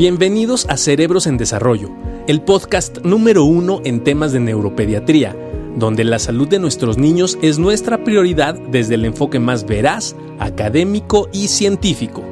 [0.00, 1.90] Bienvenidos a Cerebros en Desarrollo,
[2.26, 5.36] el podcast número uno en temas de neuropediatría,
[5.76, 11.28] donde la salud de nuestros niños es nuestra prioridad desde el enfoque más veraz, académico
[11.34, 12.22] y científico.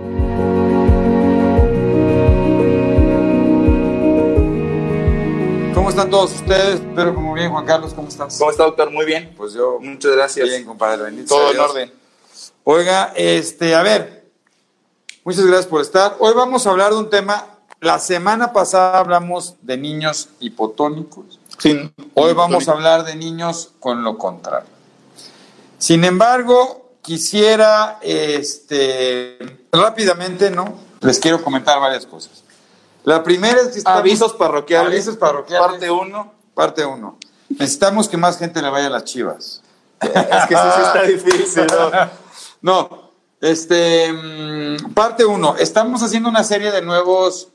[5.75, 6.77] ¿Cómo están todos ustedes?
[6.77, 8.39] Espero que muy bien, Juan Carlos, ¿cómo estás?
[8.39, 8.91] ¿Cómo está, doctor?
[8.91, 9.35] Muy bien.
[9.37, 10.49] Pues yo, Muchas gracias.
[10.49, 11.93] bien, compadre, bendito Todo en orden.
[12.65, 14.25] Oiga, este, a ver,
[15.23, 16.17] muchas gracias por estar.
[16.19, 17.58] Hoy vamos a hablar de un tema.
[17.81, 21.39] La semana pasada hablamos de niños hipotónicos.
[21.59, 21.93] Sí.
[22.15, 24.69] Hoy vamos a hablar de niños con lo contrario.
[25.79, 29.39] Sin embargo, quisiera, este,
[29.71, 30.75] rápidamente, ¿no?
[31.01, 32.43] Les quiero comentar varias cosas.
[33.05, 34.89] La primera es que estamos- Avisos parroquiales.
[34.93, 35.69] Avisos parroquiales.
[35.69, 36.33] Parte 1.
[36.55, 37.17] Parte uno.
[37.49, 39.63] Necesitamos que más gente le vaya a las chivas.
[40.01, 40.11] Es
[40.49, 41.67] que eso sí está difícil.
[41.67, 42.29] ¿no?
[42.61, 45.55] No, este, mm, parte uno.
[45.57, 47.49] Estamos haciendo una serie de nuevos,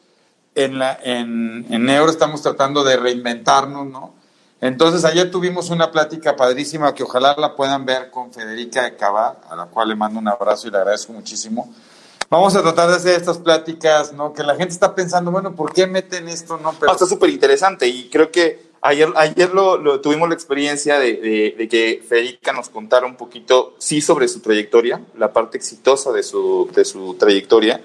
[0.56, 4.14] en, la, en, en Neuro estamos tratando de reinventarnos, ¿no?
[4.62, 9.38] Entonces, ayer tuvimos una plática padrísima que ojalá la puedan ver con Federica de Cabá,
[9.50, 11.74] a la cual le mando un abrazo y le agradezco muchísimo.
[12.30, 14.32] Vamos a tratar de hacer estas pláticas, ¿no?
[14.34, 16.72] Que la gente está pensando, bueno, ¿por qué meten esto, no?
[16.80, 20.98] Pero, No, está súper interesante y creo que ayer, ayer lo, lo tuvimos la experiencia
[20.98, 25.58] de, de- de que Federica nos contara un poquito, sí, sobre su trayectoria, la parte
[25.58, 27.82] exitosa de su, de su trayectoria,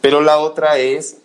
[0.00, 1.18] pero la otra es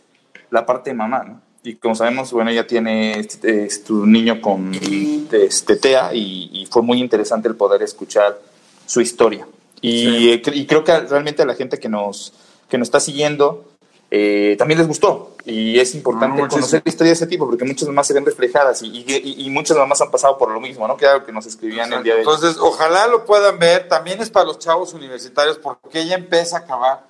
[0.52, 1.42] la parte de mamá, ¿no?
[1.64, 6.66] Y como sabemos, bueno, ella tiene este, este, un niño con este, TEA y, y
[6.68, 8.40] fue muy interesante el poder escuchar
[8.86, 9.46] su historia.
[9.82, 10.30] Y, Sí.
[10.32, 12.34] eh, y creo que realmente a la gente que nos,
[12.70, 13.66] que nos está siguiendo
[14.10, 15.36] eh, también les gustó.
[15.44, 16.62] Y es importante No, muchísimo.
[16.62, 19.50] conocer la historia de ese tipo porque muchas mamás se ven reflejadas y, y- y
[19.50, 20.96] muchas mamás han pasado por lo mismo, ¿no?
[20.96, 22.26] Que era lo que nos escribían el día de hoy.
[22.26, 23.90] Entonces, ojalá lo puedan ver.
[23.90, 27.04] También es para los chavos universitarios porque ella empieza a acabar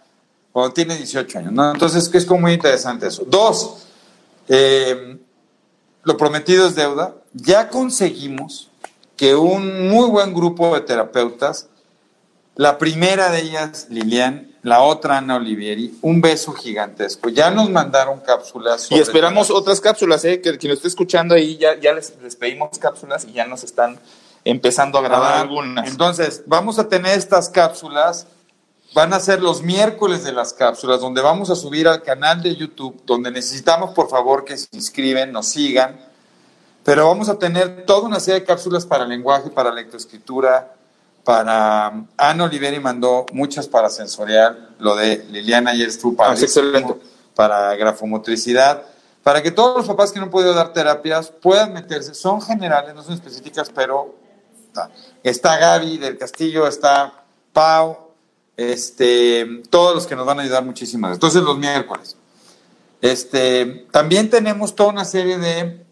[0.58, 1.72] cuando tiene 18 años, ¿no?
[1.72, 3.24] Entonces, que es como muy interesante eso.
[3.28, 3.86] Dos,
[4.48, 5.20] eh,
[6.02, 7.14] lo prometido es deuda.
[7.32, 8.72] Ya conseguimos
[9.16, 11.68] que un muy buen grupo de terapeutas,
[12.56, 17.30] la primera de ellas, Lilian, la otra, Ana Olivieri, un beso gigantesco.
[17.30, 18.88] Ya nos mandaron cápsulas.
[18.90, 20.42] Y esperamos otras cápsulas, ¿eh?
[20.42, 23.64] Que quien lo esté escuchando ahí ya, ya les, les pedimos cápsulas y ya nos
[23.64, 24.00] están
[24.44, 25.88] empezando a grabar Ah, algunas.
[25.88, 28.26] Entonces, vamos a tener estas cápsulas.
[28.98, 32.56] Van a ser los miércoles de las cápsulas, donde vamos a subir al canal de
[32.56, 36.00] YouTube, donde necesitamos, por favor, que se inscriben, nos sigan.
[36.84, 40.74] Pero vamos a tener toda una serie de cápsulas para lenguaje, para lectoescritura,
[41.24, 42.06] para...
[42.18, 46.96] Ana Oliveri mandó muchas para sensorial, lo de Liliana ayer estuvo Ah, es excelente.
[47.36, 48.82] para grafomotricidad,
[49.22, 52.16] para que todos los papás que no han podido dar terapias puedan meterse.
[52.16, 54.16] Son generales, no son específicas, pero
[54.66, 54.90] está,
[55.22, 57.14] está Gaby del Castillo, está
[57.54, 58.07] Pau,
[58.58, 61.14] este, todos los que nos van a ayudar muchísimas.
[61.14, 62.18] Entonces los miércoles.
[63.02, 65.86] Este, también tenemos toda una serie de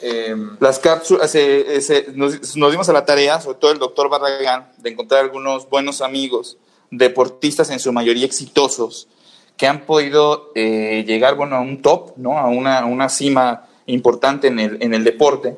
[0.00, 4.70] em, Las cápsulas, eh, eh, nos, dimos a la tarea, sobre todo el doctor Barragán,
[4.78, 6.56] de encontrar algunos buenos amigos,
[6.90, 9.08] deportistas en su mayoría exitosos,
[9.56, 12.38] que han podido eh, llegar bueno, a un top, ¿no?
[12.38, 15.56] a una, una cima importante en el, en el deporte.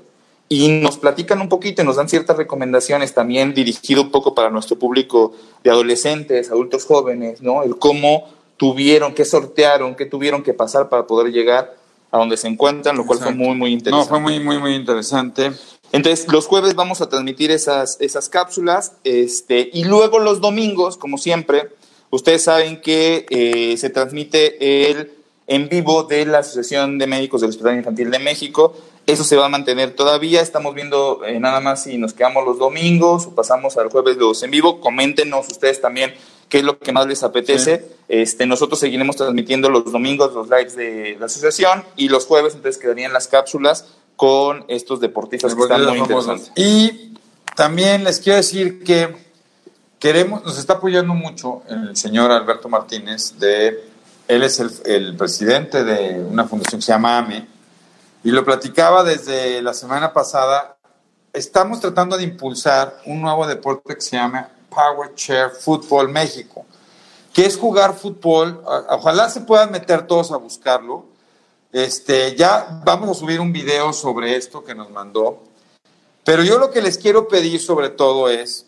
[0.48, 4.50] Y nos platican un poquito y nos dan ciertas recomendaciones también dirigido un poco para
[4.50, 5.32] nuestro público
[5.62, 7.62] de adolescentes, adultos jóvenes, ¿no?
[7.62, 11.74] El cómo tuvieron, qué sortearon, qué tuvieron que pasar para poder llegar
[12.10, 13.36] a donde se encuentran, lo cual Exacto.
[13.36, 14.08] fue muy, muy no, interesante.
[14.08, 15.52] fue muy, muy, muy interesante.
[15.90, 21.18] Entonces, los jueves vamos a transmitir esas, esas cápsulas, este, y luego los domingos, como
[21.18, 21.70] siempre,
[22.10, 25.12] ustedes saben que eh, se transmite el
[25.46, 28.74] en vivo de la Asociación de Médicos del Hospital Infantil de México.
[29.06, 30.40] Eso se va a mantener todavía.
[30.40, 34.42] Estamos viendo eh, nada más si nos quedamos los domingos o pasamos al jueves los
[34.42, 34.80] en vivo.
[34.80, 36.14] Coméntenos ustedes también
[36.48, 37.84] qué es lo que más les apetece.
[38.08, 42.80] Este, nosotros seguiremos transmitiendo los domingos los lives de la asociación y los jueves entonces
[42.80, 46.52] quedarían las cápsulas con estos deportistas que están muy interesantes.
[46.56, 47.14] Y
[47.54, 49.14] también les quiero decir que
[49.98, 53.84] queremos, nos está apoyando mucho el señor Alberto Martínez, de,
[54.28, 57.53] él es el, el presidente de una fundación que se llama AME,
[58.24, 60.76] y lo platicaba desde la semana pasada.
[61.32, 66.64] Estamos tratando de impulsar un nuevo deporte que se llama Power Chair Football México,
[67.32, 68.62] que es jugar fútbol.
[68.88, 71.06] Ojalá se puedan meter todos a buscarlo.
[71.72, 75.42] Este, ya vamos a subir un video sobre esto que nos mandó.
[76.24, 78.66] Pero yo lo que les quiero pedir sobre todo es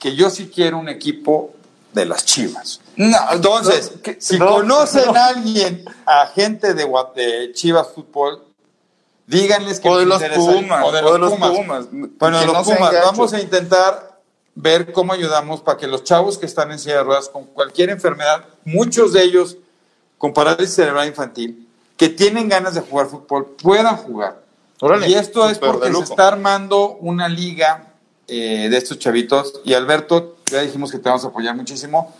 [0.00, 1.50] que yo sí quiero un equipo
[1.92, 2.80] de las Chivas.
[2.96, 5.14] No, Entonces, no, que- si no, conocen no.
[5.14, 8.44] a alguien, a gente de, de Chivas Fútbol,
[9.28, 11.86] díganles que O de los Pumas, o de los Pumas.
[11.90, 14.20] Bueno, de los no Pumas, vamos a intentar
[14.54, 17.90] ver cómo ayudamos para que los chavos que están en silla de ruedas con cualquier
[17.90, 19.58] enfermedad, muchos de ellos
[20.16, 24.42] con parálisis cerebral infantil, que tienen ganas de jugar fútbol puedan jugar.
[24.80, 27.92] Órale, y esto es porque se está armando una liga
[28.26, 29.60] eh, de estos chavitos.
[29.64, 32.14] Y Alberto, ya dijimos que te vamos a apoyar muchísimo.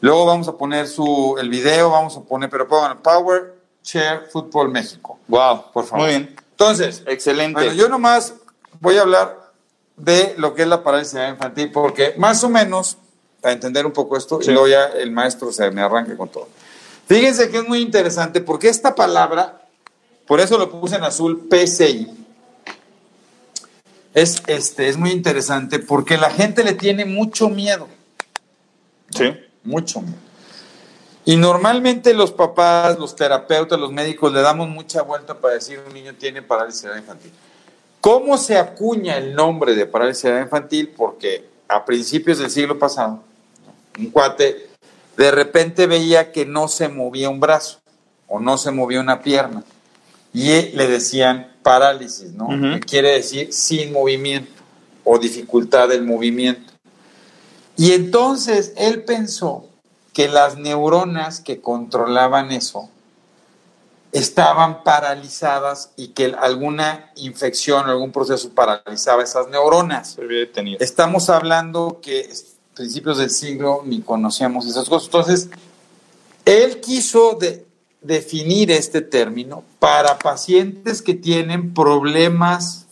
[0.00, 4.70] Luego vamos a poner su, el video, vamos a poner, pero pongan Power Share Fútbol
[4.70, 5.18] México.
[5.28, 6.06] Wow, Por favor.
[6.06, 6.36] Muy bien.
[6.54, 7.54] Entonces, Excelente.
[7.54, 8.34] bueno, yo nomás
[8.80, 9.52] voy a hablar
[9.96, 12.96] de lo que es la parálisis infantil, porque más o menos,
[13.40, 14.50] para entender un poco esto, Sí.
[14.50, 16.48] y luego ya el maestro se me arranque con todo.
[17.06, 19.62] Fíjense que es muy interesante, porque esta palabra,
[20.26, 22.08] por eso lo puse en azul, PCI,
[24.14, 27.88] es, este, es muy interesante, porque la gente le tiene mucho miedo,
[29.10, 29.24] Sí.
[29.64, 30.18] mucho miedo.
[31.24, 35.94] Y normalmente los papás, los terapeutas, los médicos le damos mucha vuelta para decir un
[35.94, 37.32] niño tiene parálisis infantil.
[38.00, 40.92] ¿Cómo se acuña el nombre de parálisis infantil?
[40.94, 43.20] Porque a principios del siglo pasado,
[43.98, 44.68] un cuate
[45.16, 47.78] de repente veía que no se movía un brazo
[48.28, 49.64] o no se movía una pierna
[50.34, 52.48] y le decían parálisis, ¿no?
[52.48, 54.52] Que quiere decir sin movimiento
[55.04, 56.72] o dificultad del movimiento.
[57.76, 59.68] Y entonces él pensó
[60.14, 62.88] que las neuronas que controlaban eso
[64.12, 70.16] estaban paralizadas y que alguna infección o algún proceso paralizaba esas neuronas.
[70.78, 72.32] Estamos hablando que
[72.74, 75.06] principios del siglo ni conocíamos esas cosas.
[75.06, 75.48] Entonces,
[76.44, 77.66] él quiso de-
[78.00, 82.86] definir este término para pacientes que tienen problemas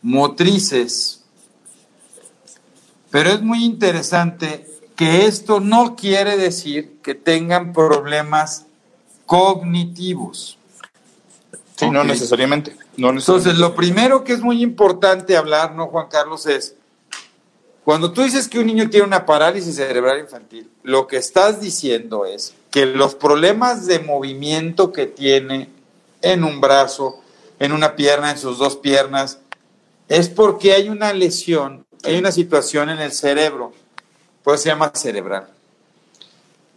[0.00, 1.24] motrices.
[3.10, 4.69] Pero es muy interesante
[5.00, 8.66] que esto no quiere decir que tengan problemas
[9.24, 10.58] cognitivos.
[11.74, 12.06] Sí, no Ok.
[12.08, 12.76] necesariamente.
[12.98, 13.60] No Entonces, necesariamente.
[13.62, 16.44] lo primero que es muy importante hablar, ¿no, Juan Carlos?
[16.44, 16.74] Es,
[17.82, 22.26] cuando tú dices que un niño tiene una parálisis cerebral infantil, lo que estás diciendo
[22.26, 25.70] es que los problemas de movimiento que tiene
[26.20, 27.22] en un brazo,
[27.58, 29.38] en una pierna, en sus dos piernas,
[30.10, 33.72] es porque hay una lesión, hay una situación en el cerebro,
[34.42, 35.48] pues se llama cerebral.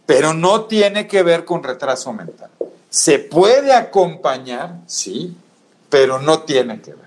[0.06, 2.50] Pero no tiene que ver con retraso mental.
[2.90, 5.36] Se puede acompañar, sí,
[5.88, 7.04] pero no tiene que ver.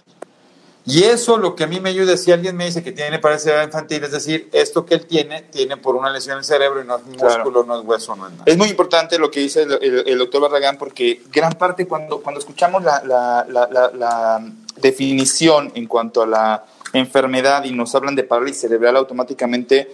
[0.90, 3.52] Y eso lo que a mí me ayuda, si alguien me dice que tiene parálisis
[3.64, 6.88] infantil, es decir, esto que él tiene, tiene por una lesión en el cerebro y
[6.88, 7.44] no es Claro.
[7.44, 8.44] músculo, no es hueso, no es nada.
[8.46, 12.22] Es muy importante lo que dice el, el- el doctor Barragán porque gran parte cuando,
[12.22, 13.46] cuando escuchamos la- la-
[13.94, 14.46] la
[14.78, 19.94] definición en cuanto a la enfermedad y nos hablan de parálisis cerebral automáticamente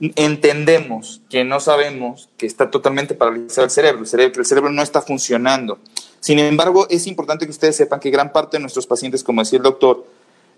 [0.00, 4.82] entendemos que no sabemos que está totalmente paralizado el cerebro, el cerebro, el cerebro no
[4.82, 5.78] está funcionando.
[6.20, 9.58] Sin embargo, es importante que ustedes sepan que gran parte de nuestros pacientes, como decía
[9.58, 10.04] el doctor,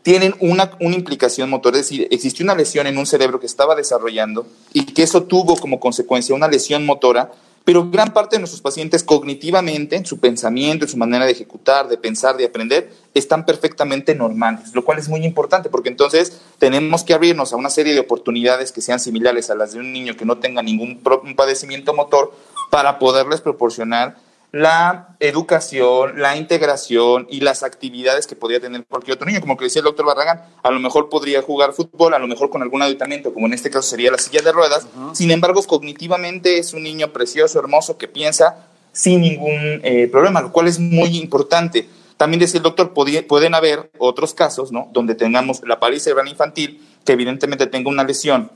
[0.02, 3.74] tienen una, una implicación motor, es decir, existió una lesión en un cerebro que estaba
[3.74, 7.32] desarrollando y que eso tuvo como consecuencia una lesión motora,
[7.68, 11.86] pero gran parte de nuestros pacientes cognitivamente, en su pensamiento, en su manera de ejecutar,
[11.86, 17.04] de pensar, de aprender, están perfectamente normales, lo cual es muy importante porque entonces tenemos
[17.04, 20.16] que abrirnos a una serie de oportunidades que sean similares a las de un niño
[20.16, 21.02] que no tenga ningún
[21.36, 22.32] padecimiento motor
[22.70, 24.16] para poderles proporcionar
[24.50, 29.40] la educación, la integración y las actividades que podría tener cualquier otro niño.
[29.40, 32.48] Como que decía el doctor Barragán, a lo mejor podría jugar fútbol, a lo mejor
[32.48, 34.86] con algún aditamento, como en este caso sería la silla de ruedas.
[35.12, 40.50] Sin embargo, cognitivamente es un niño precioso, hermoso, que piensa sin ningún eh, problema, lo
[40.50, 41.88] cual es muy importante.
[42.16, 44.88] También decía el doctor, pueden haber otros casos, ¿no?
[44.92, 48.50] Donde tengamos la parálisis cerebral infantil, que evidentemente tenga una lesión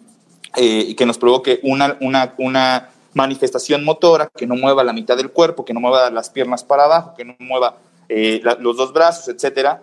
[0.57, 5.17] eh, y que nos provoque una, una, una manifestación motora, que no mueva la mitad
[5.17, 7.77] del cuerpo, que no mueva las piernas para abajo, que no mueva
[8.09, 9.83] eh, los dos brazos, etcétera,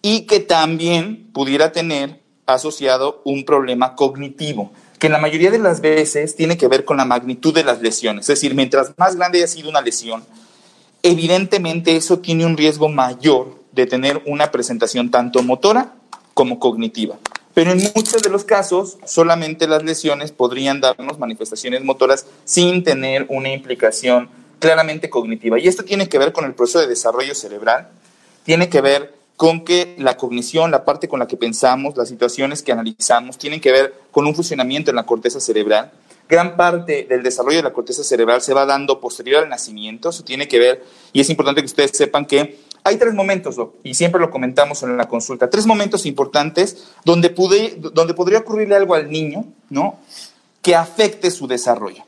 [0.00, 5.80] y que también pudiera tener asociado un problema cognitivo, que en la mayoría de las
[5.80, 8.24] veces tiene que ver con la magnitud de las lesiones.
[8.28, 10.24] Es decir, mientras más grande haya sido una lesión,
[11.02, 15.94] evidentemente eso tiene un riesgo mayor de tener una presentación tanto motora
[16.34, 17.16] como cognitiva.
[17.54, 23.26] Pero en muchos de los casos, solamente las lesiones podrían darnos manifestaciones motoras sin tener
[23.28, 25.58] una implicación claramente cognitiva.
[25.58, 27.88] Y esto tiene que ver con el proceso de desarrollo cerebral,
[28.44, 32.62] tiene que ver con que la cognición, la parte con la que pensamos, las situaciones
[32.62, 35.90] que analizamos, tienen que ver con un funcionamiento en la corteza cerebral.
[36.28, 40.22] Gran parte del desarrollo de la corteza cerebral se va dando posterior al nacimiento, eso
[40.22, 44.20] tiene que ver, y es importante que ustedes sepan que hay tres momentos, y siempre
[44.20, 49.10] lo comentamos en la consulta, tres momentos importantes donde, pude, donde podría ocurrirle algo al
[49.10, 50.00] niño, ¿no?
[50.60, 52.04] Que afecte su desarrollo.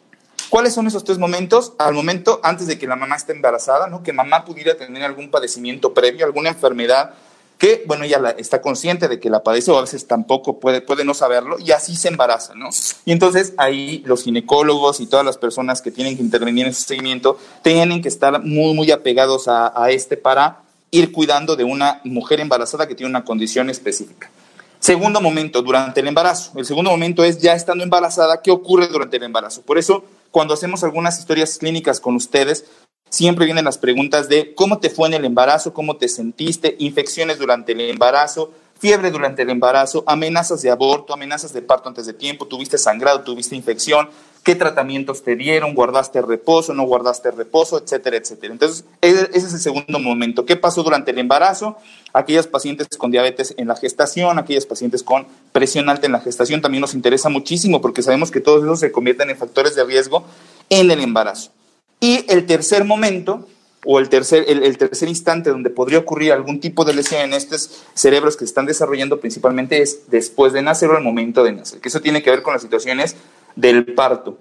[0.51, 1.73] ¿Cuáles son esos tres momentos?
[1.79, 4.03] Al momento antes de que la mamá esté embarazada, ¿no?
[4.03, 7.15] Que mamá pudiera tener algún padecimiento previo, alguna enfermedad
[7.59, 11.05] que, bueno, ella está consciente de que la padece o a veces tampoco puede, puede
[11.05, 12.71] no saberlo y así se embaraza, ¿no?
[13.05, 16.83] Y entonces ahí los ginecólogos y todas las personas que tienen que intervenir en ese
[16.83, 20.64] seguimiento tienen que estar muy, muy apegados a este para
[20.95, 24.31] ir cuidando de una mujer embarazada que tiene una condición específica.
[24.79, 26.53] Segundo momento, durante el embarazo.
[26.57, 29.63] El segundo momento es ya estando embarazada, ¿qué ocurre durante el embarazo?
[29.63, 32.67] Por eso, cuando hacemos algunas historias clínicas con ustedes,
[33.11, 37.39] siempre vienen las preguntas de cómo te fue en el embarazo, cómo te sentiste, infecciones
[37.39, 42.13] durante el embarazo, fiebre durante el embarazo, amenazas de aborto, amenazas de parto antes de
[42.13, 44.11] tiempo, tuviste sangrado, tuviste infección,
[44.45, 48.53] qué tratamientos te dieron, guardaste reposo, no guardaste reposo, etcétera, etcétera.
[48.53, 50.45] Entonces, ese es el segundo momento.
[50.45, 51.79] ¿Qué pasó durante el embarazo?
[52.13, 56.61] Aquellas pacientes con diabetes en la gestación, aquellas pacientes con presión alta en la gestación,
[56.61, 60.25] también nos interesa muchísimo porque sabemos que todos esos se convierten en factores de riesgo
[60.69, 61.51] en el embarazo.
[61.99, 63.49] Y el tercer momento
[63.85, 67.85] o el tercer, el, tercer instante donde podría ocurrir algún tipo de lesión en estos
[67.95, 71.81] cerebros que se están desarrollando principalmente es después de nacer o al momento de nacer,
[71.81, 73.17] que eso tiene que ver con las situaciones
[73.57, 74.39] del parto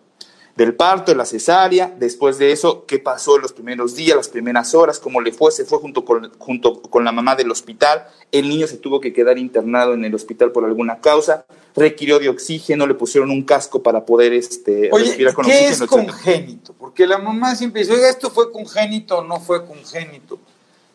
[0.55, 4.29] del parto, de la cesárea, después de eso, qué pasó en los primeros días, las
[4.29, 8.05] primeras horas, cómo le fue, se fue junto con, junto con la mamá del hospital,
[8.31, 12.29] el niño se tuvo que quedar internado en el hospital por alguna causa, requirió de
[12.29, 16.73] oxígeno, le pusieron un casco para poder este, respirar con ¿qué es congénito?
[16.77, 20.37] Porque la mamá siempre dice, oiga, esto fue congénito o no fue congénito.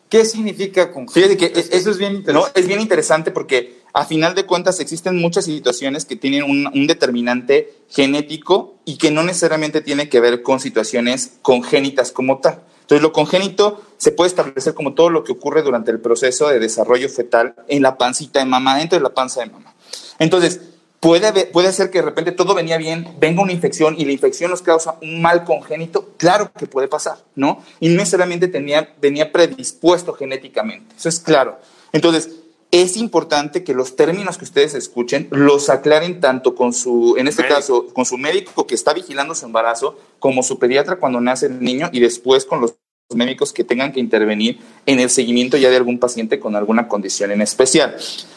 [0.07, 1.37] ¿Qué significa congénito?
[1.37, 2.33] que eso es bien interesante.
[2.33, 6.87] No, es bien interesante porque a final de cuentas existen muchas situaciones que tienen un,
[6.87, 12.61] determinante genético y que no necesariamente tiene que ver con situaciones congénitas como tal.
[12.81, 16.59] Entonces, lo congénito se puede establecer como todo lo que ocurre durante el proceso de
[16.59, 19.75] desarrollo fetal en la pancita de mamá, dentro de la panza de mamá.
[20.17, 20.59] Entonces,
[20.99, 24.49] puede, puede ser que de repente todo venía bien, venga una infección y la infección
[24.49, 26.13] nos causa un mal congénito.
[26.17, 27.63] Claro que puede pasar, ¿no?
[27.79, 30.95] Y no necesariamente tenía, venía predispuesto genéticamente.
[30.97, 31.59] Eso es claro.
[31.91, 32.38] Entonces,
[32.71, 37.47] es importante que los términos que ustedes escuchen los aclaren tanto con su, en este
[37.47, 41.61] caso, con su médico que está vigilando su embarazo, como su pediatra cuando nace el
[41.61, 42.75] niño y después con los
[43.15, 47.31] médicos que tengan que intervenir en el seguimiento ya de algún paciente con alguna condición
[47.31, 47.95] en especial.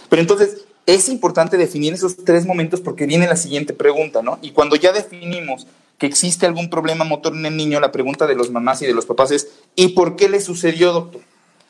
[0.09, 4.39] Pero entonces, es importante definir esos tres momentos porque viene la siguiente pregunta, ¿no?
[4.41, 5.67] Y cuando ya definimos
[5.99, 8.95] que existe algún problema motor en el niño, la pregunta de los mamás y de
[8.95, 11.21] los papás es, ¿y por qué le sucedió, doctor?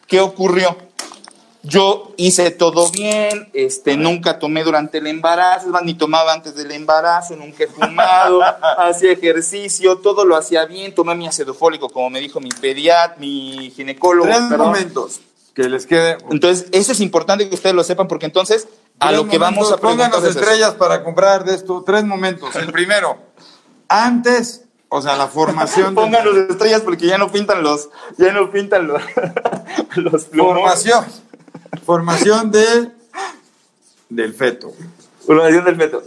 [0.07, 0.77] ¿Qué ocurrió?
[1.65, 7.37] Yo hice todo bien, este, nunca tomé durante el embarazo, ni tomaba antes del embarazo,
[7.37, 8.43] nunca he fumado,
[8.79, 13.17] hacía ejercicio, todo lo hacía bien, tomé mi ácido fólico, como me dijo mi pediatra,
[13.19, 14.29] mi ginecólogo.
[14.29, 15.21] Tres momentos
[15.55, 16.19] que les quede.
[16.31, 18.67] Entonces, eso es importante que ustedes lo sepan, porque entonces
[18.99, 20.11] a lo que vamos a preguntar.
[20.11, 21.83] Pónganos estrellas para comprar de esto.
[21.85, 22.55] Tres momentos.
[22.57, 23.19] El primero,
[23.89, 25.95] antes, o sea, la formación.
[25.97, 29.03] Pónganos estrellas porque ya no pintan los, ya no pintan los,
[29.97, 31.05] los Formación.
[31.81, 32.91] Formación de,
[34.09, 34.73] del feto.
[35.27, 36.03] Formación del feto.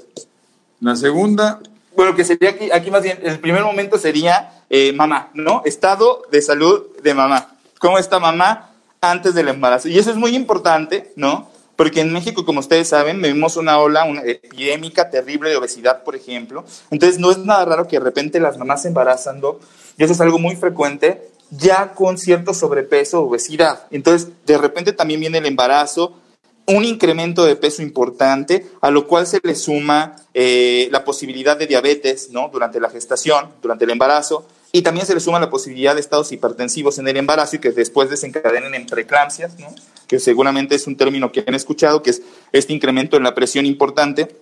[0.80, 1.60] La segunda.
[1.96, 5.64] Bueno, que sería aquí, aquí más bien, el primer momento sería eh, mamá, ¿no?
[5.66, 7.56] Estado de salud de mamá.
[7.80, 9.88] ¿Cómo está mamá antes del embarazo?
[9.90, 11.50] Y eso es muy importante, ¿no?
[11.76, 16.16] Porque en México, como ustedes saben, vivimos una ola una epidémica terrible de obesidad, por
[16.16, 16.64] ejemplo.
[16.90, 19.60] Entonces, no es nada raro que de repente las mamás se embarazando,
[19.98, 23.88] y eso es algo muy frecuente, ya con cierto sobrepeso o obesidad.
[23.92, 26.20] Entonces, de repente también viene el embarazo,
[26.68, 31.68] un incremento de peso importante, a lo cual se le suma eh, la posibilidad de
[31.68, 32.50] diabetes ¿no?
[32.52, 36.32] durante la gestación, durante el embarazo, y también se le suma la posibilidad de estados
[36.32, 39.74] hipertensivos en el embarazo y que después desencadenen en preeclampsias, ¿no?
[40.08, 42.22] que seguramente es un término que han escuchado, que es
[42.52, 44.36] este incremento en la presión importante,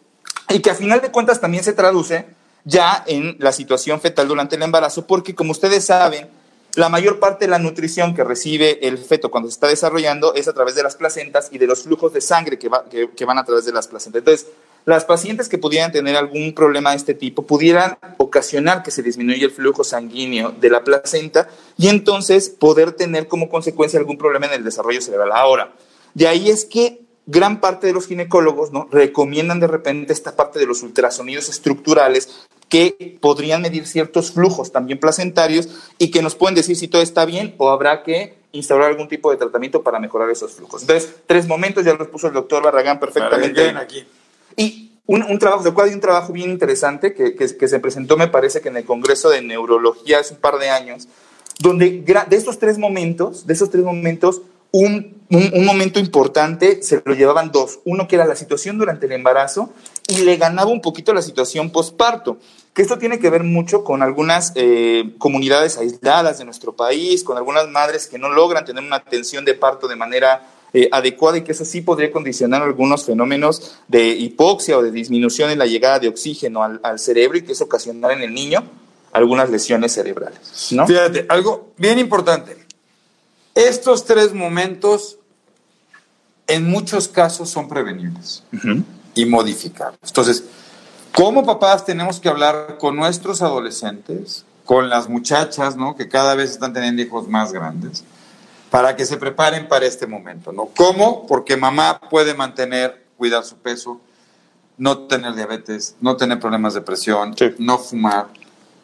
[0.49, 2.25] y que a final de cuentas también se traduce
[2.63, 6.27] ya en la situación fetal durante el embarazo, porque como ustedes saben,
[6.75, 10.47] la mayor parte de la nutrición que recibe el feto cuando se está desarrollando es
[10.47, 13.65] a través de las placentas y de los flujos de sangre que, van a través
[13.65, 14.19] de las placentas.
[14.19, 14.47] Entonces,
[14.85, 19.45] las pacientes que pudieran tener algún problema de este tipo pudieran ocasionar que se disminuya
[19.45, 24.53] el flujo sanguíneo de la placenta y entonces poder tener como consecuencia algún problema en
[24.53, 25.31] el desarrollo cerebral.
[25.31, 25.73] Ahora,
[26.15, 28.89] de ahí es que gran parte de los ginecólogos ¿no?
[28.91, 34.99] recomiendan de repente esta parte de los ultrasonidos estructurales que podrían medir ciertos flujos también
[34.99, 39.07] placentarios y que nos pueden decir si todo está bien o habrá que instaurar algún
[39.07, 40.81] tipo de tratamiento para mejorar esos flujos.
[40.81, 43.69] Entonces, tres momentos, ya los puso el doctor Barragán perfectamente.
[43.77, 44.07] aquí.
[44.57, 48.17] Y un, un, trabajo, de cual hay un trabajo bien interesante que, que, se presentó,
[48.17, 51.07] me parece que en el Congreso de Neurología hace un par de años,
[51.59, 54.41] donde de estos tres momentos, de esos tres momentos,
[54.73, 57.79] un, un, momento importante se lo llevaban dos.
[57.85, 59.71] Uno que era la situación durante el embarazo
[60.07, 62.39] y le ganaba un poquito la situación postparto
[62.73, 67.37] que esto tiene que ver mucho con algunas eh, comunidades aisladas de nuestro país, con
[67.37, 71.41] algunas madres que no logran tener una atención de parto de manera eh, adecuada y
[71.43, 75.99] que eso sí podría condicionar algunos fenómenos de hipoxia o de disminución en la llegada
[75.99, 78.63] de oxígeno al, al cerebro y que eso ocasionara en el niño
[79.13, 80.69] algunas lesiones cerebrales.
[80.71, 80.87] ¿no?
[80.87, 82.57] Fíjate, algo bien importante.
[83.55, 85.17] Estos tres momentos
[86.47, 88.43] en muchos casos son prevenibles
[89.15, 89.99] y modificables.
[90.03, 90.43] Entonces,
[91.15, 95.95] como papás tenemos que hablar con nuestros adolescentes, con las muchachas, ¿no?
[95.95, 98.03] Que cada vez están teniendo hijos más grandes,
[98.71, 100.69] para que se preparen para este momento, ¿no?
[100.75, 101.27] ¿Cómo?
[101.27, 104.01] Porque mamá puede mantener, cuidar su peso,
[104.77, 107.53] no tener diabetes, no tener problemas de presión, Sí.
[107.59, 108.27] no fumar,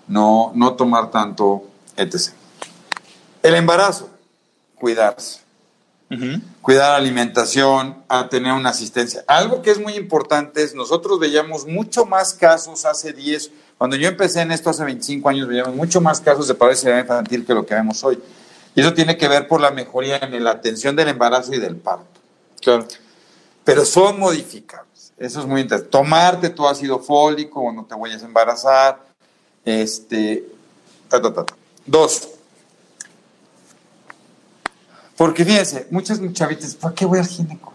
[0.07, 1.63] no, no tomar tanto,
[1.97, 2.31] etc.
[3.41, 4.11] El embarazo,
[4.79, 5.41] cuidarse
[6.61, 9.23] cuidar la alimentación, a tener una asistencia.
[9.27, 14.07] Algo que es muy importante es, nosotros veíamos mucho más casos hace 10, cuando yo
[14.07, 17.65] empecé en esto hace 25 años, veíamos mucho más casos de parálisis infantil que lo
[17.65, 18.19] que vemos hoy.
[18.75, 21.75] Y eso tiene que ver por la mejoría en la atención del embarazo y del
[21.75, 22.19] parto.
[22.61, 22.85] Claro.
[23.63, 25.13] Pero son modificables.
[25.17, 25.91] Eso es muy interesante.
[25.91, 28.99] Tomarte tu ácido fólico cuando te vayas a embarazar.
[29.63, 30.45] Este,
[31.07, 31.45] ta, ta, ta.
[31.85, 32.38] Dos.
[35.19, 37.73] Porque fíjense, muchas chavitas, ¿para qué voy al gineco?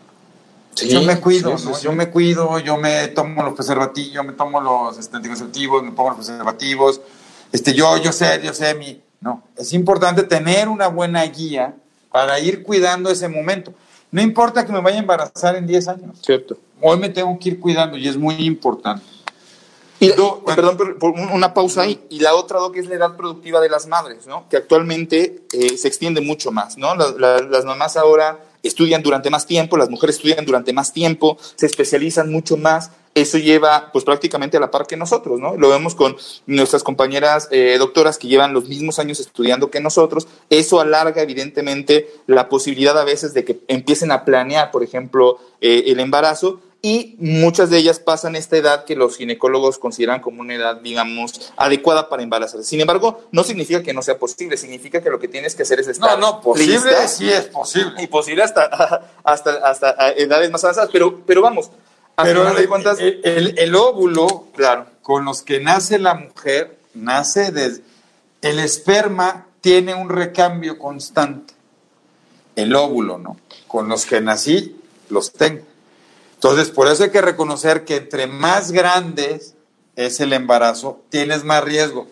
[0.75, 1.75] Sí, yo me cuido, sí, sí, ¿no?
[1.75, 1.85] sí.
[1.85, 5.93] yo me cuido, yo me tomo los preservativos, yo me tomo los este, anticonceptivos, me
[5.93, 7.03] pongo los preservativos,
[7.53, 11.75] este, yo, yo sé, yo sé mi, no, es importante tener una buena guía
[12.11, 13.75] para ir cuidando ese momento.
[14.11, 16.57] No importa que me vaya a embarazar en 10 años, Cierto.
[16.81, 19.05] hoy me tengo que ir cuidando y es muy importante.
[20.07, 22.01] Y, perdón, por, por un- una pausa ahí.
[22.11, 24.49] Y la otra, Doc, es la edad productiva de las madres, ¿no?
[24.49, 26.95] Que actualmente eh, se extiende mucho más, ¿no?
[26.95, 31.37] La- la- las mamás ahora estudian durante más tiempo, las mujeres estudian durante más tiempo,
[31.57, 32.91] se especializan mucho más.
[33.15, 35.55] Eso lleva, pues, prácticamente a la par que nosotros, ¿no?
[35.57, 40.27] Lo vemos con nuestras compañeras eh, doctoras que llevan los mismos años estudiando que nosotros.
[40.51, 45.85] Eso alarga, evidentemente, la posibilidad a veces de que empiecen a planear, por ejemplo, eh,
[45.87, 50.55] el embarazo y muchas de ellas pasan esta edad que los ginecólogos consideran como una
[50.55, 52.63] edad, digamos, adecuada para embarazarse.
[52.69, 55.81] Sin embargo, no significa que no sea posible, significa que lo que tienes que hacer
[55.81, 58.03] es No, estar no, posible lista sí es posible.
[58.03, 58.65] y posible hasta,
[59.25, 61.71] hasta, hasta edades más avanzadas, pero, pero vamos,
[62.23, 67.51] Pero el, cuentas, el- el- el óvulo claro, con los que nace la mujer, nace
[67.51, 67.83] desde...
[68.43, 71.55] El esperma tiene un recambio constante.
[72.57, 73.39] El óvulo, ¿no?
[73.67, 74.77] Con los que nací,
[75.09, 75.63] los tengo.
[76.45, 79.55] Entonces, por eso hay que reconocer que entre más grandes
[79.97, 82.07] es el embarazo, tienes más riesgo.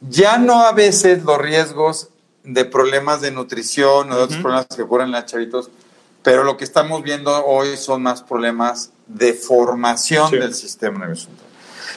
[0.00, 2.08] Ya no a veces los riesgos
[2.42, 5.70] de problemas de nutrición o de otros problemas que ocurren en las chavitos,
[6.24, 10.38] pero lo que estamos viendo hoy son más problemas de formación Sí.
[10.38, 11.28] del sistema nervioso.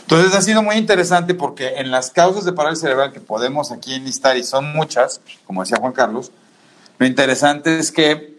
[0.02, 3.96] Entonces ha sido muy interesante porque en las causas de parálisis cerebral que podemos aquí
[3.96, 6.32] enlistar, y son muchas, como decía Juan Carlos,
[7.00, 8.31] lo interesante es que,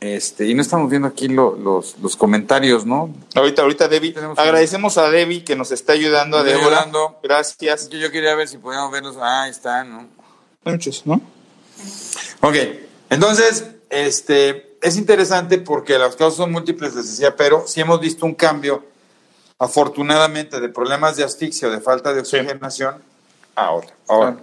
[0.00, 3.14] este, y no estamos viendo aquí lo- los, los comentarios, ¿no?
[3.34, 7.18] ahorita, ahorita Debbie, Tenemos- agradecemos a Debbie que nos está ayudando, a Débora, ayudando.
[7.22, 7.88] gracias.
[7.88, 9.16] Yo, yo quería ver si podíamos verlos.
[9.20, 10.08] Ah, ahí están, ¿no?
[10.64, 11.20] Muchos, ¿no?
[12.42, 12.54] Ok,
[13.10, 18.26] entonces, este, es interesante porque las causas son múltiples, les decía, pero sí hemos visto
[18.26, 18.84] un cambio,
[19.58, 23.02] afortunadamente, de problemas de asfixia o de falta de oxigenación
[23.54, 23.94] a otra.
[24.08, 24.36] Ahora,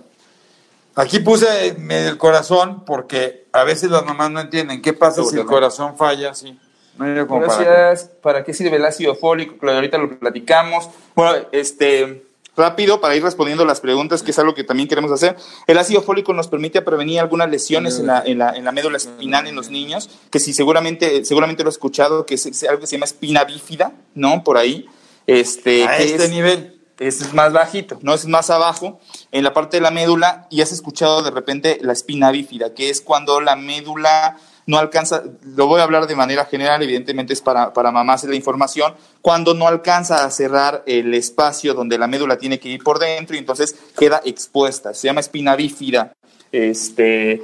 [0.96, 5.38] aquí puse medio el corazón porque a veces las mamás no entienden qué pasa si
[5.38, 6.58] el corazón falla, sí.
[6.98, 7.64] No hay como para qué.
[7.66, 8.12] Gracias.
[8.22, 9.58] ¿Para qué sirve el ácido fólico?
[9.58, 10.90] Claro, ahorita lo platicamos.
[11.16, 12.24] Bueno, este,
[12.56, 15.36] rápido para ir respondiendo las preguntas, que es algo que también queremos hacer.
[15.66, 18.98] El ácido fólico nos permite prevenir algunas lesiones en la, en la, en la médula
[18.98, 22.88] espinal en los niños, que si seguramente, seguramente lo he escuchado, que es, algo que
[22.88, 24.44] se llama espina bífida, ¿no?
[24.44, 24.88] Por ahí.
[25.26, 26.80] Este, A este es- nivel.
[27.08, 29.00] Es más bajito, no es más abajo,
[29.32, 32.90] en la parte de la médula, y has escuchado de repente la espina bífida, que
[32.90, 35.24] es cuando la médula no alcanza,
[35.56, 39.54] lo voy a hablar de manera general, evidentemente es para, para mamás la información, cuando
[39.54, 43.40] no alcanza a cerrar el espacio donde la médula tiene que ir por dentro y
[43.40, 46.14] entonces queda expuesta, se llama espina bífida.
[46.52, 47.44] Este,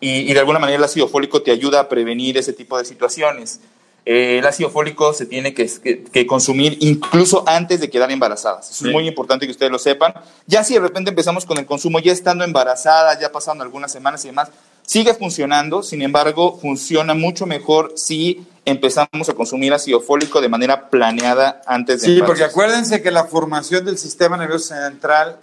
[0.00, 2.84] y, y de alguna manera el ácido fólico te ayuda a prevenir ese tipo de
[2.84, 3.60] situaciones.
[4.10, 8.66] Eh, el ácido fólico se tiene que, que- que consumir incluso antes de quedar embarazadas.
[8.68, 8.86] Sí.
[8.86, 10.14] es muy importante que ustedes lo sepan.
[10.46, 14.24] Ya si de repente empezamos con el consumo, ya estando embarazadas, ya pasando algunas semanas
[14.24, 14.48] y demás,
[14.86, 20.88] sigue funcionando, sin embargo, funciona mucho mejor si empezamos a consumir ácido fólico de manera
[20.88, 25.36] planeada antes de Sí, porque acuérdense que la formación del sistema nervioso central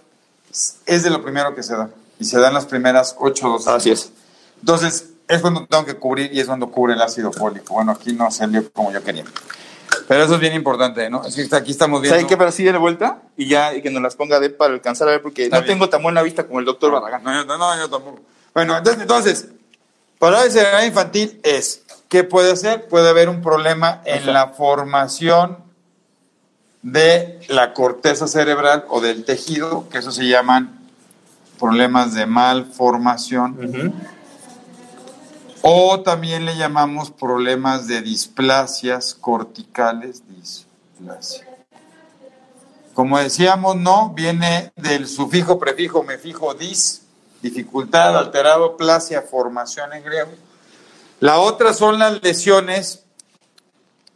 [0.86, 1.90] es de lo primero que se da.
[2.18, 3.68] Y se da en las primeras ocho dosis.
[3.68, 4.10] Así es.
[4.58, 7.74] Entonces, es cuando tengo que cubrir y es cuando cubre el ácido fólico.
[7.74, 9.24] Bueno, aquí no salió como yo quería.
[10.08, 11.24] Pero eso es bien importante, ¿no?
[11.24, 12.14] Es que aquí estamos viendo.
[12.14, 12.36] ¿Saben qué?
[12.36, 15.12] Pero sí de vuelta y ya y que nos las ponga de para alcanzar a
[15.12, 15.74] ver, porque Está no bien.
[15.74, 17.24] tengo tan buena vista como el doctor Barragán.
[17.24, 18.20] No, no, no, yo tampoco.
[18.54, 19.48] Bueno, entonces, entonces
[20.18, 22.86] parálisis infantil es ¿qué puede hacer?
[22.88, 25.58] Puede haber un problema en la formación
[26.82, 30.78] de la corteza cerebral o del tejido, que eso se llaman
[31.58, 33.94] problemas de malformación.
[35.68, 40.22] O también le llamamos problemas de displasias corticales.
[40.28, 41.44] Displasia.
[42.94, 47.02] Como decíamos, no, viene del sufijo, prefijo, me fijo, dis,
[47.42, 50.30] dificultad, alterado, plasia, formación en griego.
[51.18, 53.02] La otra son las lesiones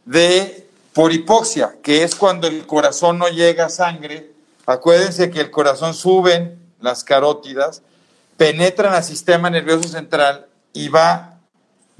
[0.05, 4.31] de por hipoxia, que es cuando el corazón no llega a sangre.
[4.65, 7.81] Acuérdense que el corazón suben las carótidas,
[8.37, 11.30] penetran al sistema nervioso central y va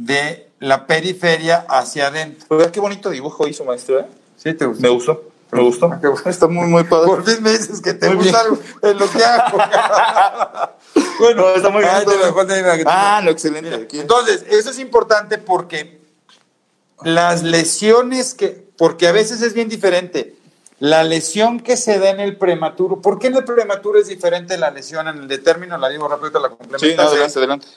[0.06, 2.48] de la periferia hacia adentro.
[2.50, 4.00] Pero qué bonito dibujo hizo, maestro.
[4.00, 4.06] ¿eh?
[4.38, 4.82] Sí, te gustó.
[4.82, 5.24] Me gustó.
[5.52, 5.88] Me gustó.
[5.92, 6.30] Ah.
[6.30, 7.08] Está muy, muy padre.
[7.08, 9.58] Por fin me dices que te Muy gusta algo en lo que hago.
[11.20, 11.94] bueno, está muy bien.
[12.06, 12.12] Te
[12.46, 13.70] te- Ah, lo excelente.
[13.70, 14.02] Mira.
[14.02, 16.00] Entonces, eso es importante porque
[17.04, 20.36] las lesiones que, porque a veces es bien diferente.
[20.80, 24.58] La lesión que se da en el prematuro, ¿por qué en el prematuro es diferente
[24.58, 25.78] la lesión en el de término?
[25.78, 27.06] La digo rápido, la Sí, complementas.
[27.06, 27.68] no, adelante, adelante.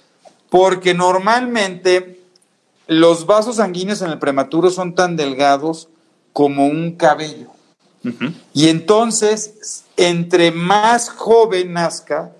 [0.54, 2.20] Porque normalmente
[2.86, 5.88] los vasos sanguíneos en el prematuro son tan delgados
[6.32, 7.50] como un cabello.
[8.52, 12.30] Y entonces, entre más joven nazca,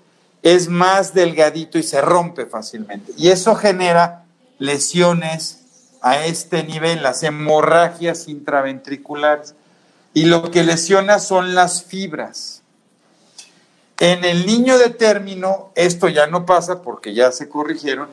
[0.43, 3.11] es más delgadito y se rompe fácilmente.
[3.17, 4.23] Y eso genera
[4.59, 5.65] lesiones
[6.01, 9.55] a este nivel, las hemorragias intraventriculares.
[10.13, 12.61] Y lo que lesiona son las fibras.
[13.99, 18.09] En el niño de término, esto ya no pasa porque ya se corrigieron,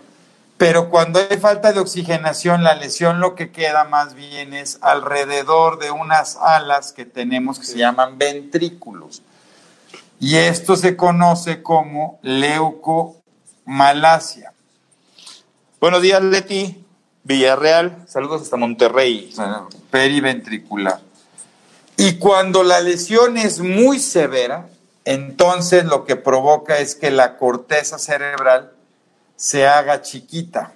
[0.57, 5.81] pero cuando hay falta de oxigenación, la lesión lo que queda más bien es alrededor
[5.81, 9.23] de unas alas que tenemos que se llaman ventrículos.
[10.21, 14.53] Y esto se conoce como leucomalacia.
[15.81, 16.79] Buenos días, Leti.
[17.25, 18.05] Villarreal.
[18.07, 19.35] Saludos hasta Monterrey.
[19.91, 21.01] periventricular.
[21.97, 24.69] Y cuando la lesión es muy severa,
[25.05, 28.73] entonces lo que provoca es que la corteza cerebral
[29.37, 30.73] se haga chiquita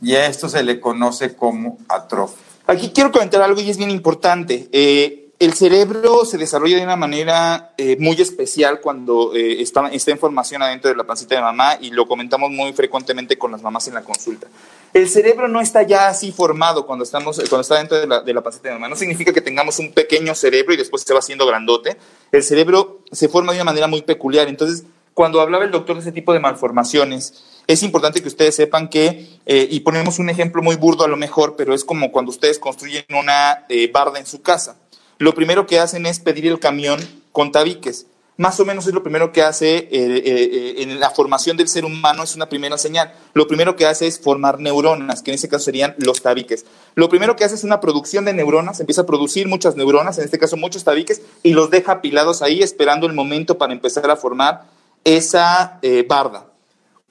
[0.00, 2.38] y a esto se le conoce como atrofia.
[2.66, 4.68] Aquí quiero comentar algo y es bien importante.
[4.72, 10.10] Eh, el cerebro se desarrolla de una manera eh, muy especial cuando eh, está, está
[10.10, 13.62] en formación adentro de la pancita de mamá y lo comentamos muy frecuentemente con las
[13.62, 14.46] mamás en la consulta.
[14.94, 18.32] El cerebro no está ya así formado cuando, estamos, cuando está dentro de la, de
[18.32, 18.88] la pancita de mamá.
[18.88, 21.98] No significa que tengamos un pequeño cerebro y después se va haciendo grandote.
[22.32, 24.48] El cerebro se forma de una manera muy peculiar.
[24.48, 28.88] Entonces, cuando hablaba el doctor de ese tipo de malformaciones, es importante que ustedes sepan
[28.88, 32.30] que, eh, y ponemos un ejemplo muy burdo a lo mejor, pero es como cuando
[32.30, 34.76] ustedes construyen una eh, barda en su casa.
[35.18, 37.00] Lo primero que hacen es pedir el camión
[37.32, 38.06] con tabiques.
[38.38, 41.68] Más o menos es lo primero que hace eh, eh, eh, en la formación del
[41.68, 43.14] ser humano, es una primera señal.
[43.32, 46.66] Lo primero que hace es formar neuronas, que en este caso serían los tabiques.
[46.94, 50.24] Lo primero que hace es una producción de neuronas, empieza a producir muchas neuronas, en
[50.24, 54.16] este caso muchos tabiques, y los deja apilados ahí esperando el momento para empezar a
[54.16, 54.64] formar
[55.02, 56.46] esa barda.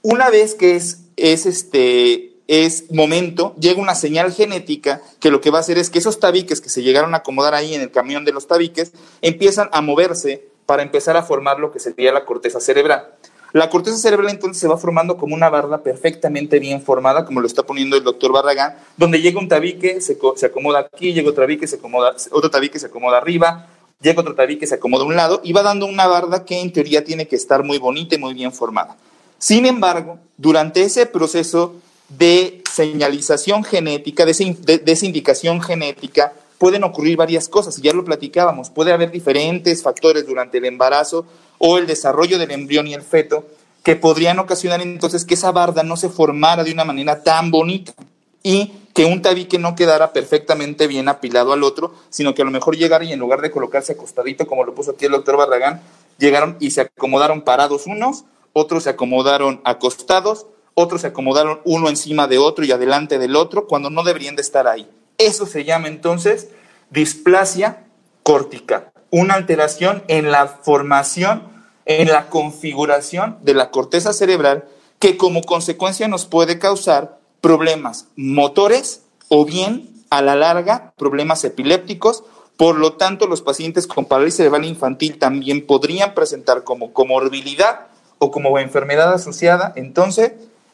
[0.04, 5.58] Una vez que es, este, es momento, llega una señal genética que lo que va
[5.58, 8.23] a hacer es que esos tabiques que se llegaron a acomodar ahí en el camión
[8.25, 12.60] de los tabiques empiezan a moverse para empezar a formar lo que sería la corteza
[12.60, 13.08] cerebral.
[13.53, 17.47] La corteza cerebral entonces se va formando como una barda perfectamente bien formada, como lo
[17.47, 21.43] está poniendo el doctor Barragán, donde llega un tabique, se, se acomoda aquí, llega otro
[21.43, 23.67] tabique, se acomoda, otro tabique se acomoda arriba,
[24.01, 26.73] llega otro tabique, se acomoda a un lado y va dando una barda que en
[26.73, 28.97] teoría tiene que estar muy bonita y muy bien formada.
[29.38, 31.75] Sin embargo, durante ese proceso
[32.10, 37.94] de señalización genética, de, esa de esa indicación genética, pueden ocurrir varias cosas, y ya
[37.94, 41.26] lo platicábamos, puede haber diferentes factores durante el embarazo
[41.58, 43.46] o el desarrollo del embrión y el feto
[43.84, 47.94] que podrían ocasionar entonces que esa barda no se formara de una manera tan bonita
[48.41, 52.52] y que un tabique no quedara perfectamente bien apilado al otro, sino que a lo
[52.52, 55.82] mejor llegara y en lugar de colocarse acostadito, como lo puso aquí el doctor Barragán,
[56.18, 62.28] llegaron y se acomodaron parados unos, otros se acomodaron acostados, otros se acomodaron uno encima
[62.28, 64.88] de otro y adelante del otro, cuando no deberían de estar ahí.
[65.18, 66.50] Eso se llama entonces
[66.90, 67.86] displasia
[68.24, 71.44] cortical, una alteración en la formación,
[71.86, 74.66] en la configuración de la corteza cerebral
[75.00, 82.24] que como consecuencia nos puede causar problemas motores o bien a la larga problemas epilépticos.
[82.58, 88.32] Por lo tanto, los pacientes con parálisis cerebral infantil también podrían presentar como comorbilidad o
[88.32, 90.32] como enfermedad asociada, entonces,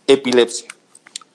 [0.08, 0.68] epilepsia.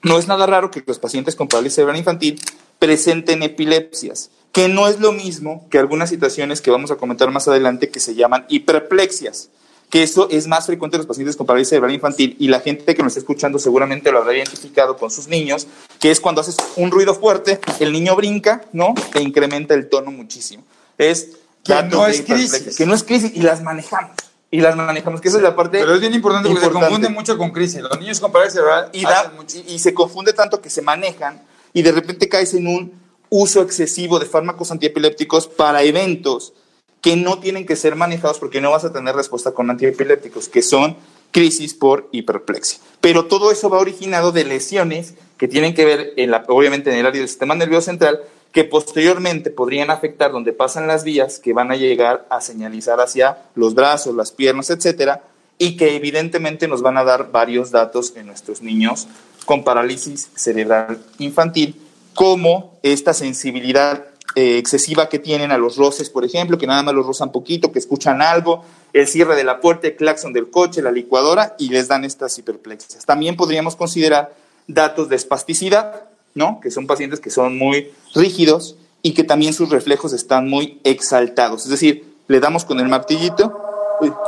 [0.03, 2.39] No es nada raro que los pacientes con parálisis cerebral infantil
[2.79, 7.47] presenten epilepsias, que no es lo mismo que algunas situaciones que vamos a comentar más
[7.47, 9.49] adelante que se llaman hiperplexias,
[9.89, 12.93] que eso es más frecuente en los pacientes con parálisis cerebral infantil y la gente
[12.93, 15.67] que nos está escuchando seguramente lo habrá identificado con sus niños,
[15.99, 18.93] que es cuando haces un ruido fuerte, el niño brinca, ¿no?
[19.15, 20.63] E incrementa el tono muchísimo.
[20.97, 22.75] Es que no es crisis.
[22.75, 24.11] Que no es crisis y las manejamos.
[24.49, 25.79] Y las manejamos, que esa es la parte.
[25.79, 27.81] Pero es bien importante, porque se confunde mucho con crisis.
[27.81, 31.41] Los niños con parálisis cerebral y, y, y se confunde tanto que se manejan
[31.73, 32.93] y de repente caes en un
[33.29, 36.53] uso excesivo de fármacos antiepilépticos para eventos
[37.01, 40.61] que no tienen que ser manejados porque no vas a tener respuesta con antiepilépticos, que
[40.61, 40.97] son
[41.31, 42.79] crisis por hiperplexia.
[43.01, 46.97] Pero todo eso va originado de lesiones que tienen que ver, en la, obviamente, en
[46.97, 48.21] el área del sistema nervioso central,
[48.57, 53.37] que posteriormente podrían afectar donde pasan las vías que van a llegar a señalizar hacia
[53.53, 55.21] los brazos, las piernas, etcétera,
[55.59, 59.07] y que evidentemente nos van a dar varios datos en nuestros niños
[59.45, 61.79] con parálisis cerebral infantil,
[62.15, 66.95] como esta sensibilidad eh, excesiva que tienen a los roces, por ejemplo, que nada más
[66.95, 70.81] los rozan poquito, que escuchan algo, el cierre de la puerta, el claxon del coche,
[70.81, 73.05] la licuadora, y les dan estas hiperplexias.
[73.05, 74.33] También podríamos considerar
[74.65, 76.61] datos de espasticidad, ¿no?
[76.61, 81.65] Que son pacientes que son muy rígidos y que también sus reflejos están muy exaltados.
[81.65, 83.59] Es decir, le damos con el martillito,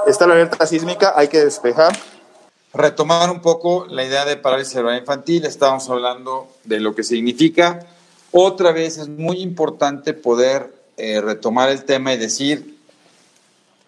[0.07, 1.97] está la alerta sísmica, hay que despejar.
[2.73, 7.87] Retomar un poco la idea de parálisis cerebral infantil, estábamos hablando de lo que significa
[8.31, 12.77] otra vez es muy importante poder eh, retomar el tema y decir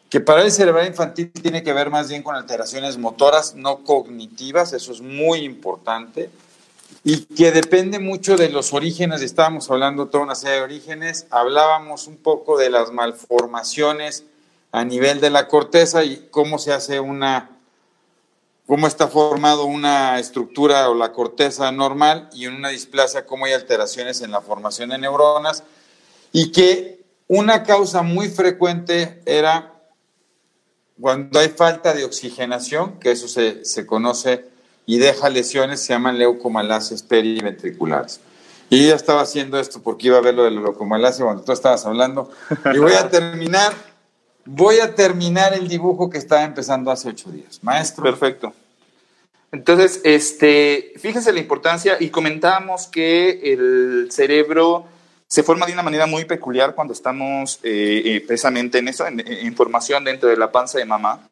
[0.09, 4.91] que el cerebral infantil tiene que ver más bien con alteraciones motoras, no cognitivas, eso
[4.91, 6.29] es muy importante,
[7.03, 12.07] y que depende mucho de los orígenes, estábamos hablando toda una serie de orígenes, hablábamos
[12.07, 14.25] un poco de las malformaciones
[14.71, 17.49] a nivel de la corteza y cómo se hace una
[18.67, 23.53] cómo está formado una estructura o la corteza normal y en una displasia cómo hay
[23.53, 25.63] alteraciones en la formación de neuronas
[26.31, 29.73] y que una causa muy frecuente era
[30.99, 34.50] cuando hay falta de oxigenación, que eso se, se conoce
[34.85, 38.19] y deja lesiones, se llaman leucomalacias periventriculares.
[38.69, 41.51] Y ya estaba haciendo esto porque iba a ver lo de la leucomalacia cuando tú
[41.51, 42.31] estabas hablando.
[42.73, 43.73] Y voy a terminar,
[44.45, 47.59] voy a terminar el dibujo que estaba empezando hace ocho días.
[47.61, 48.03] Maestro.
[48.03, 48.53] Perfecto.
[49.51, 54.85] Entonces, este, fíjense la importancia y comentábamos que el cerebro
[55.27, 59.55] se forma de una manera muy peculiar cuando estamos eh, eh, precisamente en eso, en,
[59.55, 61.29] formación dentro de la panza de mamá.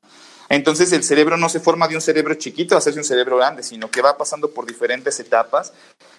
[0.50, 3.62] Entonces el cerebro no se forma de un cerebro chiquito a hacerse un cerebro grande,
[3.62, 5.74] sino que va pasando por diferentes etapas.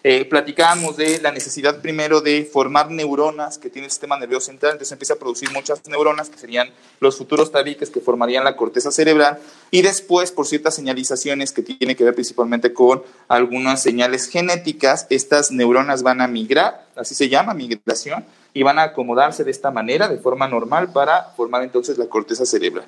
[0.04, 4.72] Eh, platicábamos de la necesidad primero de formar neuronas que tiene el sistema nervioso central,
[4.72, 8.92] entonces empieza a producir muchas neuronas que serían los futuros tabiques que formarían la corteza
[8.92, 9.40] cerebral
[9.70, 15.50] y después por ciertas señalizaciones que tienen que ver principalmente con algunas señales genéticas, estas
[15.50, 20.08] neuronas van a migrar, así se llama, migración, y van a acomodarse de esta manera,
[20.08, 22.86] de forma normal, para formar entonces la corteza cerebral.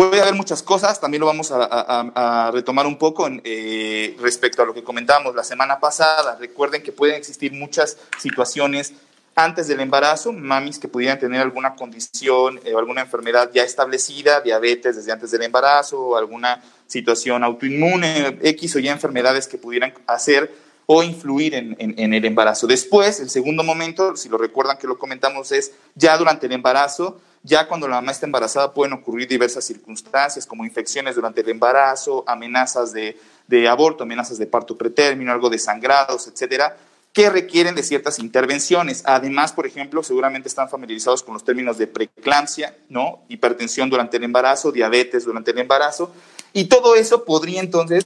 [0.00, 4.72] Puede haber muchas cosas, también lo vamos a, retomar un poco eh, respecto a lo
[4.72, 6.38] que comentábamos la semana pasada.
[6.40, 8.94] Recuerden que pueden existir muchas situaciones
[9.34, 14.96] antes del embarazo, mamis que pudieran tener alguna condición eh, alguna enfermedad ya establecida, diabetes
[14.96, 20.50] desde antes del embarazo, alguna situación autoinmune, X o Y enfermedades que pudieran hacer
[20.86, 22.66] o influir en, en, el embarazo.
[22.66, 27.20] Después, el segundo momento, si lo recuerdan que lo comentamos, es ya durante el embarazo,
[27.42, 32.22] ya cuando la mamá está embarazada pueden ocurrir diversas circunstancias como infecciones durante el embarazo,
[32.26, 36.76] amenazas de, aborto, amenazas de parto pretérmino, algo de sangrados, etcétera,
[37.12, 39.02] que requieren de ciertas intervenciones.
[39.06, 43.22] Además, por ejemplo, seguramente están familiarizados con los términos de preeclampsia, ¿no?
[43.28, 46.12] Hipertensión durante el embarazo, diabetes durante el embarazo,
[46.52, 48.04] y todo eso podría entonces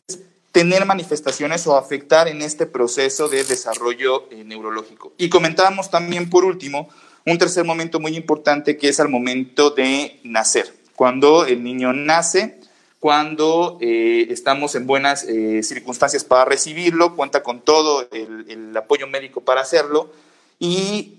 [0.53, 5.13] tener manifestaciones o afectar en este proceso de desarrollo eh, neurológico.
[5.19, 6.89] Y comentábamos también, por último,
[7.27, 10.73] un tercer momento muy importante que es al momento de nacer.
[10.95, 12.61] Cuando el niño nace,
[13.01, 19.41] cuando eh, estamos en buenas eh, circunstancias para recibirlo, cuenta con todo el, apoyo médico
[19.41, 20.11] para hacerlo
[20.59, 21.15] y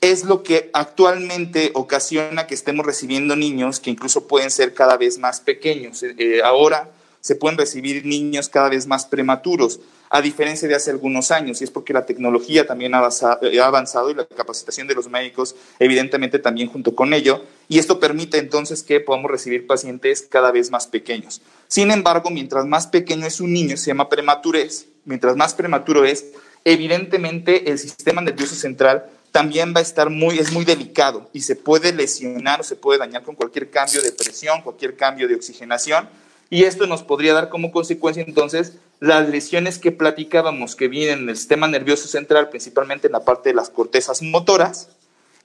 [0.00, 5.18] es lo que actualmente ocasiona que estemos recibiendo niños que incluso pueden ser cada vez
[5.18, 6.02] más pequeños.
[6.02, 11.30] Eh, ahora se pueden recibir niños cada vez más prematuros a diferencia de hace algunos
[11.30, 15.54] años, y es porque la tecnología también ha avanzado y la capacitación de los médicos,
[15.78, 20.70] evidentemente, también junto con ello, y esto permite entonces que podamos recibir pacientes cada vez
[20.70, 21.42] más pequeños.
[21.66, 26.26] Sin embargo, mientras más pequeño es un niño, se llama prematurez, mientras más prematuro es,
[26.64, 31.54] evidentemente el sistema nervioso central también va a estar muy, es muy delicado y se
[31.54, 36.08] puede lesionar o se puede dañar con cualquier cambio de presión, cualquier cambio de oxigenación,
[36.50, 41.28] y esto nos podría dar como consecuencia entonces las lesiones que platicábamos que vienen en
[41.28, 44.88] el sistema nervioso central, principalmente en la parte de las cortezas motoras,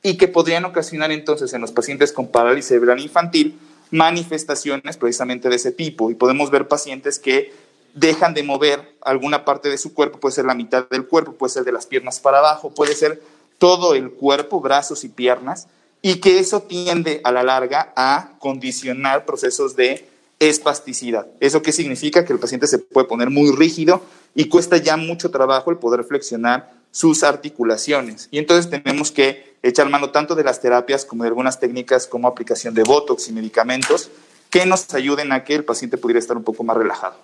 [0.01, 3.57] y que podrían ocasionar entonces en los pacientes con parálisis cerebral infantil
[3.91, 6.09] manifestaciones precisamente de ese tipo.
[6.09, 7.53] Y podemos ver pacientes que
[7.93, 11.53] dejan de mover alguna parte de su cuerpo, puede ser la mitad del cuerpo, puede
[11.53, 13.21] ser de las piernas para abajo, puede ser
[13.59, 15.67] todo el cuerpo, brazos y piernas,
[16.01, 21.27] y que eso tiende a la larga a condicionar procesos de espasticidad.
[21.39, 22.25] ¿Eso qué significa?
[22.25, 24.03] Que el paciente se puede poner muy rígido
[24.35, 28.27] y cuesta ya mucho trabajo el poder flexionar sus articulaciones.
[28.31, 32.27] Y entonces tenemos que echar mano tanto de las terapias como de algunas técnicas como
[32.27, 34.09] aplicación de Botox y medicamentos
[34.49, 37.15] que nos ayuden a que el paciente pudiera estar un poco más relajado.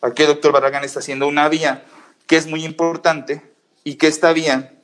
[0.00, 1.84] Aquí el doctor Barragán está haciendo una vía
[2.26, 3.42] que es muy importante
[3.84, 4.74] y que esta vía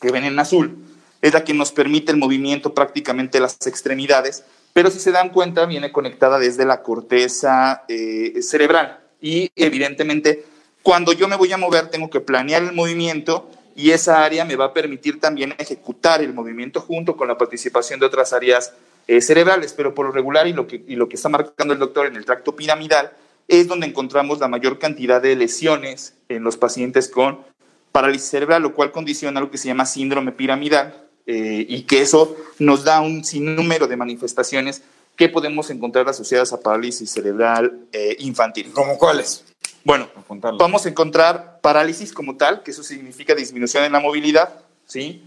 [0.00, 0.76] que ven en azul
[1.20, 5.30] es la que nos permite el movimiento prácticamente de las extremidades, pero si se dan
[5.30, 9.00] cuenta viene conectada desde la corteza eh, cerebral.
[9.20, 10.44] Y evidentemente
[10.82, 14.56] cuando yo me voy a mover tengo que planear el movimiento y esa área me
[14.56, 18.74] va a permitir también ejecutar el movimiento junto con la participación de otras áreas
[19.06, 21.80] eh, cerebrales, pero por lo regular y lo, que, y lo que está marcando el
[21.80, 23.12] doctor en el tracto piramidal
[23.48, 27.40] es donde encontramos la mayor cantidad de lesiones en los pacientes con
[27.90, 30.94] parálisis cerebral, lo cual condiciona lo que se llama síndrome piramidal
[31.26, 34.82] eh, y que eso nos da un sinnúmero de manifestaciones
[35.16, 38.72] que podemos encontrar asociadas a parálisis cerebral eh, infantil.
[38.72, 39.44] ¿Como cuáles?
[39.84, 40.08] Bueno,
[40.58, 45.22] vamos a encontrar parálisis como tal, que eso significa disminución en la movilidad, ¿sí?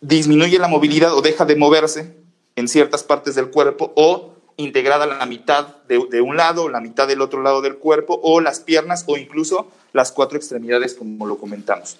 [0.00, 2.16] Disminuye la movilidad o deja de moverse
[2.56, 7.08] en ciertas partes del cuerpo o integrada la mitad de, de, un lado, la mitad
[7.08, 11.38] del otro lado del cuerpo, o las piernas, o incluso las cuatro extremidades, como lo
[11.38, 11.96] comentamos.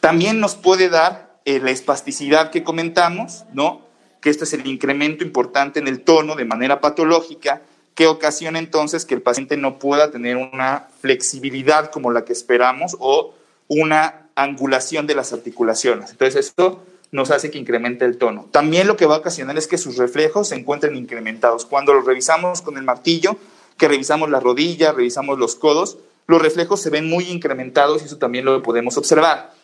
[0.00, 3.80] También nos puede dar eh, la espasticidad que comentamos, ¿no?
[4.20, 7.62] Que esto es el incremento importante en el tono de manera patológica,
[7.94, 12.98] que ocasiona entonces que el paciente no pueda tener una flexibilidad como la que esperamos
[13.00, 13.32] o
[13.66, 16.10] una angulación de las articulaciones.
[16.10, 18.48] Entonces, esto nos hace que incremente el tono.
[18.50, 21.64] También lo que va a ocasionar es que sus reflejos se encuentren incrementados.
[21.64, 23.38] Cuando los revisamos con el martillo,
[23.78, 28.18] que revisamos la rodilla, revisamos los codos, los reflejos se ven muy incrementados y eso
[28.18, 29.56] también lo podemos observar.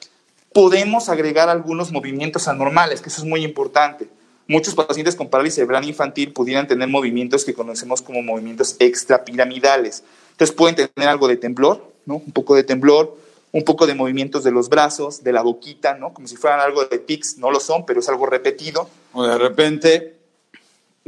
[0.55, 4.09] Podemos agregar algunos movimientos anormales, que eso es muy importante.
[4.47, 10.05] Muchos pacientes con parálisis cerebral infantil pudieran tener movimientos que conocemos como movimientos extrapiramidales.
[10.31, 12.23] Entonces pueden tener algo de temblor, ¿no?
[12.25, 13.19] Un poco de temblor,
[13.51, 16.15] un poco de movimientos de los brazos, de la boquita, ¿no?
[16.15, 18.89] Como si fueran algo de tics, no lo son, pero es algo repetido.
[19.13, 20.15] O de repente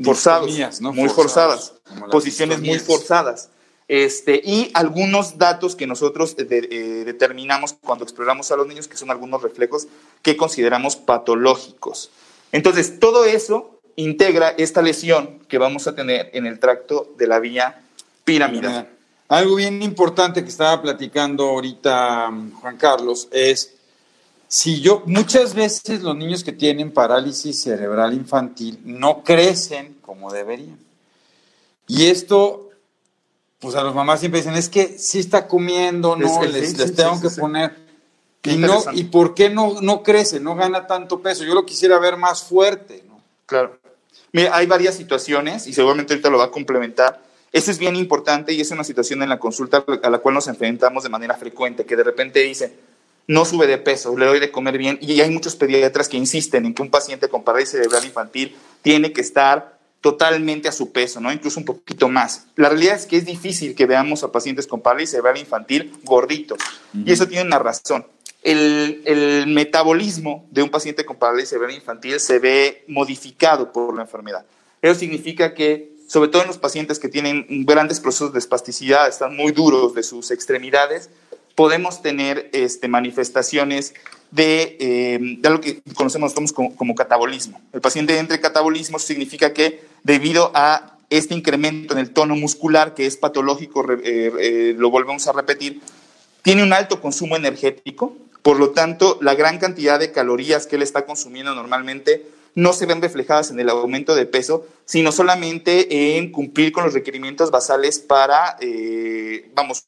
[0.03, 0.93] forzados, ¿no?
[0.93, 1.75] muy forzadas,
[2.11, 3.49] posiciones muy forzadas.
[3.89, 8.97] Este, y algunos datos que nosotros de, eh, determinamos cuando exploramos a los niños, que
[8.97, 9.87] son algunos reflejos
[10.23, 12.11] que consideramos patológicos.
[12.51, 17.39] Entonces, todo eso integra esta lesión que vamos a tener en el tracto de la
[17.39, 17.83] vía
[18.25, 18.91] piramidal.
[19.29, 23.75] Algo bien importante que estaba platicando ahorita mm, Juan Carlos es
[24.49, 30.79] si yo muchas veces los niños que tienen parálisis cerebral infantil no crecen como deberían.
[31.89, 32.66] Y esto,
[33.67, 37.21] pues a las mamás siempre dicen, es que si está comiendo, no, les, les tengo
[37.21, 37.75] que poner.
[38.43, 41.45] Y, no, ¿Y por qué no, no crece, no gana tanto peso?
[41.45, 43.03] Yo lo quisiera ver más fuerte.
[43.09, 43.21] ¿no?
[43.45, 43.79] Claro.
[44.33, 47.27] Mira, hay varias situaciones y seguramente ahorita lo va a complementar
[47.57, 50.47] eso es bien importante y es una situación en la consulta a la cual nos
[50.47, 52.75] enfrentamos de manera frecuente, que de repente dice,
[53.29, 56.67] no sube de peso, le doy de comer bien, y hay muchos pediatras que insisten
[56.67, 61.21] en que un paciente con parálisis cerebral infantil tiene que estar totalmente a su peso,
[61.21, 61.33] ¿no?
[61.33, 62.47] Incluso un poquito más.
[62.57, 66.59] La realidad es que es difícil que veamos a pacientes con parálisis cerebral infantil gorditos,
[66.93, 68.07] y eso tiene una razón.
[68.43, 74.03] El, el, metabolismo de un paciente con parálisis cerebral infantil se ve modificado por la
[74.03, 74.47] enfermedad.
[74.81, 79.37] Eso significa que sobre todo en los pacientes que tienen grandes procesos de espasticidad, están
[79.37, 81.11] muy duros de sus extremidades,
[81.55, 83.95] podemos tener este, manifestaciones
[84.31, 87.61] de, eh, de lo que conocemos como, como, catabolismo.
[87.73, 93.07] El paciente entre catabolismo significa que debido a este incremento en el tono muscular, que
[93.07, 95.81] es patológico, eh, eh, lo volvemos a repetir,
[96.43, 100.83] tiene un alto consumo energético, por lo tanto, la gran cantidad de calorías que él
[100.83, 106.33] está consumiendo normalmente no se ven reflejadas en el aumento de peso, sino solamente en
[106.33, 109.85] cumplir con los requerimientos basales para, eh, vamos,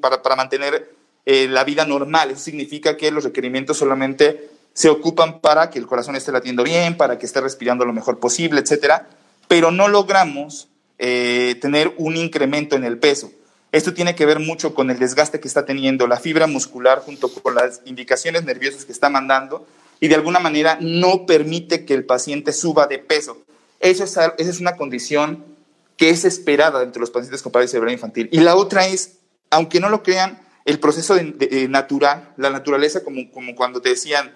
[0.00, 0.92] para, para, mantener
[1.30, 2.30] eh, la vida normal.
[2.30, 6.96] Eso significa que los requerimientos solamente se ocupan para que el corazón esté latiendo bien,
[6.96, 9.10] para que esté respirando lo mejor posible, etcétera,
[9.46, 10.68] pero no logramos
[10.98, 13.30] eh, tener un incremento en el peso.
[13.72, 17.30] Esto tiene que ver mucho con el desgaste que está teniendo la fibra muscular junto
[17.30, 19.66] con las indicaciones nerviosas que está mandando
[20.00, 23.36] y de alguna manera no permite que el paciente suba de peso.
[23.80, 25.44] Eso es, esa es una condición
[25.98, 28.30] que es esperada entre los pacientes con parálisis cerebral infantil.
[28.32, 29.18] Y la otra es,
[29.50, 34.34] aunque no lo crean, el proceso de, natural, la naturaleza, como, como cuando te decían,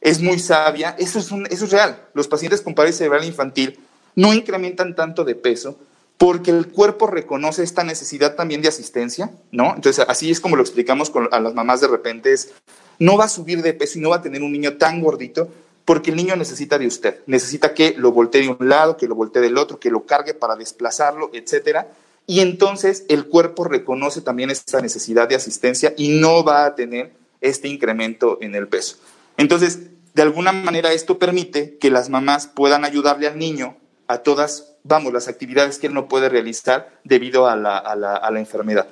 [0.00, 2.08] es muy sabia, eso es, eso es real.
[2.14, 3.78] Los pacientes con parálisis cerebral infantil
[4.16, 5.78] no incrementan tanto de peso
[6.16, 9.74] porque el cuerpo reconoce esta necesidad también de asistencia, ¿no?
[9.74, 12.54] Entonces, así es como lo explicamos a las mamás de repente, es,
[12.98, 15.50] no va a subir de peso y no va a tener un niño tan gordito
[15.84, 19.14] porque el niño necesita de usted, necesita que lo voltee de un lado, que lo
[19.14, 21.88] voltee del otro, que lo cargue para desplazarlo, etcétera.
[22.26, 27.12] Y entonces el cuerpo reconoce también esta necesidad de asistencia y no va a tener
[27.40, 28.96] este incremento en el peso.
[29.36, 29.80] Entonces,
[30.14, 35.12] de alguna manera esto permite que las mamás puedan ayudarle al niño a todas, vamos,
[35.12, 38.88] las actividades que él no puede realizar debido a la, a la, a la enfermedad.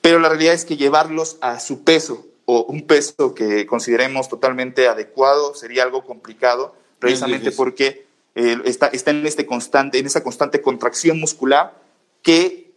[0.00, 4.88] Pero la realidad es que llevarlos a su peso o un peso que consideremos totalmente
[4.88, 10.60] adecuado sería algo complicado, precisamente porque eh, está, está en, este constante, en esa constante
[10.60, 11.78] contracción muscular
[12.22, 12.69] que,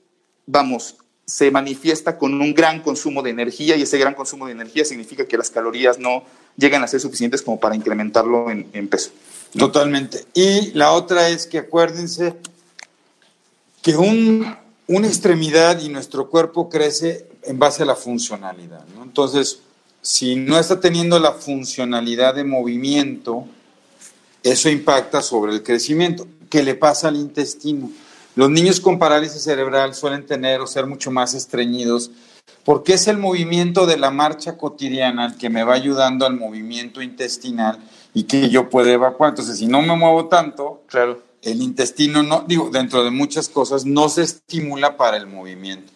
[0.46, 4.84] vamos, se manifiesta con un gran consumo de energía y ese gran consumo de energía
[4.86, 6.24] significa que las calorías no
[6.58, 9.12] llegan a ser suficientes como para incrementarlo en, peso.
[9.58, 10.26] Totalmente.
[10.34, 12.36] Y la otra es que acuérdense
[13.82, 14.56] que un,
[14.88, 18.86] una extremidad y nuestro cuerpo crece en base a la funcionalidad.
[19.02, 19.60] Entonces,
[20.02, 23.46] si no está teniendo la funcionalidad de movimiento,
[24.44, 26.28] eso impacta sobre el crecimiento.
[26.50, 27.90] ¿Qué le pasa al intestino?
[28.36, 32.12] Los niños con parálisis cerebral suelen tener o ser mucho más estreñidos
[32.64, 37.02] porque es el movimiento de la marcha cotidiana el que me va ayudando al movimiento
[37.02, 37.80] intestinal
[38.14, 39.32] y que yo pueda evacuar.
[39.32, 41.22] Entonces, si no me muevo tanto, claro.
[41.42, 45.92] el intestino no, digo, dentro de muchas cosas, no se estimula para el movimiento.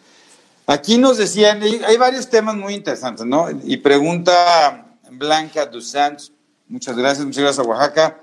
[0.66, 3.48] Aquí nos decían, hay varios temas muy interesantes, ¿no?
[3.64, 6.20] Y pregunta Blanca Dusant,
[6.68, 8.22] muchas gracias, muchas gracias a Oaxaca.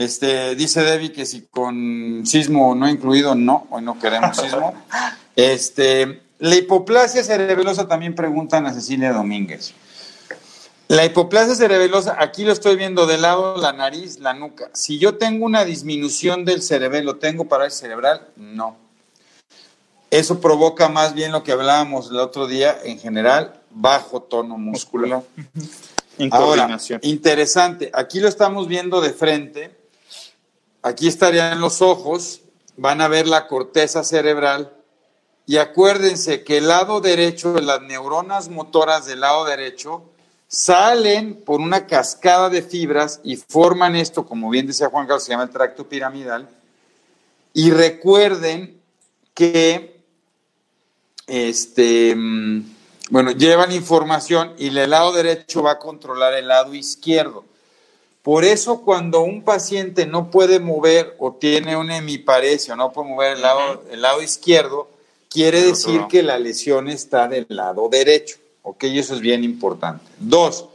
[0.00, 4.72] Este, dice Debbie que si con sismo no incluido, no, hoy no queremos sismo.
[5.36, 9.74] Este, la hipoplasia cerebelosa también preguntan a Cecilia Domínguez.
[10.88, 14.70] La hipoplasia cerebelosa, aquí lo estoy viendo de lado, la nariz, la nuca.
[14.72, 18.26] Si yo tengo una disminución del cerebelo, ¿tengo parálisis cerebral?
[18.36, 18.76] No.
[20.10, 25.22] Eso provoca más bien lo que hablábamos el otro día, en general, bajo tono muscular.
[26.30, 29.79] Ahora, interesante, aquí lo estamos viendo de frente
[30.82, 32.42] Aquí estarían los ojos,
[32.76, 34.72] van a ver la corteza cerebral
[35.46, 40.04] y acuérdense que el lado derecho, las neuronas motoras del lado derecho,
[40.46, 45.32] salen por una cascada de fibras y forman esto, como bien decía Juan Carlos, se
[45.32, 46.48] llama el tracto piramidal.
[47.52, 48.80] Y recuerden
[49.34, 50.02] que,
[51.26, 52.74] este, mm,
[53.10, 57.44] bueno, llevan información y el lado derecho va a controlar el lado izquierdo.
[58.22, 63.08] Por eso cuando un paciente no puede mover o tiene una hemiparesia o no puede
[63.08, 64.88] mover el lado, el lado izquierdo,
[65.30, 68.36] quiere decir que la lesión está del lado derecho.
[68.62, 68.84] ¿Ok?
[68.84, 70.04] Y eso es bien importante.
[70.18, 70.66] Dos,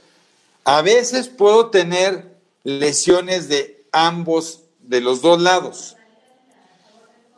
[0.63, 2.25] a veces puedo tener
[2.63, 5.95] lesiones de ambos, de los dos lados.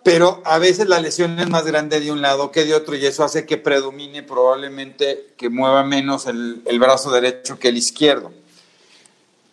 [0.05, 3.05] Pero a veces la lesión es más grande de un lado que de otro y
[3.05, 8.31] eso hace que predomine probablemente que mueva menos el, el brazo derecho que el izquierdo.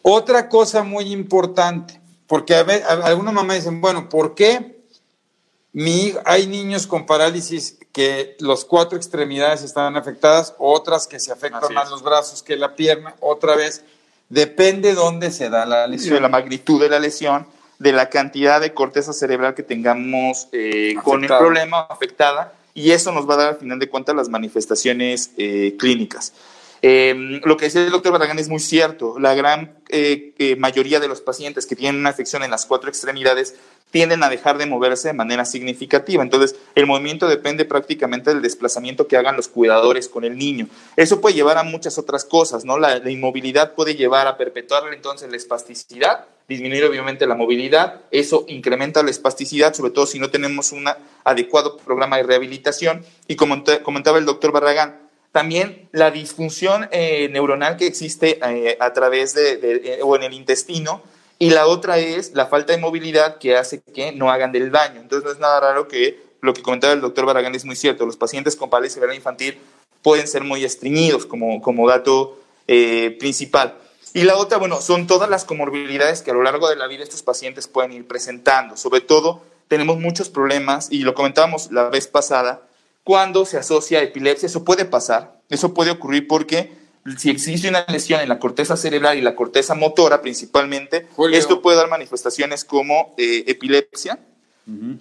[0.06, 4.84] Otra cosa muy importante, porque a ver, algunas mamás dicen, bueno, ¿por qué
[5.72, 11.72] mi, hay niños con parálisis que los cuatro extremidades están afectadas, otras que se afectan
[11.72, 13.82] más los brazos que la pierna, otra vez,
[14.28, 16.16] depende dónde se da la lesión.
[16.16, 17.46] De la magnitud de la lesión,
[17.78, 23.10] de la cantidad de corteza cerebral que tengamos eh, con el problema afectada, y eso
[23.10, 26.34] nos va a dar al final de cuentas las manifestaciones eh, clínicas.
[26.86, 29.18] Em, lo que decía el doctor Barragán es muy cierto.
[29.18, 32.90] La gran eh, eh, mayoría de los pacientes que tienen una afección en las cuatro
[32.90, 33.54] extremidades
[33.90, 36.22] tienden a dejar de moverse de manera significativa.
[36.22, 40.68] Entonces, el movimiento depende prácticamente del desplazamiento que hagan los cuidadores con el niño.
[40.94, 42.76] Eso puede llevar a muchas otras cosas, ¿no?
[42.76, 48.44] La, la inmovilidad puede llevar a perpetuar entonces la espasticidad, disminuir obviamente la movilidad, eso
[48.46, 50.84] incrementa la espasticidad, sobre todo si no tenemos un
[51.24, 53.02] adecuado programa de rehabilitación.
[53.26, 55.03] Y como comentaba el doctor Barragán,
[55.34, 60.32] también la disfunción eh, neuronal que existe eh, a través de, eh, o en el
[60.32, 61.02] intestino,
[61.40, 65.00] y la otra es la falta de movilidad que hace que no hagan del daño.
[65.00, 68.06] Entonces no es nada raro que lo que comentaba el doctor Barragán es muy cierto,
[68.06, 69.58] los pacientes con parálisis infantil
[70.02, 72.38] pueden ser muy estreñidos como, como dato
[73.18, 73.74] principal.
[74.12, 77.02] Y la otra, bueno, son todas las comorbilidades que a lo largo de la vida
[77.02, 78.76] estos pacientes pueden ir presentando.
[78.76, 82.62] Sobre todo, tenemos muchos problemas, y lo comentábamos la vez pasada,
[83.04, 84.46] cuando se asocia a epilepsia.
[84.46, 86.72] Eso puede pasar, eso puede ocurrir porque
[87.18, 91.76] si existe una lesión en la corteza cerebral y la corteza motora principalmente, esto puede
[91.76, 94.18] dar manifestaciones como eh, epilepsia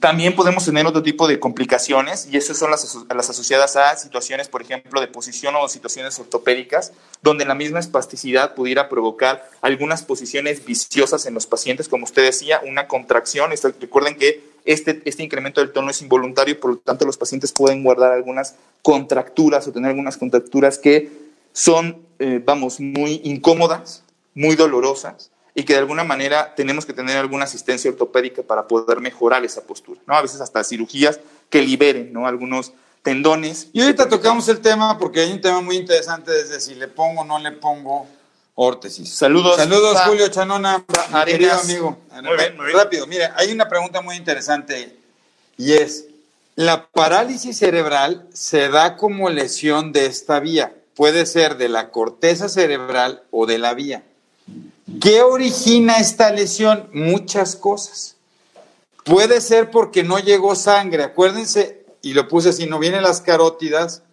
[0.02, 4.50] También podemos tener otro tipo de complicaciones y esas son las, las, asociadas a situaciones,
[4.50, 6.92] por ejemplo, de posición o situaciones ortopédicas,
[7.22, 12.60] donde la misma espasticidad pudiera provocar algunas posiciones viciosas en los pacientes, como usted decía,
[12.66, 13.52] una contracción.
[13.80, 17.84] Recuerden que este, este incremento del tono es involuntario, por lo tanto los pacientes pueden
[17.84, 21.12] guardar algunas contracturas o tener algunas contracturas que
[21.52, 24.04] son, eh, vamos, muy incómodas,
[24.34, 29.00] muy dolorosas y que de alguna manera tenemos que tener alguna asistencia ortopédica para poder
[29.00, 30.16] mejorar esa postura, ¿no?
[30.16, 32.28] A veces hasta cirugías que liberen, ¿no?
[32.28, 33.70] Algunos tendones.
[33.74, 37.22] Y ahorita tocamos el tema porque hay un tema muy interesante desde si le pongo
[37.22, 38.08] o no le pongo
[38.56, 39.10] órtesis.
[39.10, 39.58] Saludos.
[39.58, 40.86] Saludos, Julio Chanona,
[41.26, 41.98] querido amigo.
[42.12, 42.78] Muy bien, muy bien.
[42.78, 44.96] Rápido, mire, hay una pregunta muy interesante
[45.58, 46.06] y es,
[46.56, 50.76] ¿la parálisis cerebral se da como lesión de esta vía?
[50.96, 54.04] Puede ser de la corteza cerebral o de la vía.
[55.02, 56.90] ¿Qué origina esta lesión?
[56.94, 58.16] Muchas cosas.
[59.04, 64.04] Puede ser porque no llegó sangre, acuérdense, y lo puse así, no vienen las carótidas,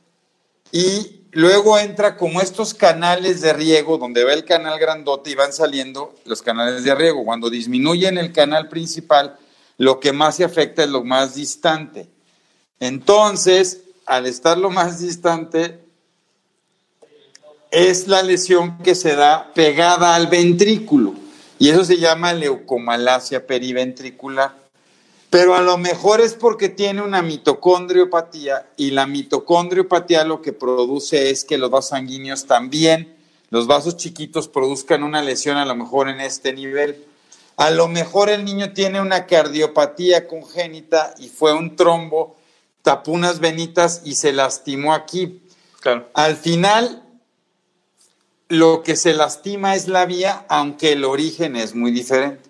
[0.72, 5.53] y luego entra como estos canales de riego, donde va el canal grandote y van
[5.53, 7.24] saliendo los canales de riego.
[7.24, 9.37] Cuando disminuyen el canal principal,
[9.78, 12.09] lo que más se afecta es lo más distante.
[12.81, 15.81] Entonces, al estar lo más distante,
[17.70, 21.14] es la lesión que se da pegada al ventrículo
[21.59, 24.55] y eso se llama leucomalacia periventricular.
[25.31, 31.31] Pero a lo mejor es porque tiene una mitocondriopatía y la mitocondriopatía lo que produce
[31.31, 33.16] es que los vasos sanguíneos también,
[33.49, 37.05] los vasos chiquitos produzcan una lesión a lo mejor en este nivel.
[37.57, 42.37] A lo mejor el niño tiene una cardiopatía congénita y fue un trombo,
[42.83, 45.43] tapó unas venitas y se lastimó aquí.
[45.81, 46.09] Claro.
[46.14, 47.05] Al final
[48.49, 52.49] lo que se lastima es la vía, aunque el origen es muy diferente.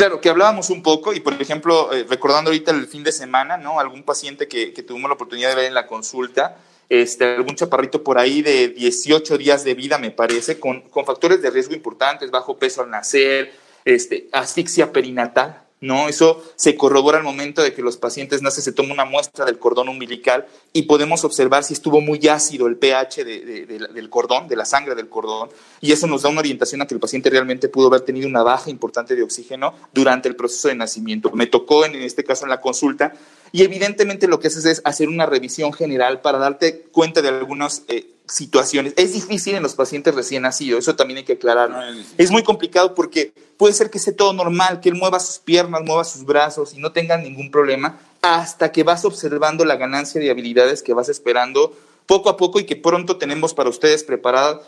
[0.00, 3.58] Claro, que hablábamos un poco, y por ejemplo, eh, recordando ahorita el fin de semana,
[3.58, 3.78] ¿no?
[3.78, 6.56] Algún paciente que, tuvimos la oportunidad de ver en la consulta,
[6.88, 11.42] este, algún chaparrito por ahí de 18 días de vida, me parece, con, con factores
[11.42, 13.52] de riesgo importantes, bajo peso al nacer,
[13.84, 16.08] este, asfixia perinatal, ¿no?
[16.08, 19.58] Eso se corrobora al momento de que los pacientes nacen, se toma una muestra del
[19.58, 24.64] cordón umbilical y podemos observar si estuvo muy ácido el pH del cordón, de la
[24.64, 25.48] sangre del cordón,
[25.80, 28.42] y eso nos da una orientación a que el paciente realmente pudo haber tenido una
[28.42, 31.30] baja importante de oxígeno durante el proceso de nacimiento.
[31.32, 33.14] Me tocó en, este caso en la consulta,
[33.52, 37.82] y evidentemente lo que haces es hacer una revisión general para darte cuenta de algunos...
[37.88, 38.94] Eh, situaciones.
[38.96, 41.76] Es difícil en los pacientes recién nacidos, eso también hay que aclararlo.
[42.16, 45.82] es, muy complicado porque puede ser que esté todo normal, que él mueva sus piernas,
[45.84, 50.30] mueva sus brazos y no tenga ningún problema, hasta que vas observando la ganancia de
[50.30, 54.60] habilidades que vas esperando poco a poco y que pronto tenemos para ustedes preparadas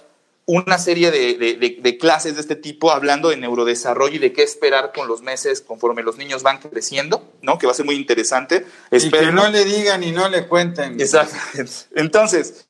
[0.45, 5.07] una serie de, clases de este tipo hablando de neurodesarrollo y de qué esperar con
[5.07, 7.59] los meses conforme los niños van creciendo, ¿no?
[7.59, 8.67] Que va a ser muy interesante.
[8.91, 11.01] Y que no le digan y no le cuenten.
[11.01, 11.73] Exactamente.
[11.95, 12.67] Entonces,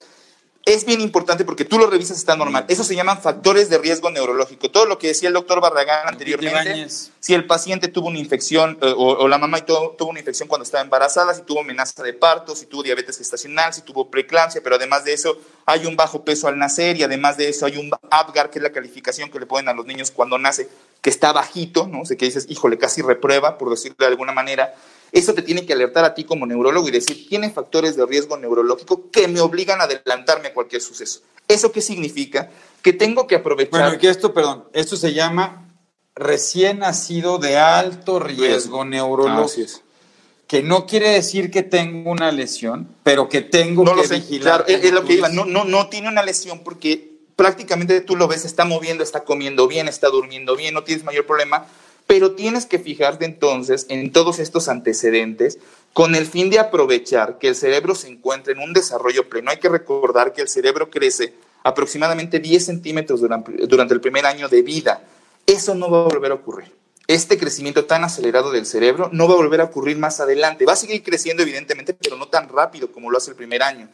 [0.64, 2.64] es bien importante porque tú lo revisas, está normal.
[2.68, 4.70] Eso se llaman factores de riesgo neurológico.
[4.70, 6.86] Todo lo que decía el doctor Barragán anteriormente,
[7.20, 10.64] si el paciente tuvo una infección eh, o, la mamá tuvo, tuvo una infección cuando
[10.64, 14.76] estaba embarazada, si tuvo amenaza de parto, si tuvo diabetes gestacional, si tuvo preeclampsia, pero
[14.76, 15.36] además de eso
[15.66, 18.62] hay un bajo peso al nacer y además de eso hay un APGAR, que es
[18.62, 20.68] la calificación que le ponen a los niños cuando nace,
[21.00, 22.02] que está bajito, ¿no?
[22.02, 24.74] O sea, que dices, híjole, casi reprueba, por decirlo de alguna manera.
[25.12, 28.38] Eso te tiene que alertar a ti como neurólogo y decir, tiene factores de riesgo
[28.38, 31.20] neurológico que me obligan a adelantarme a cualquier suceso.
[31.46, 32.50] ¿Eso qué significa?
[32.82, 33.82] Que tengo que aprovechar...
[33.82, 35.68] Bueno, que esto, perdón, esto se llama
[36.14, 39.80] recién nacido de alto riesgo neurológico.
[40.46, 44.64] Que no quiere decir que tengo una lesión, pero que tengo que vigilar.
[44.64, 45.28] Claro, es, lo que iba.
[45.28, 49.66] No, no, no tiene una lesión porque prácticamente tú lo ves, está moviendo, está comiendo
[49.66, 51.66] bien, está durmiendo bien, no tienes mayor problema,
[52.06, 55.58] pero tienes que fijarte entonces en todos estos antecedentes
[55.92, 59.50] con el fin de aprovechar que el cerebro se encuentre en un desarrollo pleno.
[59.50, 64.62] Hay que recordar que el cerebro crece aproximadamente 10 centímetros durante el primer año de
[64.62, 65.02] vida.
[65.46, 66.72] Eso no va a volver a ocurrir.
[67.08, 70.64] Este crecimiento tan acelerado del cerebro no va a volver a ocurrir más adelante.
[70.64, 73.88] Va a seguir creciendo, evidentemente, pero no tan rápido como lo hace el primer año.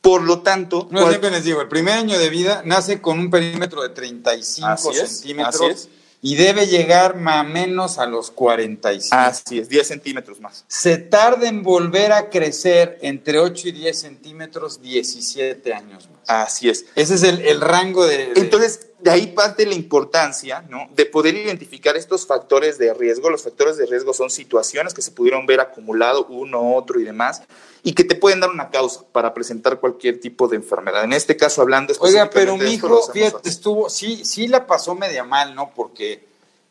[0.00, 0.88] Por lo tanto...
[0.90, 4.92] No, siempre les digo, el primer año de vida nace con un perímetro de 35
[4.92, 5.88] centímetros
[6.20, 9.14] y debe llegar más o menos a los 45.
[9.16, 10.64] Así es, 10 centímetros más.
[10.66, 16.18] Se tarda en volver a crecer entre 8 y 10 centímetros 17 años más.
[16.26, 16.86] Así es.
[16.94, 20.88] Ese es el, rango de, Entonces, de ahí parte la importancia ¿no?
[20.94, 23.30] de poder identificar estos factores de riesgo.
[23.30, 27.42] Los factores de riesgo son situaciones que se pudieron ver acumulado uno, otro y demás,
[27.88, 31.04] y que te pueden dar una causa para presentar cualquier tipo de enfermedad.
[31.04, 35.24] En este caso, hablando Oiga, pero mi hijo, fíjate, estuvo, sí, sí la pasó media
[35.24, 35.72] mal, ¿no?
[35.74, 36.22] Porque,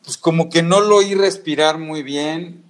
[0.04, 2.62] pues como que no lo oí respirar muy bien.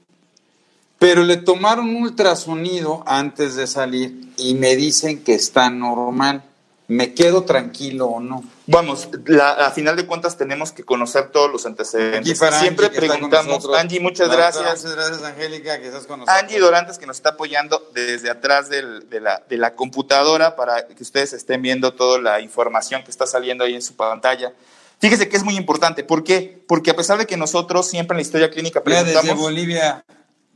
[0.99, 6.43] pero le tomaron un ultrasonido antes de salir y me dicen que está normal.
[6.91, 8.43] ¿Me quedo tranquilo o no?
[8.67, 12.39] Vamos, la- a final de cuentas tenemos que conocer todos los antecedentes.
[12.39, 13.69] Para Siempre Angie, preguntamos.
[13.77, 14.83] Angie, muchas gracias.
[14.83, 16.43] Muchas gracias, Angélica, que estás con nosotros.
[16.43, 20.87] Angie Dorantes que nos está apoyando desde atrás del- de, la, de la computadora para
[20.87, 24.55] que ustedes estén viendo toda la información que está saliendo ahí en su pantalla.
[24.99, 26.05] Fíjese que es muy importante.
[26.05, 26.65] ¿Por qué?
[26.67, 30.05] Porque a pesar de que nosotros siempre en la historia clínica Mira, desde preguntamos, Bolivia,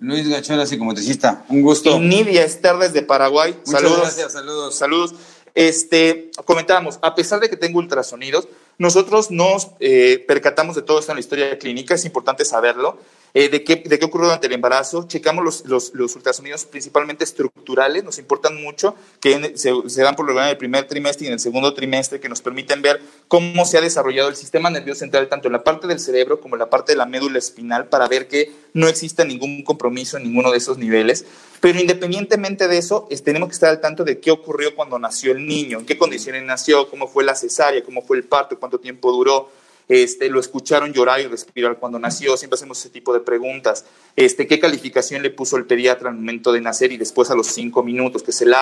[0.01, 1.45] Luis Gachola, psicomotricista.
[1.51, 1.91] Un gusto.
[1.91, 4.01] y Nidia Esther desde Paraguay, Muchas saludos.
[4.01, 4.75] gracias, saludos.
[4.75, 5.15] Saludos.
[5.55, 8.49] Este, comentábamos, a pesar de que tengo ultrasonidos,
[8.79, 12.99] nosotros nos eh, percatamos de todo esto en la historia clínica, es importante saberlo,
[13.35, 18.05] eh, de, qué, de qué ocurrió durante el embarazo, checamos los, los, ultrasonidos principalmente estructurales,
[18.05, 21.35] nos importan mucho, que se dan por lo general en el primer trimestre y en
[21.35, 25.29] el segundo trimestre, que nos permiten ver cómo se ha desarrollado el sistema nervioso central,
[25.29, 28.07] tanto en la parte del cerebro como en la parte de la médula espinal, para
[28.09, 31.25] ver que no exista ningún compromiso en ninguno de esos niveles.
[31.61, 35.33] Pero independientemente de eso, es- tenemos que estar al tanto de qué ocurrió cuando nació
[35.33, 38.79] el niño, en qué condiciones nació, cómo fue la cesárea, cómo fue el parto, cuánto
[38.79, 39.49] tiempo duró.
[39.89, 43.85] Este, lo escucharon llorar y respirar cuando nació, siempre hacemos ese tipo de preguntas.
[44.17, 47.49] Este, ¿Qué calificación le puso el pediatra al momento de nacer y después a los
[47.49, 48.55] cinco minutos, que es el?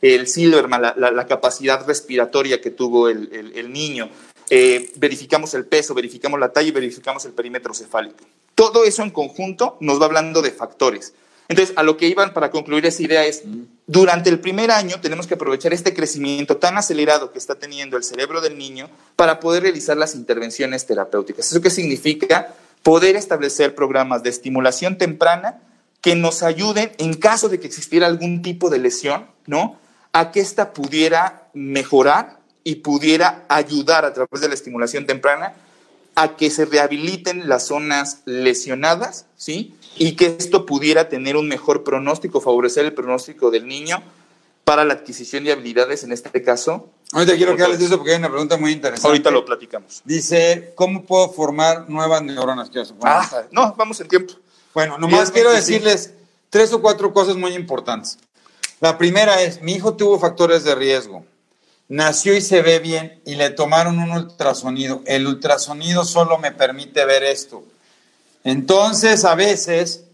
[0.00, 4.10] El Silverman, la, capacidad respiratoria que tuvo el niño.
[4.54, 8.22] Eh, verificamos el peso, verificamos la talla y verificamos el perímetro cefálico.
[8.54, 11.14] Todo eso en conjunto nos va hablando de factores.
[11.48, 13.42] Entonces, a lo que iban para concluir esa idea es,
[13.86, 18.04] durante el primer año tenemos que aprovechar este crecimiento tan acelerado que está teniendo el
[18.04, 21.50] cerebro del niño para poder realizar las intervenciones terapéuticas.
[21.50, 22.54] ¿Eso qué significa?
[22.82, 25.60] Poder establecer programas de estimulación temprana
[26.00, 29.78] que nos ayuden, en caso de que existiera algún tipo de lesión, ¿no?
[30.12, 35.54] A que ésta pudiera mejorar y pudiera ayudar a través de la estimulación temprana
[36.14, 39.74] a que se rehabiliten las zonas lesionadas, ¿sí?
[39.96, 44.02] Y que esto pudiera tener un mejor pronóstico, favorecer el pronóstico del niño
[44.64, 46.88] para la adquisición de habilidades, en este caso.
[47.12, 49.08] Ahorita quiero que hables de eso porque hay una pregunta muy interesante.
[49.08, 50.00] Ahorita lo platicamos.
[50.04, 52.70] Dice, ¿cómo puedo formar nuevas neuronas?
[53.02, 54.34] Ah, no, vamos en tiempo.
[54.72, 56.14] Bueno, nomás quiero decirles
[56.48, 58.18] tres o cuatro cosas muy importantes.
[58.80, 61.24] La primera es, mi hijo tuvo factores de riesgo,
[61.88, 65.02] nació y se ve bien y le tomaron un ultrasonido.
[65.06, 67.62] El ultrasonido solo me permite ver esto.
[68.44, 70.04] Entonces, a veces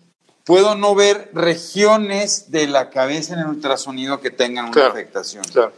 [0.44, 4.90] puedo no ver regiones de la cabeza en el ultrasonido que tengan una Claro.
[4.92, 5.44] afectación.
[5.44, 5.72] Claro.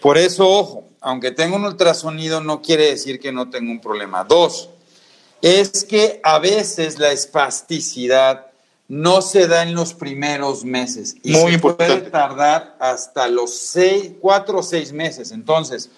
[0.00, 4.24] Por eso, ojo, aunque tenga un ultrasonido no quiere decir que no tenga un problema.
[4.24, 4.68] Dos,
[5.40, 8.46] es que a veces la espasticidad
[8.88, 12.10] no se da en los primeros meses y Muy se puede importante.
[12.10, 15.30] tardar hasta los seis, cuatro o seis meses.
[15.30, 15.88] Entonces,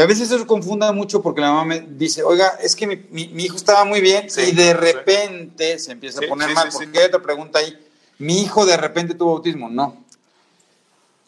[0.00, 3.28] a veces eso confunda mucho porque la mamá me dice, oiga, es que mi, mi-
[3.28, 4.72] mi hijo estaba muy bien Sí, y de sí.
[4.72, 6.68] repente se empieza a poner sí, mal.
[6.72, 7.76] porque hay otra pregunta ahí,
[8.18, 9.68] mi hijo de repente tuvo autismo.
[9.70, 9.96] No,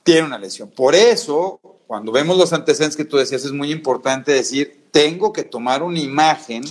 [0.02, 0.70] tiene una lesión.
[0.70, 5.42] Por eso, cuando vemos los antecedentes que tú decías, es muy importante decir, tengo que
[5.44, 6.64] tomar una imagen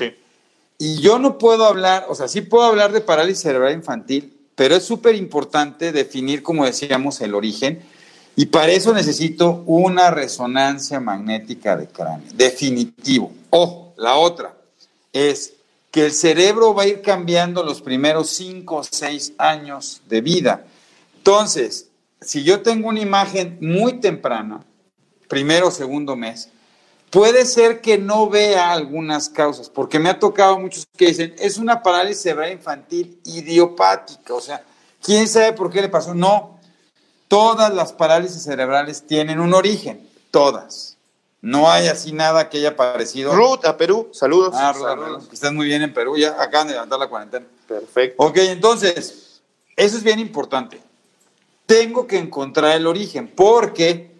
[0.77, 4.75] y yo no puedo hablar, o sea, sí puedo hablar de parálisis cerebral infantil, pero
[4.75, 7.81] es súper importante definir, como decíamos, el origen.
[8.39, 13.33] Y para eso necesito una resonancia magnética de cráneo, definitivo.
[13.49, 14.55] O la otra
[15.11, 15.55] es
[15.91, 20.65] que el cerebro va a ir cambiando los primeros cinco o seis años de vida.
[21.17, 21.89] Entonces,
[22.21, 24.63] si yo tengo una imagen muy temprana,
[25.27, 26.47] primero o segundo mes,
[27.09, 31.57] puede ser que no vea algunas causas, porque me ha tocado muchos que dicen, es
[31.57, 34.63] una parálisis cerebral infantil idiopática, o sea,
[35.03, 36.13] ¿quién sabe por qué le pasó?
[36.13, 36.57] No,
[37.29, 40.97] todas las parálisis cerebrales tienen un origen, todas.
[41.41, 43.33] No hay así nada que haya parecido.
[43.33, 44.53] Ruth, a Perú, saludos.
[44.57, 45.27] Ah, Ruth, Saludos.
[45.29, 47.45] que estás muy bien en Perú, ya acaban de levantar la cuarentena.
[47.65, 48.21] Perfecto.
[48.21, 49.39] Ok, entonces,
[49.77, 50.81] eso es bien importante.
[51.65, 54.11] Tengo que encontrar el origen, porque,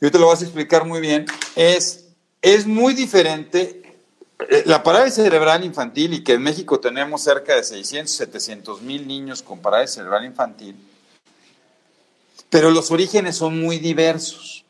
[0.00, 2.06] yo te lo vas a explicar muy bien, es,
[2.42, 3.94] es muy diferente.
[4.48, 9.06] eh, La parálisis cerebral infantil, y que en México tenemos cerca de 600, 700 mil
[9.06, 10.74] niños con parálisis cerebral infantil,
[12.50, 14.64] pero los orígenes son muy diversos.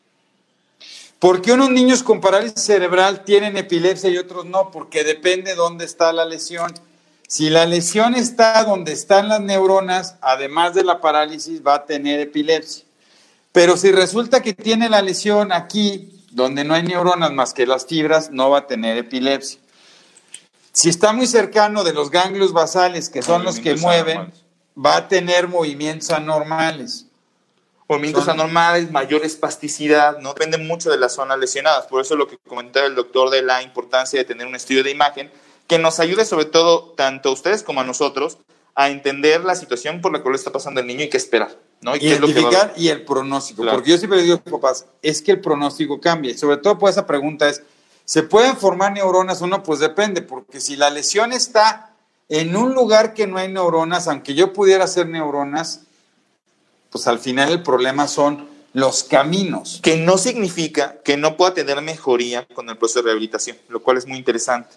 [1.18, 4.70] ¿Por qué unos niños con parálisis cerebral tienen epilepsia y otros no?
[4.70, 6.72] Porque depende dónde está la lesión.
[7.26, 12.20] Si la lesión está donde están las neuronas, además de la parálisis, va a tener
[12.20, 12.84] epilepsia.
[13.52, 17.86] Pero si resulta que tiene la lesión aquí, donde no hay neuronas más que las
[17.86, 19.60] fibras, no va a tener epilepsia.
[20.72, 24.44] Si está muy cercano de los ganglios basales, que son los que mueven, anormales.
[24.76, 27.06] va a tener movimientos anormales.
[27.90, 31.86] Movimientos Son- anormales, mayor espasticidad, no depende mucho de las zonas lesionadas.
[31.86, 34.92] Por eso lo que comentaba el doctor de la importancia de tener un estudio de
[34.92, 35.28] imagen
[35.66, 38.38] que nos ayude sobre todo tanto a ustedes como a nosotros
[38.76, 41.56] a entender la situación por la cual está pasando el niño y qué esperar.
[41.80, 41.96] ¿no?
[41.96, 43.64] ¿Y Identificar y el pronóstico.
[43.68, 46.30] Porque yo siempre digo, papás, es que el pronóstico cambia.
[46.30, 47.62] Y sobre todo, pues esa pregunta es,
[48.04, 49.64] ¿se pueden formar neuronas o no?
[49.64, 51.90] Pues depende, porque si la lesión está
[52.28, 55.80] en un lugar que no hay neuronas, aunque yo pudiera hacer neuronas,
[56.90, 59.80] pues al final el problema son los caminos.
[59.82, 63.96] Que no significa que no pueda tener mejoría con el proceso de rehabilitación, lo cual
[63.96, 64.74] es muy interesante.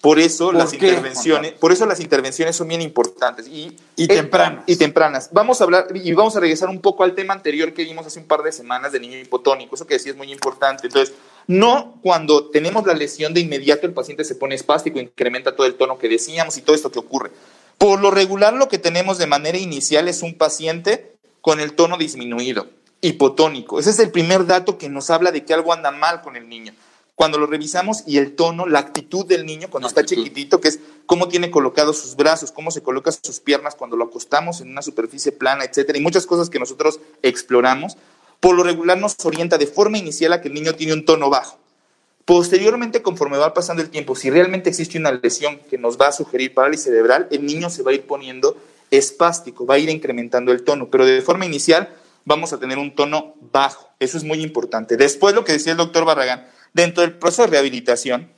[0.00, 4.64] Por eso las intervenciones, por eso las intervenciones son bien importantes y, y tempranas.
[4.66, 5.28] y tempranas.
[5.30, 8.18] Vamos a hablar y vamos a regresar un poco al tema anterior que vimos hace
[8.18, 9.76] un par de semanas de niño hipotónico.
[9.76, 10.88] Eso que decía es muy importante.
[10.88, 11.14] Entonces,
[11.46, 15.76] no cuando tenemos la lesión de inmediato el paciente se pone espástico, incrementa todo el
[15.76, 17.30] tono que decíamos y todo esto que ocurre.
[17.78, 21.11] Por lo regular lo que tenemos de manera inicial es un paciente
[21.42, 22.70] con el tono disminuido,
[23.02, 23.78] hipotónico.
[23.78, 26.48] Ese es el primer dato que nos habla de que algo anda mal con el
[26.48, 26.72] niño
[27.14, 30.80] cuando lo revisamos y el tono, la actitud del niño cuando está chiquitito, que es
[31.06, 34.82] cómo tiene colocados sus brazos, cómo se colocan sus piernas cuando lo acostamos en una
[34.82, 37.96] superficie plana, etcétera, y muchas cosas que nosotros exploramos,
[38.40, 41.30] por lo regular nos orienta de forma inicial a que el niño tiene un tono
[41.30, 41.58] bajo.
[42.24, 46.12] Posteriormente, conforme va pasando el tiempo, si realmente existe una lesión que nos va a
[46.12, 48.56] sugerir parálisis cerebral, el niño se va a ir poniendo
[48.92, 51.88] espástico, va a ir incrementando el tono, pero de forma inicial
[52.24, 53.90] vamos a tener un tono bajo.
[53.98, 54.96] Eso es muy importante.
[54.96, 58.30] Después, lo que decía el doctor Barragán, dentro del proceso de rehabilitación,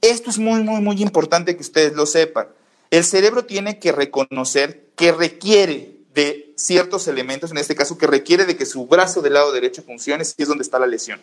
[0.00, 2.48] esto es muy, muy, muy importante que ustedes lo sepan.
[2.90, 8.46] El cerebro tiene que reconocer que requiere de ciertos elementos, en este caso, que requiere
[8.46, 11.20] de que su brazo del lado derecho funcione, si es donde está la lesión.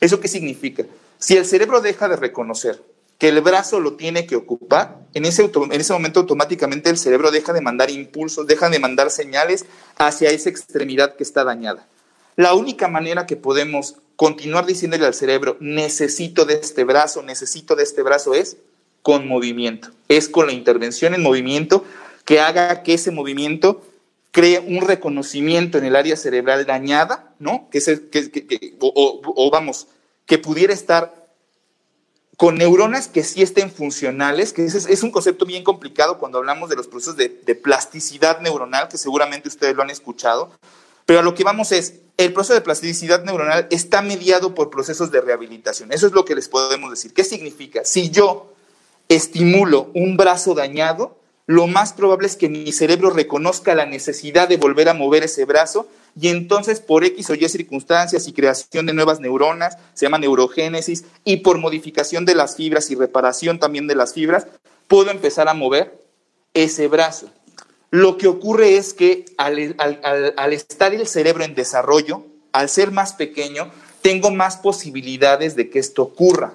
[0.00, 0.84] ¿Eso qué significa?
[1.18, 2.82] Si el cerebro deja de reconocer
[3.18, 7.30] que el brazo lo tiene que ocupar, en ese, en ese momento automáticamente el cerebro
[7.30, 9.64] deja de mandar impulsos, deja de mandar señales
[9.96, 11.86] hacia esa extremidad que está dañada.
[12.36, 17.82] La única manera que podemos continuar diciéndole al cerebro, necesito de este brazo, necesito de
[17.82, 18.58] este brazo, es
[19.02, 19.90] con movimiento.
[20.08, 21.84] Es con la intervención en movimiento
[22.24, 23.82] que haga que ese movimiento
[24.32, 27.68] cree un reconocimiento en el área cerebral dañada, ¿no?
[27.70, 27.80] Que,
[28.80, 29.86] o, vamos,
[30.26, 31.25] que pudiera estar
[32.36, 36.76] con neuronas que sí estén funcionales, que es, un concepto bien complicado cuando hablamos de
[36.76, 40.50] los procesos de, de plasticidad neuronal, que seguramente ustedes lo han escuchado,
[41.06, 45.10] pero a lo que vamos es, el proceso de plasticidad neuronal está mediado por procesos
[45.10, 45.92] de rehabilitación.
[45.92, 47.12] Eso es lo que les podemos decir.
[47.12, 47.84] ¿Qué significa?
[47.84, 48.52] Si yo
[49.08, 51.15] estimulo un brazo dañado,
[51.46, 55.44] lo más probable es que mi cerebro reconozca la necesidad de volver a mover ese
[55.44, 55.88] brazo
[56.20, 61.04] y entonces por X o Y circunstancias y creación de nuevas neuronas, se llama neurogénesis,
[61.24, 64.46] y por modificación de las fibras y reparación también de las fibras,
[64.88, 66.02] puedo empezar a mover
[66.54, 67.28] ese brazo.
[67.90, 73.70] Lo que ocurre es que al, estar el cerebro en desarrollo, al ser más pequeño,
[74.02, 76.54] tengo más posibilidades de que esto ocurra.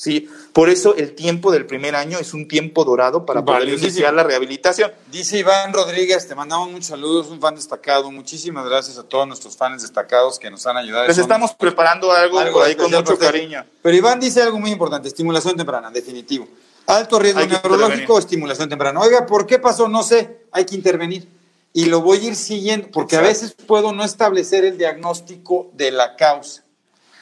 [0.00, 0.30] ¿Sí?
[0.54, 4.22] Por eso el tiempo del primer año es un tiempo dorado para poder iniciar la
[4.22, 4.90] rehabilitación.
[5.12, 8.10] Dice Iván Rodríguez, te mandamos muchos saludos, un fan destacado.
[8.10, 11.06] Muchísimas gracias a todos nuestros fans destacados que nos han ayudado.
[11.06, 13.62] Les estamos preparando algo, algo ahí con mucho cariño.
[13.82, 16.48] Pero Iván dice algo muy importante, estimulación temprana, definitivo.
[16.86, 18.98] Alto riesgo neurológico, estimulación temprana.
[19.00, 19.86] Oiga, ¿por qué pasó?
[19.86, 21.28] No sé, hay que intervenir.
[21.74, 25.90] Y lo voy a ir siguiendo, porque a veces puedo no establecer el diagnóstico de
[25.90, 26.64] la causa.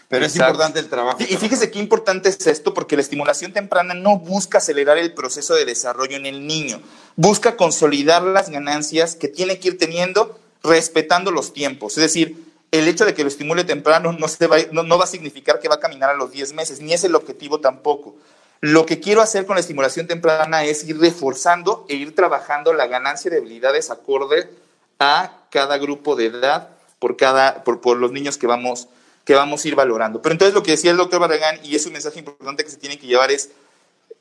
[0.08, 1.18] Pero es importante el trabajo.
[1.20, 5.54] Y fíjese qué importante es esto, porque la estimulación temprana no busca acelerar el proceso
[5.54, 6.80] de desarrollo en el niño,
[7.16, 11.98] busca consolidar las ganancias que tiene que ir teniendo respetando los tiempos.
[11.98, 15.08] Es decir, el hecho de que lo estimule temprano no, se va, no va a
[15.08, 18.16] significar que va a caminar a los 10 meses, ni es el objetivo tampoco.
[18.60, 22.88] Lo que quiero hacer con la estimulación temprana es ir reforzando e ir trabajando la
[22.88, 24.50] ganancia de habilidades acorde
[24.98, 28.88] a cada grupo de edad por, cada, por, los niños que vamos,
[29.28, 30.22] que vamos a ir valorando.
[30.22, 32.78] Pero entonces lo que decía el doctor Barragán, y es un mensaje importante que se
[32.78, 33.50] tiene que llevar, es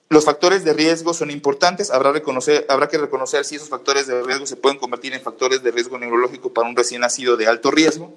[0.09, 4.21] los factores de riesgo son importantes, habrá, reconocer, habrá que reconocer si esos factores de
[4.21, 7.71] riesgo se pueden convertir en factores de riesgo neurológico para un recién nacido de alto
[7.71, 8.13] riesgo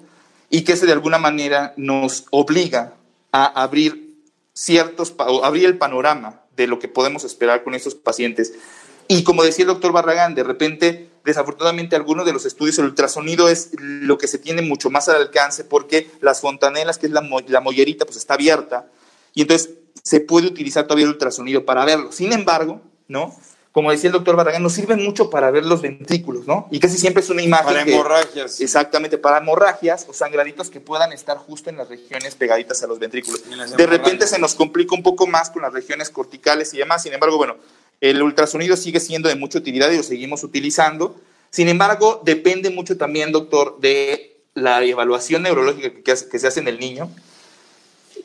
[0.49, 2.95] y que ese de alguna manera nos obliga
[3.31, 4.17] a abrir
[4.53, 8.51] ciertos, o abrir el panorama de lo que podemos esperar con estos pacientes.
[9.07, 13.49] Y como decía el doctor Barragán, de repente, desafortunadamente, algunos de los estudios, el ultrasonido
[13.49, 17.27] es lo que se tiene mucho más al alcance porque las fontanelas, que es la,
[17.47, 18.87] la mollerita, pues está abierta
[19.33, 19.71] y entonces
[20.03, 22.11] se puede utilizar todavía el ultrasonido para verlo.
[22.11, 23.35] Sin embargo, ¿no?
[23.71, 26.67] como decía el doctor Barragán, nos sirven mucho para ver los ventrículos, ¿no?
[26.71, 27.65] Y casi siempre es una imagen.
[27.65, 28.59] Para hemorragias.
[28.59, 32.99] Exactamente, para hemorragias o sangraditos que puedan estar justo en las regiones pegaditas a los
[32.99, 33.41] ventrículos.
[33.77, 37.03] De repente se nos complica un poco más con las regiones corticales y demás.
[37.03, 37.55] Sin embargo, bueno,
[38.01, 41.15] el ultrasonido sigue siendo de mucha utilidad y lo seguimos utilizando.
[41.49, 46.67] Sin embargo, depende mucho también, doctor, de la evaluación neurológica que, que se hace en
[46.67, 47.09] el niño.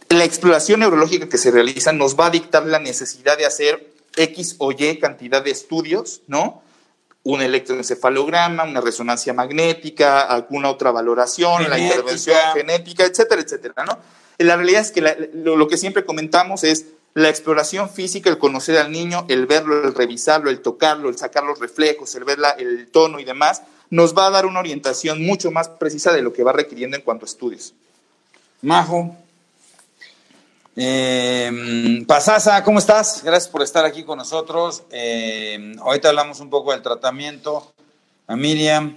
[0.08, 4.56] La exploración neurológica que se realiza nos va a dictar la necesidad de hacer X
[4.58, 6.62] o Y cantidad de estudios, ¿no?
[7.22, 13.98] un electroencefalograma, una resonancia magnética, alguna otra valoración, la intervención genética, etcétera, etcétera, ¿no?
[14.38, 18.36] La realidad es que la- lo, lo que siempre comentamos es la exploración física, el
[18.36, 22.38] conocer al niño, el verlo, el revisarlo, el tocarlo, el sacar los reflejos, el ver
[22.38, 26.20] la- el tono y demás, nos va a dar una orientación mucho más precisa de
[26.20, 27.72] lo que va requiriendo en cuanto a estudios.
[28.60, 29.16] Majo.
[30.76, 33.22] Eh, Pasasa, ¿cómo estás?
[33.24, 34.82] Gracias por estar aquí con nosotros.
[34.90, 37.72] Eh, ahorita hablamos un poco del tratamiento.
[38.26, 38.94] A Miriam,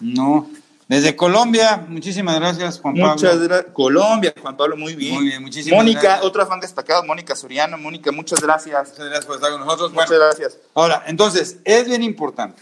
[0.00, 0.50] no.
[0.90, 3.12] Desde Colombia, muchísimas gracias, Juan Pablo.
[3.12, 3.72] Muchas gracias.
[3.72, 5.14] Colombia, Juan Pablo, muy bien.
[5.14, 6.24] Muy bien, muchísimas Mónica, gracias.
[6.24, 7.78] otra fan destacada, Mónica Soriano.
[7.78, 8.88] Mónica, muchas gracias.
[8.88, 9.92] Muchas gracias por estar con nosotros.
[9.92, 10.58] Muchas Bueno, gracias.
[10.74, 12.60] ahora, entonces, es bien importante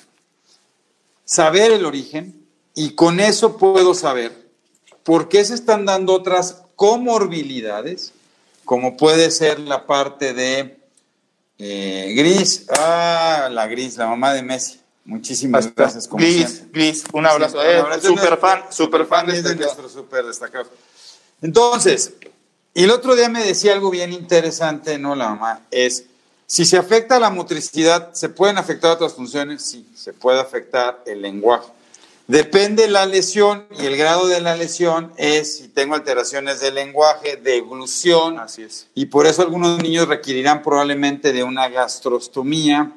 [1.25, 4.51] saber el origen y con eso puedo saber
[5.05, 8.13] por qué se están dando otras comorbilidades,
[8.67, 10.79] como puede ser la parte de
[11.57, 14.83] eh, Gris, ah, la Gris, la mamá de Messi.
[15.09, 16.81] Muchísimas gracias, como Glis, siempre.
[16.83, 17.59] Glis, un abrazo.
[17.61, 18.09] Sí, Eh, un abrazo.
[18.09, 20.69] super fan, super fan de de este nuestro super destacado.
[21.41, 22.13] Entonces,
[22.75, 25.15] y el otro día me decía algo bien interesante, ¿no?
[25.15, 26.05] La mamá, es,
[26.47, 29.63] si se afecta la motricidad, ¿se pueden afectar otras funciones?
[29.63, 31.69] Sí, se puede afectar el lenguaje.
[32.27, 37.37] Depende la lesión y el grado de la lesión es si tengo alteraciones del lenguaje,
[37.39, 38.87] de eglusión, Así es.
[38.95, 42.93] y por eso algunos niños requerirán probablemente de una gastrostomía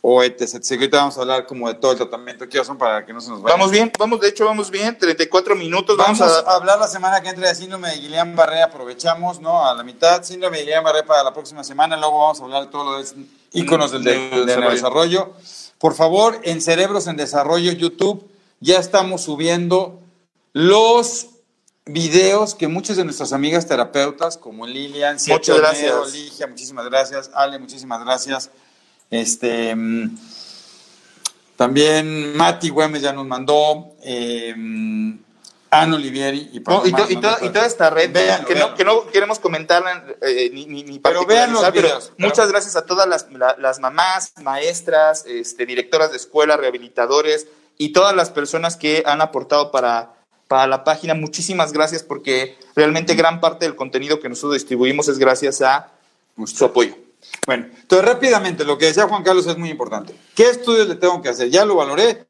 [0.00, 0.62] o etc.
[0.70, 3.30] Ahorita vamos a hablar como de todo el tratamiento que son para que no se
[3.30, 3.56] nos vaya.
[3.56, 6.50] Vamos bien, vamos, de hecho vamos bien, 34 minutos, Vamos, vamos, a...
[6.54, 9.66] hablar la semana que entra de síndrome de Guillain-Barré, aprovechamos, ¿no?
[9.66, 12.70] A la mitad, síndrome de Guillain-Barré para la próxima semana, luego vamos a hablar de
[12.70, 14.70] todo lo de íconos del, Del del desarrollo.
[14.70, 15.32] desarrollo.
[15.78, 18.30] Por favor, en Cerebros en Desarrollo YouTube
[18.60, 20.00] ya estamos subiendo
[20.52, 21.28] los
[21.84, 26.12] videos que muchas de nuestras amigas terapeutas, como Lilian, Siete Muchas Olmedo, gracias.
[26.12, 28.50] Ligia, muchísimas gracias, Ale, muchísimas gracias.
[29.10, 30.16] Este, mm,
[31.56, 34.54] también Mati Güemes ya nos mandó, eh,
[35.70, 38.54] Ann Olivieri y, No, y, to- y toda, mandó y toda esta red Véanlo, que,
[38.54, 38.76] no, véanlo.
[38.76, 42.48] que no queremos comentarla eh, ni, ni, ni Pero vean los pero videos, pero- muchas
[42.50, 47.46] gracias a todas las, la- las mamás, maestras, este, directoras de escuela, rehabilitadores
[47.78, 50.14] y todas las personas que han aportado para,
[50.48, 51.14] para la página.
[51.14, 55.90] Muchísimas gracias porque realmente gran parte del contenido que nosotros distribuimos es gracias a
[56.46, 56.96] su apoyo.
[57.46, 60.14] Bueno, entonces rápidamente, lo que decía Juan Carlos es muy importante.
[60.34, 61.50] ¿Qué estudios le tengo que hacer?
[61.50, 62.26] Ya lo valoré.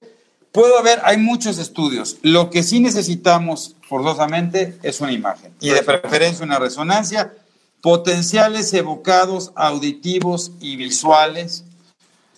[0.52, 2.16] Puedo haber, hay muchos estudios.
[2.22, 7.34] Lo que sí necesitamos forzosamente es una imagen y de preferencia una resonancia,
[7.82, 11.64] potenciales evocados auditivos y visuales,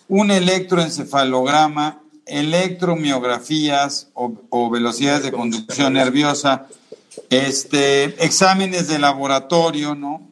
[0.07, 6.67] un electroencefalograma, electromiografías o, o velocidades de conducción nerviosa,
[7.29, 10.28] este, exámenes de laboratorio, ¿no?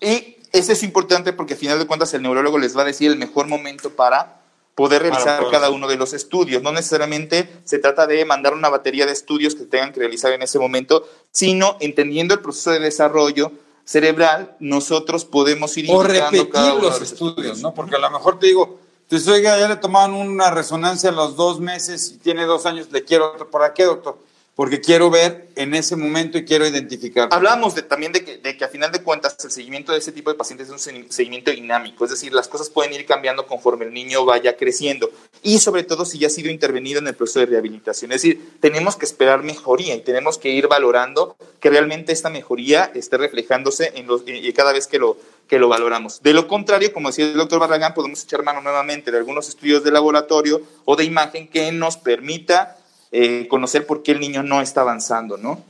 [0.00, 3.10] Y eso es importante porque al final de cuentas el neurólogo les va a decir
[3.10, 4.40] el mejor momento para
[4.74, 6.62] poder realizar cada uno de los estudios.
[6.62, 10.42] No necesariamente se trata de mandar una batería de estudios que tengan que realizar en
[10.42, 13.50] ese momento, sino entendiendo el proceso de desarrollo
[13.84, 17.74] cerebral, nosotros podemos ir o repetir cada uno los de estudios, ¿no?
[17.74, 18.78] Porque a lo mejor te digo,
[19.08, 22.92] pues oiga, ya le tomaron una resonancia a los dos meses y tiene dos años,
[22.92, 23.50] le quiero otro.
[23.50, 24.18] ¿Para qué, doctor?
[24.58, 27.28] Porque quiero ver en ese momento y quiero identificar.
[27.30, 30.10] Hablábamos de, también de que, de que a final de cuentas el seguimiento de ese
[30.10, 33.46] tipo de pacientes es un se- seguimiento dinámico, es decir, las cosas pueden ir cambiando
[33.46, 35.12] conforme el niño vaya creciendo
[35.44, 38.10] y sobre todo si ya ha sido intervenido en el proceso de rehabilitación.
[38.10, 42.90] Es decir, tenemos que esperar mejoría y tenemos que ir valorando que realmente esta mejoría
[42.96, 46.20] esté reflejándose en los, y cada vez que lo, que lo valoramos.
[46.20, 49.84] De lo contrario, como decía el doctor Barragán, podemos echar mano nuevamente de algunos estudios
[49.84, 52.76] de laboratorio o de imagen que nos permita
[53.12, 55.62] eh, conocer por qué el niño no está avanzando, ¿no?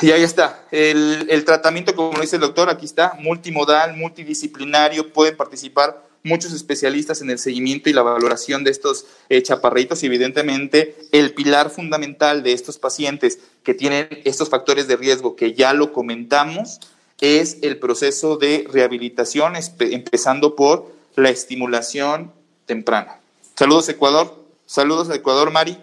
[0.00, 0.64] Y ahí está.
[0.70, 7.20] El, tratamiento, como lo dice el doctor, aquí está, multimodal, multidisciplinario, pueden participar muchos especialistas
[7.20, 10.02] en el seguimiento y la valoración de estos eh, chaparritos.
[10.02, 15.54] Y evidentemente, el pilar fundamental de estos pacientes que tienen estos factores de riesgo, que
[15.54, 16.80] ya lo comentamos,
[17.20, 22.32] es el proceso de rehabilitación, empezando por la estimulación
[22.66, 23.20] temprana.
[23.54, 25.78] Saludos Ecuador, saludos a Ecuador, Mari,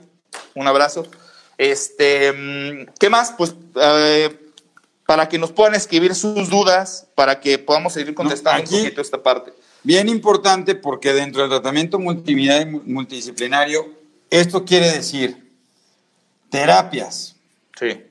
[0.56, 1.06] un abrazo.
[1.58, 3.34] Este, mm, ¿qué más?
[3.38, 4.38] Pues eh,
[5.06, 9.02] para que nos puedan escribir sus dudas, para que podamos seguir contestando aquí- un poquito
[9.02, 9.54] esta parte.
[9.84, 13.90] Bien importante porque dentro del tratamiento multidisciplinario,
[14.30, 15.52] esto quiere decir
[16.50, 17.36] terapias.
[17.80, 18.06] Sí.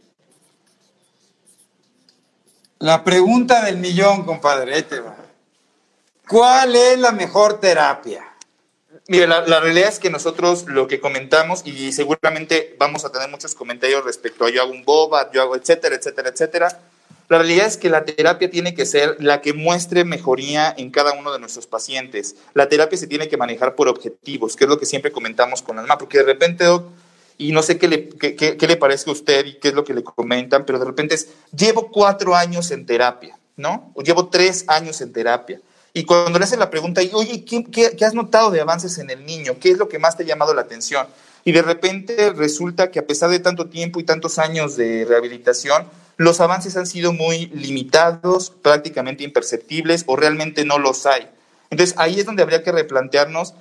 [2.81, 4.85] La pregunta del millón, compadre.
[6.29, 8.25] ¿Cuál es la mejor terapia?
[9.11, 13.29] Mire, la, la realidad es que nosotros lo que comentamos, y seguramente vamos a tener
[13.29, 16.81] muchos comentarios respecto a yo hago un boba, yo hago etcétera, etcétera, etcétera.
[17.29, 21.13] La realidad es que la terapia tiene que ser la que muestre mejoría en cada
[21.15, 22.37] uno de nuestros pacientes.
[22.55, 25.75] La terapia se tiene que manejar por objetivos, que es lo que siempre comentamos con
[25.75, 26.67] mamá, porque de repente,
[27.37, 29.83] y no sé qué le, qué, qué, le parece a usted y qué es lo
[29.83, 33.91] que le comentan, pero de repente es, llevo cuatro años en terapia, ¿no?
[33.97, 35.61] O llevo tres años en terapia.
[35.93, 39.27] Y cuando le hacen la pregunta, oye, ¿qué, ¿qué, has notado de avances en el
[39.27, 39.57] niño?
[39.61, 41.07] ¿Qué es lo que más te ha llamado la atención?
[41.45, 45.87] Y de repente resulta que a pesar de tanto tiempo y tantos años de rehabilitación,
[46.17, 51.27] los avances han sido muy limitados, prácticamente imperceptibles o realmente no los hay.
[51.71, 53.55] Entonces ahí es donde habría que replantearnos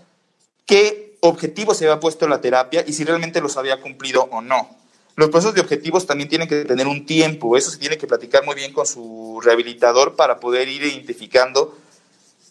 [0.65, 4.77] qué objetivo se había puesto la terapia y si realmente los había cumplido o no.
[5.15, 8.45] Los procesos de objetivos también tienen que tener un tiempo, eso se tiene que platicar
[8.45, 11.77] muy bien con su rehabilitador para poder ir identificando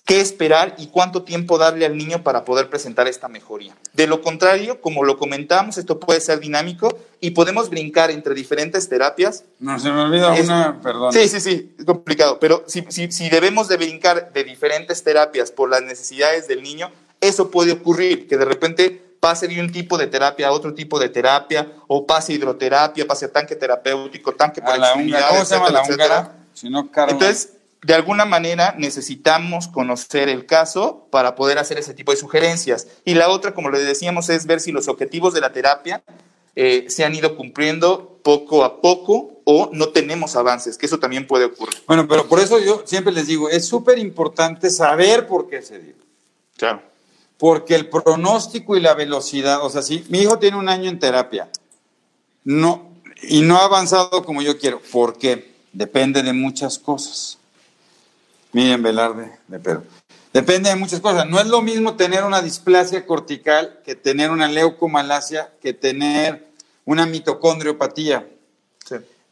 [0.09, 3.77] qué esperar y cuánto tiempo darle al niño para poder presentar esta mejoría.
[3.93, 8.89] De lo contrario, como lo comentamos, esto puede ser dinámico y podemos brincar entre diferentes
[8.89, 9.45] terapias.
[9.59, 11.13] No, se me olvida una, perdón.
[11.13, 15.51] Sí, sí, sí, es complicado, pero si, si, si debemos de brincar de diferentes terapias
[15.51, 16.91] por las necesidades del niño,
[17.21, 20.99] eso puede ocurrir, que de repente pase de un tipo de terapia a otro tipo
[20.99, 24.93] de terapia, o pase hidroterapia, pase tanque terapéutico, tanque para la
[25.29, 26.33] ¿Cómo se llama la húngara?
[26.55, 32.13] Si no, Entonces, de alguna manera necesitamos conocer el caso para poder hacer ese tipo
[32.13, 32.89] de sugerencias.
[33.05, 36.03] Y la otra, como le decíamos, es ver si los objetivos de la terapia
[36.57, 41.27] eh, se han ido cumpliendo poco a poco o no tenemos avances, que eso también
[41.27, 41.81] puede ocurrir.
[41.87, 45.79] Bueno, pero por eso yo siempre les digo, es súper importante saber por qué se
[45.79, 45.95] dio.
[46.57, 46.83] Claro.
[47.39, 50.99] Porque el pronóstico y la velocidad, o sea, si mi hijo tiene un año en
[50.99, 51.49] terapia
[52.43, 52.91] no,
[53.23, 55.55] y no ha avanzado como yo quiero, ¿por qué?
[55.73, 57.39] Depende de muchas cosas.
[58.53, 59.83] Miren, Velarde, de Pedro.
[60.33, 61.29] Depende de muchas cosas.
[61.29, 66.49] No es lo mismo tener una displasia cortical que tener una leucomalacia, que tener
[66.85, 68.29] una mitocondriopatía.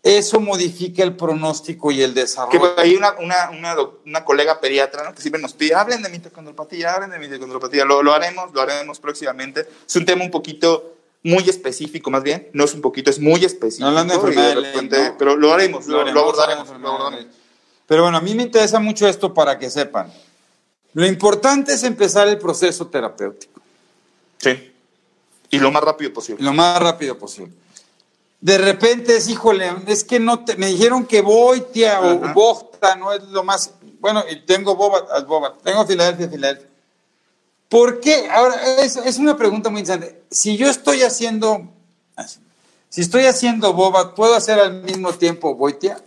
[0.03, 2.77] Eso modifica el pronóstico y el desarrollo.
[2.77, 3.51] Que hay una, una,
[4.05, 5.13] una, colega pediatra ¿no?
[5.13, 7.85] que siempre nos pide, hablen de mitocondriopatía, hablen de mitocondriopatía.
[7.85, 9.67] Lo, lo haremos, lo haremos próximamente.
[9.87, 10.95] Es un tema un poquito
[11.25, 12.49] muy específico, más bien.
[12.53, 13.91] No es un poquito, es muy específico.
[13.91, 16.69] No hablando de Pero lo haremos, lo, abordaremos.
[16.81, 17.35] Lo abordaremos.
[17.87, 20.13] Pero bueno, a mí me interesa mucho esto para que sepan.
[20.93, 23.61] Lo importante es empezar el proceso terapéutico.
[24.39, 24.73] Sí.
[25.51, 26.43] Y lo más rápido posible.
[26.43, 27.53] Lo más rápido posible.
[28.41, 32.97] De repente es, híjole, es que no te, me dijeron que voy, tía, o Bogta
[32.97, 33.73] no es lo más.
[34.01, 36.69] Bueno, y tengo Boba, Boba, tengo Filadelfia, Filadelfia.
[37.69, 38.29] ¿Por qué?
[38.31, 40.23] Ahora, es, es, una pregunta muy interesante.
[40.31, 41.69] Si yo estoy haciendo,
[42.89, 45.99] si estoy haciendo Boba, ¿puedo hacer al mismo tiempo Boitia?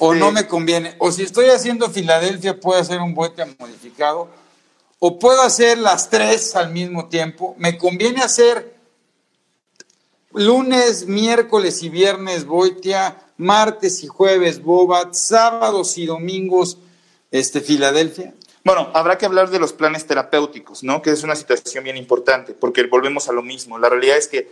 [0.00, 0.96] O no me conviene.
[0.98, 4.28] O si estoy haciendo Filadelfia, puedo hacer un boite modificado.
[4.98, 7.54] O puedo hacer las tres al mismo tiempo.
[7.56, 8.74] Me conviene hacer
[10.32, 16.78] lunes, miércoles y viernes Boitia, martes y jueves Bobat, sábados y domingos
[17.30, 18.34] este, Filadelfia.
[18.64, 21.00] Bueno, habrá que hablar de los planes terapéuticos, ¿no?
[21.00, 23.78] Que es una situación bien importante, porque volvemos a lo mismo.
[23.78, 24.50] La realidad es que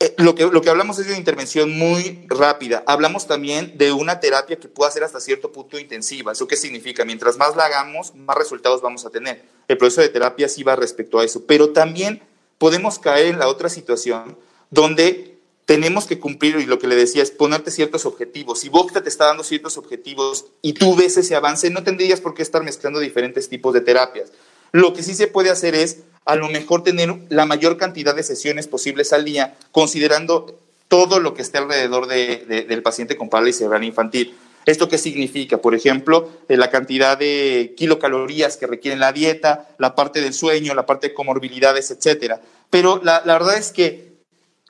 [0.00, 2.82] eh, lo, que, lo que hablamos es de una intervención muy rápida.
[2.86, 6.32] Hablamos también de una terapia que pueda ser hasta cierto punto intensiva.
[6.32, 7.04] ¿Eso qué significa?
[7.04, 9.42] Mientras más la hagamos, más resultados vamos a tener.
[9.68, 11.44] El proceso de terapia sí va respecto a eso.
[11.46, 12.22] Pero también
[12.58, 14.36] podemos caer en la otra situación
[14.70, 15.34] donde
[15.64, 18.60] tenemos que cumplir, y lo que le decía es ponerte ciertos objetivos.
[18.60, 22.34] Si Bocta te está dando ciertos objetivos y tú ves ese avance, no tendrías por
[22.34, 24.30] qué estar mezclando diferentes tipos de terapias.
[24.72, 28.22] Lo que sí se puede hacer es a lo mejor tener la mayor cantidad de
[28.22, 30.58] sesiones posibles al día, considerando
[30.88, 34.34] todo lo que esté alrededor del paciente con parálisis cerebral infantil.
[34.66, 35.58] ¿Esto qué significa?
[35.58, 40.74] Por ejemplo, eh, la cantidad de kilocalorías que requiere la dieta, la parte del sueño,
[40.74, 42.40] la parte de comorbilidades, etcétera.
[42.70, 44.14] Pero la, la, verdad es que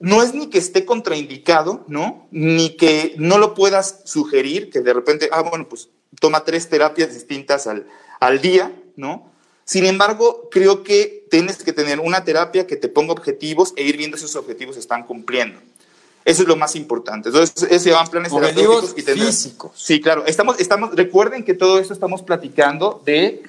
[0.01, 2.27] no es ni que esté contraindicado, ¿no?
[2.33, 5.89] Ni que no lo puedas sugerir, que de repente, ah, bueno, pues
[6.21, 7.87] toma tres terapias distintas al,
[8.19, 9.31] al día, ¿no?
[9.65, 13.97] Sin embargo, creo que tienes que tener una terapia que te ponga objetivos e ir
[13.97, 15.59] viendo si esos objetivos se están cumpliendo.
[16.25, 17.29] Eso es lo más importante.
[17.29, 19.73] Entonces, ese van planes terapéuticos y físicos.
[19.75, 20.25] Sí, claro.
[20.27, 23.43] Estamos, estamos, recuerden que todo esto estamos platicando de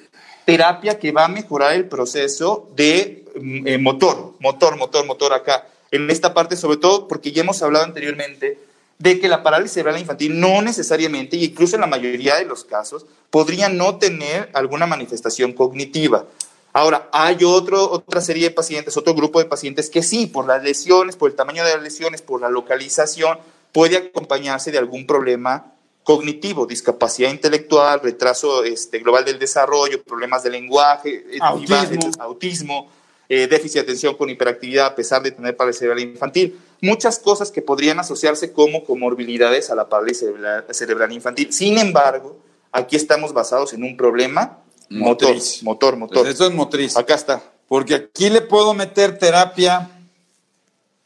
[0.44, 5.66] terapia que va a mejorar el proceso de mm, eh, motor, motor, motor, motor acá.
[5.90, 8.58] En esta parte, sobre todo, porque ya hemos hablado anteriormente
[8.98, 12.64] de que la parálisis cerebral infantil no necesariamente, y incluso en la mayoría de los
[12.64, 16.24] casos, podría no tener alguna manifestación cognitiva.
[16.72, 20.62] Ahora, hay otro, otra serie de pacientes, otro grupo de pacientes que sí, por las
[20.62, 23.38] lesiones, por el tamaño de las lesiones, por la localización,
[23.72, 25.72] puede acompañarse de algún problema
[26.02, 32.90] cognitivo, discapacidad intelectual, retraso este, global del desarrollo, problemas de lenguaje, eh, autismo, autismo
[33.28, 36.60] eh, déficit de atención con hiperactividad a pesar de tener parálisis cerebral infantil.
[36.82, 41.52] Muchas cosas que podrían asociarse como comorbilidades a la parálisis cerebral, cerebral infantil.
[41.52, 42.38] Sin embargo,
[42.72, 44.58] aquí estamos basados en un problema
[44.88, 45.62] Motriz.
[45.62, 46.18] motor, motor, motor.
[46.18, 46.96] Pues esto es motriz.
[46.96, 47.42] Acá está.
[47.68, 49.90] Porque aquí le puedo meter terapia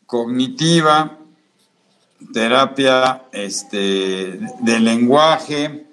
[0.07, 1.19] cognitiva,
[2.33, 3.77] terapia este,
[4.61, 5.87] de lenguaje,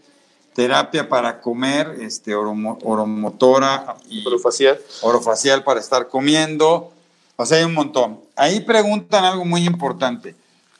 [0.53, 4.79] terapia para comer, este, oromo- oromotora y Orofacial.
[5.01, 6.91] orofacial para estar comiendo.
[7.37, 8.19] O sea, hay un montón.
[8.35, 10.35] Ahí preguntan algo muy importante.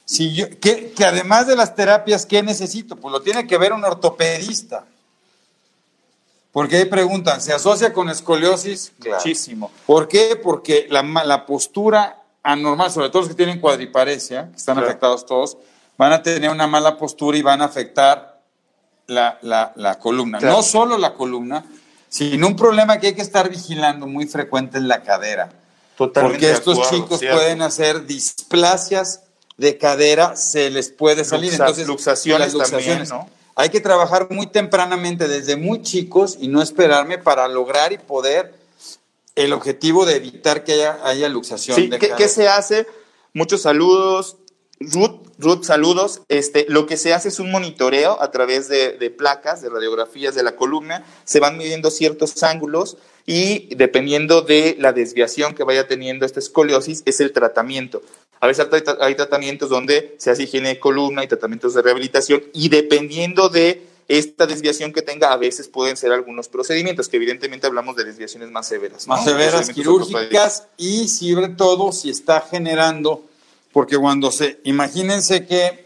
[0.06, 2.96] Si yo, ¿qué- que además de las terapias, ¿qué necesito?
[2.96, 4.86] Pues lo tiene que ver un ortopedista.
[6.52, 8.92] Porque ahí preguntan, ¿se asocia con escoliosis?
[9.00, 9.18] Claro.
[9.18, 9.72] Muchísimo.
[9.86, 10.36] ¿Por qué?
[10.42, 14.88] Porque la, la postura anormal, sobre todo los que tienen cuadriparesia, que están Claro.
[14.88, 15.58] afectados todos,
[15.98, 18.42] van a tener una mala postura y van a afectar
[19.08, 20.40] la, la- la columna.
[20.40, 20.58] Claro.
[20.58, 21.66] No solo la columna,
[22.10, 25.50] sino un problema que hay que estar vigilando muy frecuente en la cadera.
[25.98, 27.38] Totalmente porque estos acuerdo, chicos cierto.
[27.38, 29.22] pueden hacer displasias
[29.58, 31.52] de cadera, se les puede salir.
[31.52, 33.10] Luxa- Entonces, luxaciones las luxaciones.
[33.10, 33.38] también, ¿no?
[33.56, 38.54] Hay que trabajar muy tempranamente, desde muy chicos, y no esperarme para lograr y poder
[39.36, 42.18] el objetivo de evitar que haya, haya luxación Sí, de ¿qué, cadera.
[42.18, 42.86] qué se hace?
[43.34, 44.38] Muchos saludos.
[44.80, 46.22] Ruth, Ruth, saludos.
[46.28, 50.36] Este, lo que se hace es un monitoreo a través de, de placas, de radiografías
[50.36, 51.04] de la columna.
[51.26, 52.98] Se van midiendo ciertos ángulos
[53.28, 58.02] y dependiendo de la desviación que vaya teniendo esta escoliosis, es el tratamiento.
[58.40, 61.82] A veces hay, tra- hay tratamientos donde se hace higiene de columna y tratamientos de
[61.82, 67.18] rehabilitación y dependiendo de esta desviación que tenga, a veces pueden ser algunos procedimientos, que
[67.18, 69.06] evidentemente hablamos de desviaciones más severas.
[69.06, 69.16] ¿no?
[69.16, 73.26] más severas, quirúrgicas y sobre todo si está generando,
[73.74, 75.86] porque cuando se, imagínense que,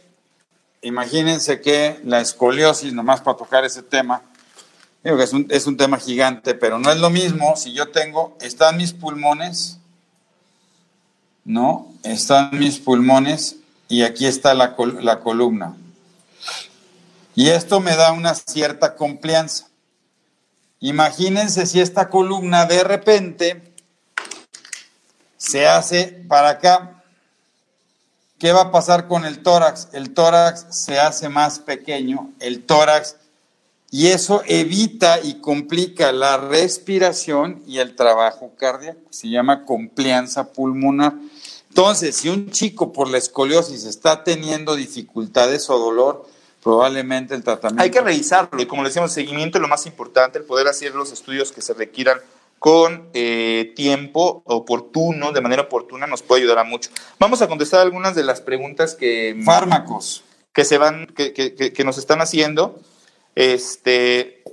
[0.84, 4.22] imagínense que la escoliosis, nomás para tocar ese tema,
[5.04, 8.78] es un, es un tema gigante, pero no es lo mismo si yo tengo, están
[8.78, 9.80] mis pulmones,
[11.44, 11.92] ¿no?
[12.04, 15.76] Están mis pulmones y aquí está la, col- la columna.
[17.34, 19.68] Y esto me da una cierta complianza.
[20.80, 23.74] Imagínense si esta columna de repente
[25.38, 27.04] se hace para acá.
[28.38, 29.90] ¿Qué va a pasar con el tórax?
[29.94, 33.16] El tórax se hace más pequeño, el tórax,
[33.92, 39.02] y eso evita y complica la respiración y el trabajo cardíaco.
[39.10, 41.14] Se llama complianza pulmonar.
[41.70, 46.26] Entonces, si un chico por la escoliosis está teniendo dificultades o dolor,
[46.64, 47.84] probablemente el tratamiento...
[47.84, 50.96] Hay que revisarlo y como le decíamos, seguimiento es lo más importante, el poder hacer
[50.96, 52.18] los estudios que se requieran
[52.60, 56.92] con eh, tiempo oportuno, de manera oportuna, nos puede ayudar a mucho.
[57.20, 60.24] Vamos a contestar algunas de las preguntas que, Fármacos.
[60.54, 62.80] que se van, que, que- que- que nos están haciendo.
[63.36, 64.44] Este,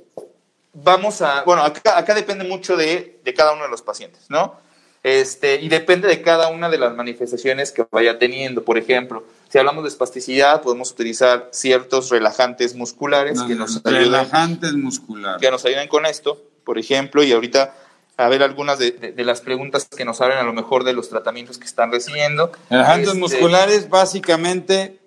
[0.73, 4.55] vamos a, bueno, acá, acá depende mucho de, de cada uno de los pacientes, ¿no?
[5.03, 8.65] Este, y depende de cada una de las manifestaciones que vaya teniendo.
[8.65, 15.41] Por ejemplo, si hablamos de espasticidad, podemos utilizar ciertos relajantes musculares que nos Relajantes musculares.
[15.41, 17.75] que nos ayuden con esto, por ejemplo, y ahorita
[18.17, 20.93] a ver algunas de, de- de las preguntas que nos hablan a lo mejor de
[20.93, 22.51] los tratamientos que están recibiendo.
[22.69, 24.99] Relajantes Este, musculares básicamente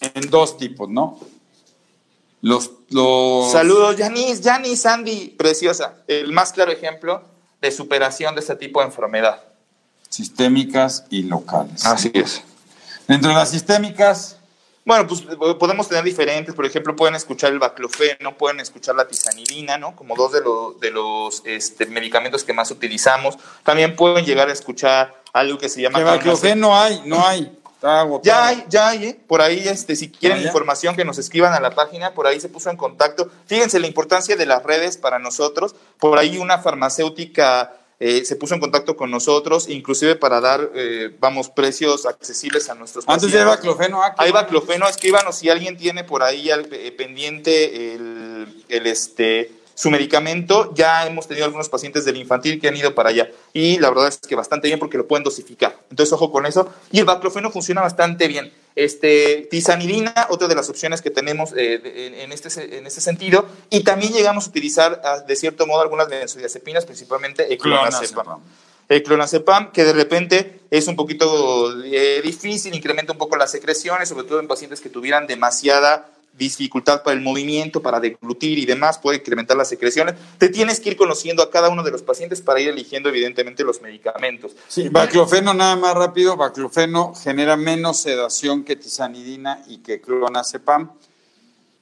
[0.00, 1.20] en dos tipos, ¿no?
[2.40, 5.96] Los, los Saludos, Yanis, Yanis, Andy, preciosa.
[6.06, 7.22] El más claro ejemplo
[7.60, 9.42] de superación de este tipo de enfermedad.
[10.08, 11.84] sistémicas y locales.
[12.14, 12.42] es.
[13.06, 14.36] Dentro de las sistémicas,
[14.84, 15.20] Bueno, pues
[15.58, 19.94] podemos tener diferentes, por ejemplo, pueden escuchar el baclofeno, pueden escuchar la tizanidina, ¿no?
[19.94, 23.36] Como dos de, los de los este, medicamentos que más utilizamos.
[23.64, 25.98] También pueden llegar a escuchar algo que se llama...
[25.98, 27.57] que baclofeno no hay, no hay.
[27.78, 28.22] Está agotado.
[28.24, 29.20] Ya hay, ya hay, ¿eh?
[29.28, 32.40] Por ahí, este, si quieren Ah, información, que nos escriban a la página, por ahí
[32.40, 33.30] se puso en contacto.
[33.46, 35.76] Fíjense la importancia de las redes para nosotros.
[36.00, 41.10] Por ahí una farmacéutica eh, se puso en contacto con nosotros, inclusive para dar, eh,
[41.18, 43.70] vamos, precios accesibles a nuestros Antes ya hay pacientes.
[43.76, 44.02] baclofeno.
[44.02, 49.50] ah, Hay baclofeno, escríbanos si alguien tiene por ahí al- eh, pendiente el, el, este,
[49.78, 50.72] su medicamento.
[50.74, 53.30] Ya hemos tenido algunos pacientes del infantil que han ido para allá.
[53.52, 55.78] Y la verdad es que bastante bien porque lo pueden dosificar.
[55.88, 56.68] Entonces, ojo con eso.
[56.90, 58.52] Y el baclofeno funciona bastante bien.
[58.74, 63.46] Este, tizanidina, otra de las opciones que tenemos eh, en, este, en este sentido.
[63.70, 68.24] Y también llegamos a utilizar, ah, de cierto modo, algunas benzodiazepinas, principalmente clonazepam.
[68.24, 68.40] Clonazepam.
[68.88, 74.08] El clonazepam, que de repente es un poquito eh, difícil, incrementa un poco las secreciones,
[74.08, 78.98] sobre todo en pacientes que tuvieran demasiada dificultad para el movimiento, para deglutir y demás,
[78.98, 80.14] puede incrementar las secreciones.
[80.38, 83.64] Te tienes que ir conociendo a cada uno de los pacientes para ir eligiendo, evidentemente,
[83.64, 84.52] los medicamentos.
[84.68, 90.90] Sí, baclofeno nada más rápido, baclofeno genera menos sedación que tizanidina y que clonazepam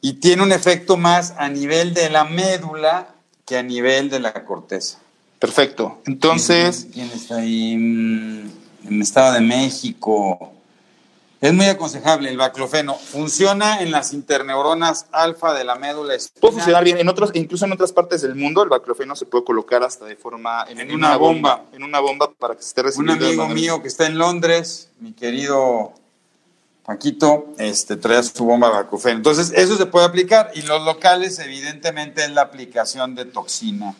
[0.01, 3.15] y tiene un efecto más a nivel de la médula
[3.45, 4.99] que a nivel de la corteza.
[5.39, 6.01] Perfecto.
[6.07, 7.77] Entonces, ¿quién está ahí?
[7.77, 8.51] Mm,
[8.87, 10.53] En el Estado de México.
[11.47, 12.97] Es muy aconsejable el baclofeno.
[12.97, 16.41] Funciona en las interneuronas alfa de la médula espinal.
[16.41, 16.99] Puede funcionar bien.
[16.99, 20.17] En otros, incluso en otras partes del mundo, el baclofeno se puede colocar hasta de
[20.17, 21.63] forma en, En una bomba.
[21.73, 23.25] En una bomba para que se esté Un recibiendo.
[23.25, 25.93] de amigo mío que está en Londres, mi querido
[26.85, 29.17] Paquito, este, trae su bomba de baclofeno.
[29.19, 30.51] Entonces, eso se puede aplicar.
[30.57, 33.95] Y los locales, evidentemente, es la aplicación de toxina.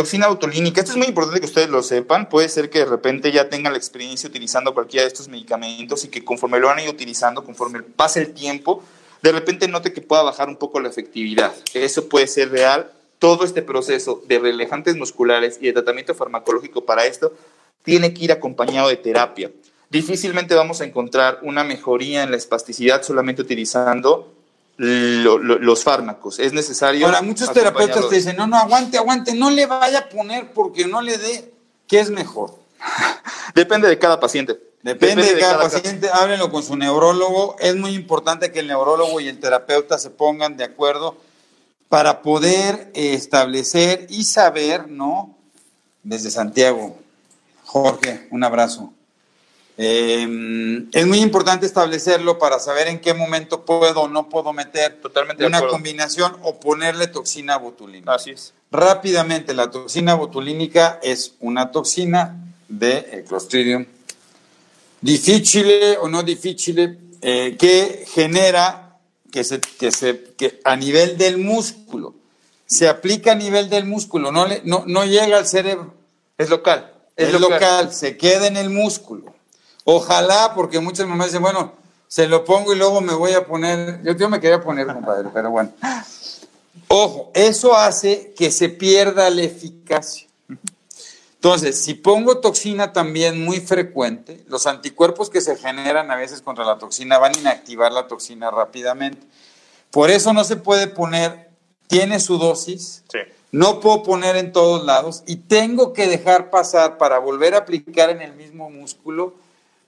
[0.00, 0.80] Toxina botulínica.
[0.80, 2.26] Esto es muy importante que ustedes lo sepan.
[2.30, 6.08] Puede ser que de repente ya tengan la experiencia utilizando cualquiera de estos medicamentos y
[6.08, 8.82] que conforme lo a ir utilizando, conforme pase el tiempo,
[9.20, 11.52] de repente note que pueda bajar un poco la efectividad.
[11.74, 12.90] Eso puede ser real.
[13.18, 17.34] Todo este proceso de relajantes musculares y de tratamiento farmacológico para esto
[17.82, 19.50] tiene que ir acompañado de terapia.
[19.90, 24.32] Difícilmente vamos a encontrar una mejoría en la espasticidad solamente utilizando
[24.82, 26.38] lo- lo- los fármacos.
[26.38, 27.04] Es necesario.
[27.06, 30.86] Ahora, muchos terapeutas te dicen, no, no, aguante, aguante, no le vaya a poner porque
[30.86, 31.52] no le dé.
[31.86, 32.56] ¿Qué es mejor?
[33.54, 34.58] Depende de cada paciente.
[34.82, 37.56] Depende, de cada paciente, háblenlo con su neurólogo.
[37.58, 41.16] Es muy importante que el neurólogo y el terapeuta se pongan de acuerdo
[41.90, 45.36] para poder establecer y saber, ¿no?
[46.02, 46.96] Desde Santiago.
[47.66, 48.94] Jorge, un abrazo.
[49.82, 55.00] Eh, es muy importante establecerlo para saber en qué momento puedo o no pudo meter
[55.00, 58.12] Totalmente una combinación o ponerle toxina botulínica.
[58.12, 58.52] Así es.
[58.70, 62.36] Rápidamente, la toxina botulínica es una toxina
[62.68, 63.86] de Clostridium
[65.00, 68.98] difficile o no difficile eh, que genera
[69.30, 72.14] que se, que se que a nivel del músculo
[72.66, 75.92] se aplica a nivel del músculo, no, le, no, no llega al cerebro,
[76.38, 76.92] Es local.
[77.16, 77.92] es, local.
[77.92, 79.34] se queda en el músculo.
[79.92, 81.72] Ojalá, porque muchas mamás dicen, bueno,
[82.06, 85.28] se lo pongo y luego me voy a poner, yo, yo me quería poner, compadre,
[85.34, 85.72] pero bueno.
[86.86, 90.28] Ojo, eso hace que se pierda la eficacia.
[91.34, 96.64] Entonces, si pongo toxina también muy frecuente, los anticuerpos que se generan a veces contra
[96.64, 99.26] la toxina van a inactivar la toxina rápidamente.
[99.90, 101.50] Por eso no se puede poner,
[101.88, 103.18] tiene su dosis, Sí.
[103.50, 108.10] no puedo poner en todos lados y tengo que dejar pasar para volver a aplicar
[108.10, 109.34] en el mismo músculo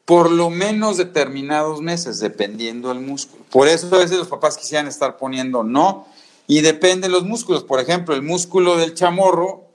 [0.05, 3.45] por lo menos determinados meses, dependiendo del músculo.
[3.51, 6.07] Por eso a veces los papás quisieran estar poniendo no
[6.47, 7.65] y depende de los músculos.
[7.65, 9.69] Por ejemplo, el músculo del chamorro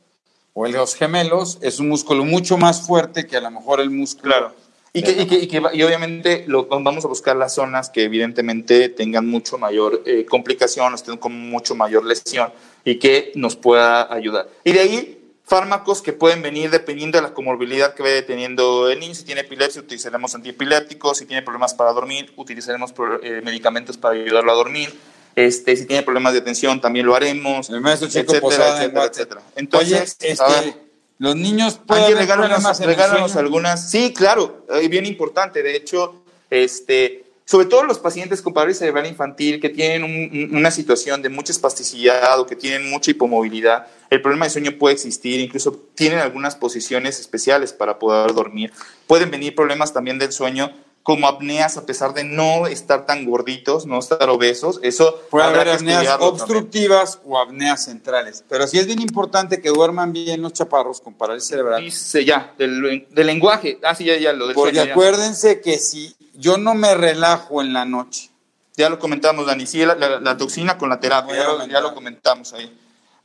[0.54, 3.80] o el de los gemelos es un músculo mucho más fuerte que a lo mejor
[3.80, 4.34] el músculo.
[4.34, 4.54] Claro.
[4.94, 8.04] Y, que, y, que, y, que, y obviamente lo, vamos a buscar las zonas que
[8.04, 12.52] evidentemente tengan mucho mayor eh, complicación, estén con mucho mayor lesión
[12.84, 14.49] y que nos pueda ayudar.
[14.64, 15.16] Y de ahí
[15.48, 19.15] fármacos que pueden venir dependiendo de la comorbilidad que vaya teniendo el niño.
[19.15, 21.18] Si tiene epilepsia, utilizaremos antiepilépticos.
[21.18, 22.94] Si tiene problemas para dormir, utilizaremos
[23.24, 24.94] eh, medicamentos para ayudarlo a dormir.
[25.36, 27.69] Este, si tiene problemas de atención, también lo haremos.
[27.69, 29.41] El maestro Chico etcétera, Posada etcétera, etcétera.
[29.56, 30.68] Entonces, Oye, a ver.
[30.68, 30.82] este,
[31.19, 33.90] los niños pueden regálanos, algunas.
[33.90, 35.64] Sí, claro, eh, bien importante.
[35.64, 40.57] De hecho, este, sobre todo los pacientes con parálisis cerebral infantil que tienen un- un-
[40.57, 44.95] una situación de mucha espasticidad o que tienen mucha hipomovilidad, el problema de sueño puede
[44.95, 48.74] existir, incluso tienen algunas posiciones especiales para poder dormir.
[49.07, 50.72] Pueden venir problemas también del sueño
[51.03, 54.82] como apneas a pesar de no estar tan gorditos, no estar obesos.
[54.84, 56.30] Eso Puede haber apneas también.
[56.30, 58.44] obstructivas o apneas centrales.
[58.49, 61.82] Pero sí es bien importante que duerman bien los chaparros con parálisis cerebral.
[61.82, 63.80] Dice ya, del, del lenguaje.
[63.84, 64.91] Ah, sí, ya, ya, lo del Porque sueño, ya.
[64.91, 68.30] acuérdense que si yo no me relajo en la noche,
[68.78, 69.66] Ya lo comentamos, Dani.
[69.66, 71.74] Sí, la, la- la toxina con la terapia, ya, lo- aumentar.
[71.74, 72.72] ya lo comentamos ahí.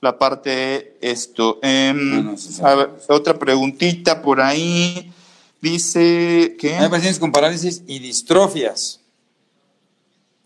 [0.01, 1.59] La parte de esto.
[1.63, 2.63] Em, Bueno, sí, sí.
[2.65, 5.13] a ver, otra preguntita por ahí.
[5.61, 6.75] Dice que.
[6.75, 8.99] hay pacientes con parálisis y distrofias.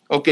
[0.09, 0.29] Ok.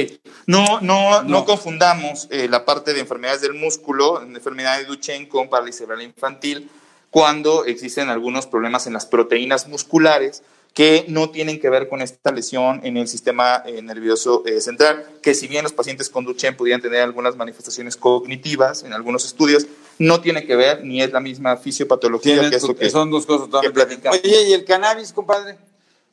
[0.47, 1.45] No, no, no, No.
[1.45, 6.03] confundamos eh, la parte de enfermedades del músculo, en enfermedad de Duchenne con parálisis cerebral
[6.03, 6.71] infantil,
[7.11, 10.43] cuando existen algunos problemas en las proteínas musculares
[10.75, 15.07] que no tienen que ver con esta lesión en el sistema eh, nervioso eh, central,
[15.23, 19.67] que si bien los pacientes con Duchenne pudieran tener algunas manifestaciones cognitivas en algunos estudios,
[20.01, 23.49] no tiene que ver ni es la misma fisiopatología que eso que, son dos cosas
[23.63, 24.19] que platicamos.
[24.25, 25.57] Oye, ¿y el cannabis, compadre?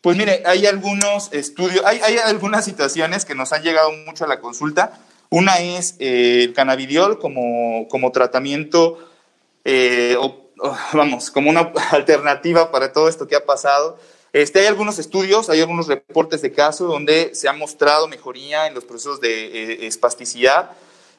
[0.02, 4.28] pues mire, hay algunos estudios, hay, hay algunas situaciones que nos han llegado mucho a
[4.28, 5.00] la consulta.
[5.32, 8.98] Una es eh, el cannabidiol como, como tratamiento,
[9.66, 13.98] eh, o- o, vamos, como una alternativa para todo esto que ha pasado.
[14.34, 18.74] Este, hay algunos estudios, hay algunos reportes de caso donde se ha mostrado mejoría en
[18.74, 20.72] los procesos de eh, espasticidad.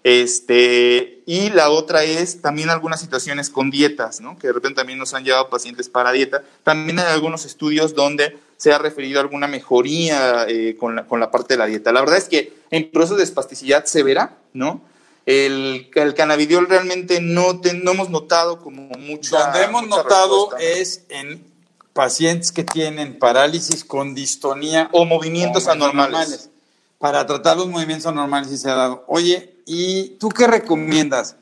[0.04, 4.36] Este, y la otra es también algunas situaciones con dietas, ¿no?
[4.38, 6.42] que de repente también nos han llevado pacientes para dieta.
[6.64, 11.20] También hay algunos estudios donde se ha referido a alguna mejoría eh, con, la, con
[11.20, 11.92] la parte de la dieta.
[11.92, 14.82] La verdad es que en procesos de espasticidad severa, ¿no?
[15.24, 19.38] El, el cannabidiol realmente no, te- no hemos notado como mucha.
[19.38, 20.80] Donde hemos notado respuesta.
[20.80, 21.51] es en
[21.92, 26.50] pacientes que tienen parálisis con distonía o movimientos anormales.
[26.98, 29.04] Para tratar los movimientos anormales y se ha dado.
[29.08, 31.36] Oye, ¿y tú qué recomiendas?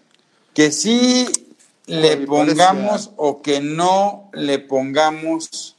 [0.54, 1.28] Que sí
[1.86, 5.76] le pongamos o que no le pongamos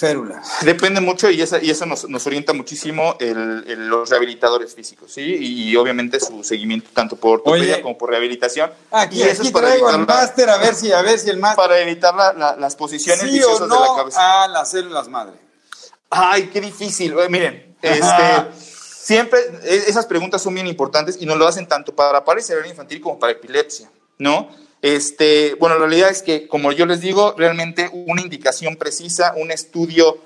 [0.00, 0.42] férula.
[0.62, 5.36] Depende mucho y, esa, y eso nos, nos orienta muchísimo el, los rehabilitadores físicos, ¿sí?
[5.38, 8.72] Y, obviamente su seguimiento tanto por ortopedia como por rehabilitación.
[8.90, 11.62] Aquí, y eso aquí traigo el máster a ver si a ver si el máster
[11.62, 14.44] para evitar la, las posiciones sí o no de la cabeza.
[14.44, 15.34] a las células madre.
[16.08, 17.14] Ay, qué difícil.
[17.28, 18.24] Miren, este
[18.56, 22.70] siempre e, esas preguntas son bien importantes y nos lo hacen tanto para parálisis cerebral
[22.70, 24.48] infantil como para epilepsia, ¿no?
[24.82, 29.50] Este, bueno, la realidad es que, como yo les digo, realmente una indicación precisa, un
[29.50, 30.18] estudio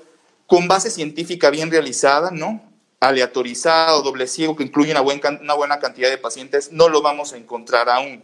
[0.47, 2.61] con base científica bien realizada, ¿no?
[2.99, 7.37] Aleatorizado, doble ciego, que incluye una una buena cantidad de pacientes, no lo vamos a
[7.37, 8.23] encontrar aún.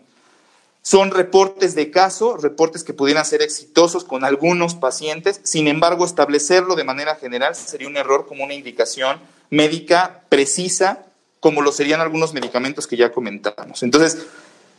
[0.83, 6.75] Son reportes de caso, reportes que pudieran ser exitosos con algunos pacientes, sin embargo, establecerlo
[6.75, 9.19] de manera general sería un error como una indicación
[9.51, 11.05] médica precisa,
[11.39, 13.83] como lo serían algunos medicamentos que ya comentamos.
[13.83, 14.25] Entonces,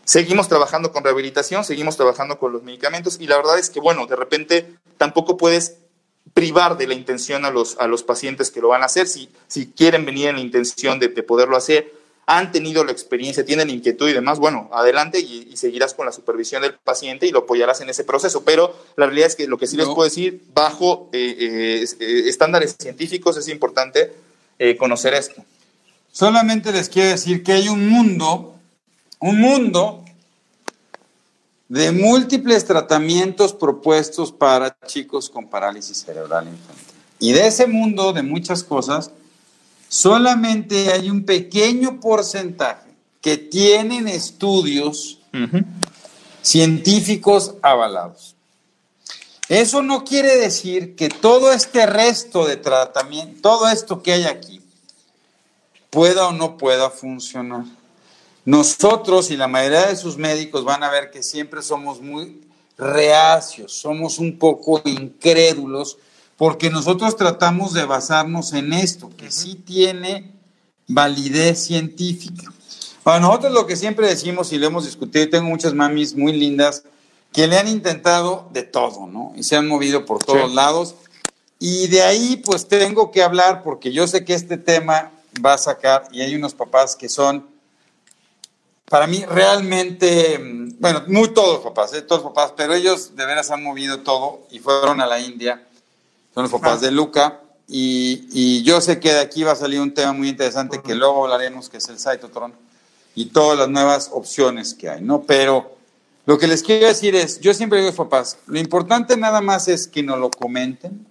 [0.04, 4.06] Seguimos trabajando con rehabilitación, seguimos trabajando con los medicamentos y la verdad es que, bueno,
[4.06, 5.76] de repente tampoco puedes
[6.34, 9.06] privar de la intención a los, a los pacientes que lo van a hacer.
[9.06, 11.92] Si, si quieren venir en la intención de, poderlo hacer,
[12.26, 16.62] han tenido la experiencia, tienen inquietud y demás, bueno, adelante y, seguirás con la supervisión
[16.62, 18.42] del paciente y lo apoyarás en ese proceso.
[18.44, 22.22] Pero la realidad es que lo que sí les puedo decir, bajo eh, eh, eh,
[22.26, 24.12] estándares científicos es importante
[24.78, 25.42] conocer esto.
[26.12, 28.54] Solamente les quiero decir que hay un mundo
[29.22, 30.04] un mundo
[31.68, 36.94] de múltiples tratamientos propuestos para chicos con parálisis cerebral infantil.
[37.20, 39.12] Y de ese mundo de muchas cosas,
[39.88, 42.90] solamente hay un pequeño porcentaje
[43.20, 45.20] que tienen estudios
[46.42, 48.34] científicos avalados.
[49.48, 54.60] Eso no quiere decir que todo este resto de tratamiento, todo esto que hay aquí,
[55.90, 57.64] pueda o no pueda funcionar.
[58.44, 62.40] Nosotros y la mayoría de sus médicos van a ver que siempre somos muy
[62.76, 65.98] reacios, somos un poco incrédulos,
[66.36, 70.32] porque nosotros tratamos de basarnos en esto, que sí tiene
[70.88, 72.52] validez científica.
[73.04, 76.32] Para nosotros lo que siempre decimos y lo hemos discutido, y tengo muchas mamis muy
[76.32, 76.82] lindas
[77.32, 79.32] que le han intentado de todo, ¿no?
[79.36, 80.96] Y se han movido por todos lados.
[81.60, 85.12] Y de ahí pues tengo que hablar porque yo sé que este tema
[85.44, 87.51] va a sacar, y hay unos papás que son
[88.92, 90.38] para mí realmente,
[90.78, 92.02] bueno, muy todos los papás, ¿eh?
[92.02, 95.66] todos los papás, pero ellos de veras han movido todo y fueron a la India,
[96.34, 99.94] son los papás de Luca, y, yo sé que de aquí va a salir un
[99.94, 102.52] tema muy interesante que luego hablaremos, que es el Cytotron,
[103.14, 105.22] y todas las nuevas opciones que hay, ¿no?
[105.22, 105.74] Pero
[106.26, 109.40] lo que les quiero decir es, yo siempre digo a los papás, lo importante nada
[109.40, 111.06] más es que nos lo comenten,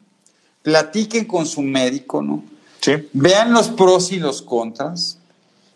[0.62, 2.44] platiquen con su médico, ¿no?
[2.80, 3.10] Sí.
[3.14, 5.18] Vean los pros y los contras,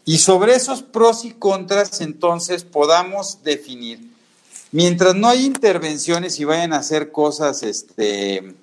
[0.06, 3.99] y sobre esos pros y contras, entonces podamos definir.
[4.72, 8.53] Mientras no hay intervenciones y vayan a hacer cosas, este,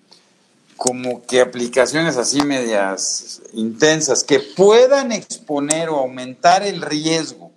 [0.76, 7.50] como que aplicaciones así medias intensas, que puedan exponer o aumentar el riesgo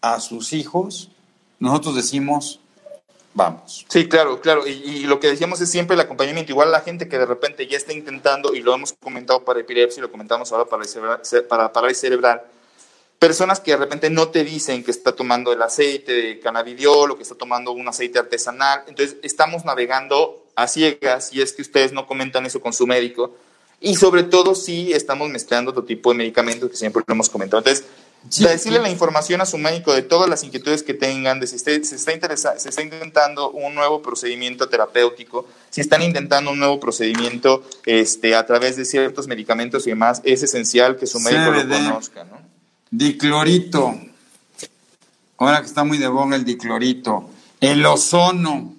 [0.00, 1.10] a sus hijos,
[1.58, 2.60] nosotros decimos,
[3.34, 3.84] vamos.
[3.88, 4.66] Sí, claro, claro.
[4.66, 6.52] Y, lo que decíamos es siempre el acompañamiento.
[6.52, 10.00] Igual la gente que de repente ya está intentando, y lo hemos comentado para epilepsia,
[10.00, 10.84] y lo comentamos ahora para,
[11.48, 12.42] para parálisis cerebral,
[13.22, 17.16] personas que de repente no te dicen que está tomando el aceite de cannabidiol o
[17.16, 18.82] que está tomando un aceite artesanal.
[18.88, 23.36] Entonces, estamos navegando a ciegas y es que ustedes no comentan eso con su médico.
[23.80, 27.58] Y sobre todo si estamos mezclando otro tipo de medicamentos que siempre lo hemos comentado.
[27.58, 27.84] Entonces,
[28.40, 31.76] decirle la información a su médico de todas las inquietudes que tengan, de si se,
[31.76, 38.34] está se está intentando un nuevo procedimiento terapéutico, si están intentando un nuevo procedimiento este,
[38.34, 42.24] a través de ciertos medicamentos y demás, es esencial que su médico lo conozca.
[42.24, 42.51] ¿no?
[42.92, 43.98] Diclorito.
[45.38, 47.30] Ahora que está muy de boga el diclorito.
[47.58, 48.74] El ozono.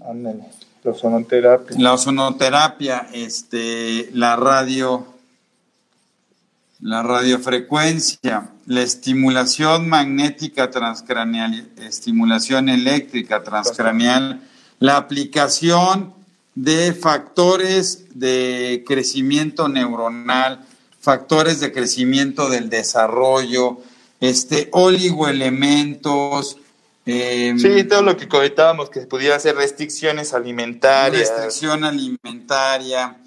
[0.84, 1.78] La ozonoterapia.
[1.80, 5.08] La ozonoterapia, este, la radio,
[6.80, 14.42] la radiofrecuencia, la estimulación magnética transcraneal, estimulación eléctrica transcraneal,
[14.78, 16.14] la aplicación
[16.54, 20.64] de factores de crecimiento neuronal,
[21.00, 23.82] factores de crecimiento del desarrollo,
[24.24, 26.58] este, oligoelementos.
[27.06, 31.30] Eh, sí, todo lo que comentábamos, que pudiera ser restricciones alimentarias.
[31.30, 33.18] Restricción alimentaria,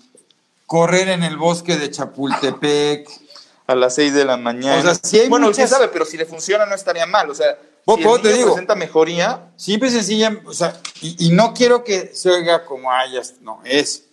[0.67, 3.09] correr en el bosque de Chapultepec.
[3.69, 4.79] A las 6 de la mañana.
[4.93, 7.29] O sea, bueno, usted sabe, pero si le funciona no estaría mal.
[7.29, 8.51] O sea, Vos- si el te digo.
[8.53, 12.93] presenta mejoría, Simple y sencilla, o sea, y, y no quiero que se oiga como
[12.93, 14.05] hayas, no, es.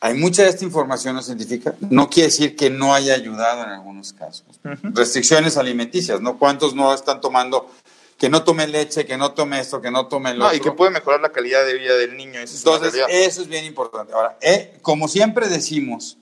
[0.00, 3.70] Hay mucha de esta información no científica, no quiere decir que no haya ayudado en
[3.70, 4.44] algunos casos.
[4.82, 6.38] Restricciones alimenticias, ¿no?
[6.38, 7.70] ¿Cuántos no están tomando,
[8.18, 10.56] que no tome leche, que no tome esto, que no tome lo no, otro?
[10.56, 12.40] y que puede mejorar la calidad de vida del niño.
[12.40, 13.26] Eso es Entonces, realidad.
[13.26, 14.12] eso es bien importante.
[14.12, 16.18] Ahora, eh, como siempre decimos,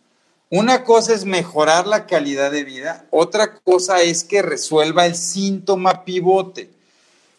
[0.50, 6.04] una cosa es mejorar la calidad de vida, otra cosa es que resuelva el síntoma
[6.04, 6.70] pivote.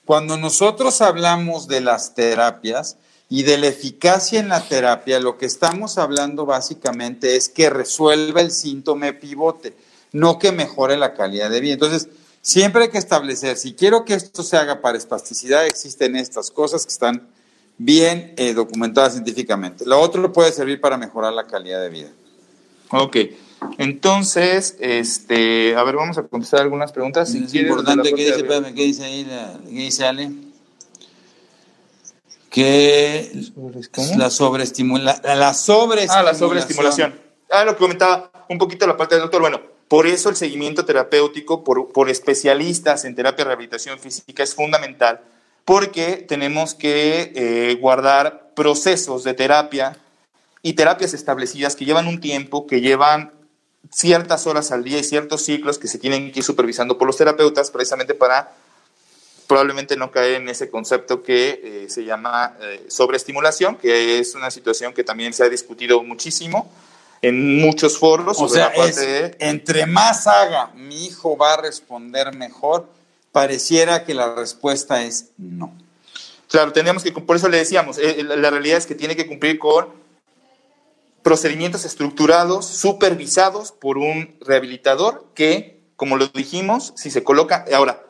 [0.03, 2.97] Cuando nosotros hablamos de las terapias
[3.35, 8.39] y de la eficacia en la terapia, lo que estamos hablando básicamente es que resuelva
[8.39, 9.73] el síntoma pivote,
[10.13, 11.73] no que mejore la calidad de vida.
[11.73, 12.07] Entonces,
[12.41, 16.85] siempre hay que establecer, si quiero que esto se haga para espasticidad, existen estas cosas
[16.85, 17.27] que están
[17.77, 19.83] bien eh, documentadas científicamente.
[19.85, 22.09] Lo otro puede servir para mejorar la calidad de vida.
[22.91, 23.17] Ok.
[23.79, 27.29] Entonces, este, a ver, vamos a contestar algunas preguntas.
[27.31, 28.43] Si es importante, ¿qué dice,
[28.73, 30.31] ¿qué dice ahí, la- qué dice Ale?
[32.55, 33.51] Que
[33.91, 34.17] ¿Cómo?
[34.17, 36.09] la sobreestimula, la sobreestimulación.
[36.09, 37.19] Ah, la sobreestimulación.
[37.51, 39.41] Ah, lo que comentaba un poquito la parte del doctor.
[39.41, 39.59] Bueno,
[39.89, 45.19] por eso el seguimiento terapéutico por, por especialistas en terapia y rehabilitación física es fundamental,
[45.65, 49.97] porque tenemos que eh, guardar procesos de terapia
[50.61, 53.33] y terapias establecidas que llevan un tiempo, que llevan
[53.91, 57.17] ciertas horas al día y ciertos ciclos que se tienen que ir supervisando por los
[57.17, 58.53] terapeutas precisamente para
[59.47, 64.51] probablemente no caer en ese concepto que eh, se llama eh, sobreestimulación, que es una
[64.51, 66.71] situación que también se ha discutido muchísimo
[67.21, 69.35] en muchos foros O sobre sea, la parte es, de...
[69.39, 72.87] entre más haga, mi hijo va a responder mejor.
[73.31, 75.73] Pareciera que la respuesta es no.
[76.49, 79.27] Claro, tendríamos que, por eso le decíamos, eh, la la realidad es que tiene que
[79.27, 79.89] cumplir con
[81.23, 88.04] procedimientos estructurados, supervisados por un rehabilitador que, como lo dijimos, si se coloca, ahora,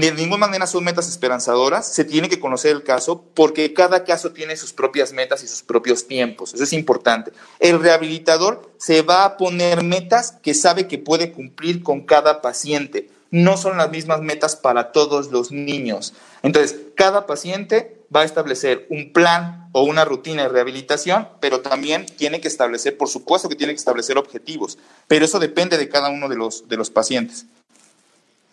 [0.00, 4.32] de ninguna manera son metas esperanzadoras, se tiene que conocer el caso porque cada caso
[4.32, 7.32] tiene sus propias metas y sus propios tiempos, eso es importante.
[7.60, 13.08] El rehabilitador se va a poner metas que sabe que puede cumplir con cada paciente,
[13.30, 16.14] no son las mismas metas para todos los niños.
[16.42, 22.06] Entonces, cada paciente va a establecer un plan o una rutina de rehabilitación, pero también
[22.06, 26.10] tiene que establecer, por supuesto que tiene que establecer objetivos, pero eso depende de cada
[26.10, 27.46] uno de los, de los pacientes.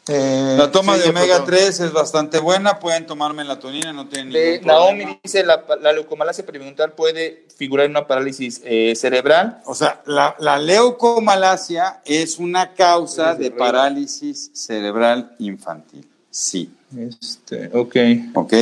[0.07, 2.79] La toma Sí, de omega creo- 3 es bastante buena.
[2.79, 4.85] Pueden tomar melatonina, no tienen De- ningún problema.
[5.03, 9.61] Naomi dice, la, la leucomalacia perimental puede figurar en una parálisis eh, cerebral.
[9.65, 16.07] O sea, la, la leucomalacia es una causa de parálisis cerebral infantil.
[16.29, 16.71] Sí.
[16.97, 17.95] Este, ok.
[18.35, 18.53] ¿Ok?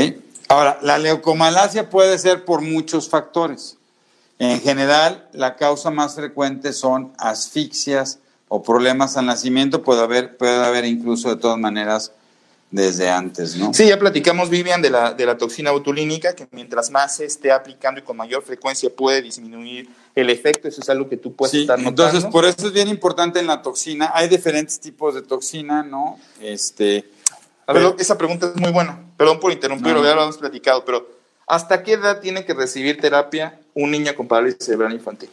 [0.50, 3.78] Ahora, la leucomalacia puede ser por muchos factores.
[4.40, 8.20] En general, la causa más frecuente son asfixias
[8.50, 9.82] o problemas al nacimiento.
[9.84, 12.12] Puede haber, puede haber incluso de todas maneras
[12.72, 13.74] desde antes, ¿no?
[13.74, 17.52] Sí, ya platicamos, Vivian, de la, de la toxina botulínica, que mientras más se esté
[17.52, 20.68] aplicando y con mayor frecuencia puede disminuir el efecto.
[20.68, 22.04] Eso es algo que tú puedes Sí, estar notando.
[22.10, 24.12] entonces por eso es bien importante en la toxina.
[24.14, 26.20] Hay diferentes tipos de toxina, ¿no?
[26.42, 27.10] Este,
[27.66, 29.00] A ver, pero- esa pregunta es muy buena.
[29.18, 30.08] Perdón por interrumpirlo, No.
[30.08, 31.10] ya lo hemos platicado, pero
[31.48, 35.30] ¿hasta qué edad tiene que recibir terapia un niño con parálisis cerebral infantil?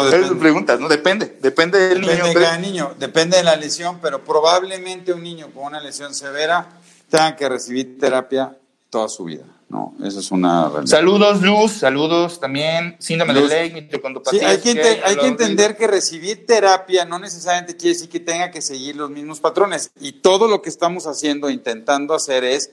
[0.00, 0.34] Todo depende.
[0.36, 0.88] preguntas, ¿no?
[0.88, 2.26] Depende, depende del Depende niño.
[2.28, 6.14] de pero- cada niño, depende de la lesión, pero probablemente un niño con una lesión
[6.14, 6.68] severa
[7.10, 8.56] tenga que recibir terapia
[8.90, 9.94] toda su vida, ¿no?
[10.04, 10.86] Eso es una realidad.
[10.86, 12.96] Saludos, Luz, saludos también.
[13.00, 13.50] Síndrome Luz.
[13.50, 13.90] de Lake,
[14.30, 18.20] Sí, hay que, ente- hay que entender que recibir terapia no necesariamente quiere decir que
[18.20, 19.90] tenga que seguir los mismos patrones.
[20.00, 22.70] Y todo lo que estamos haciendo, intentando hacer es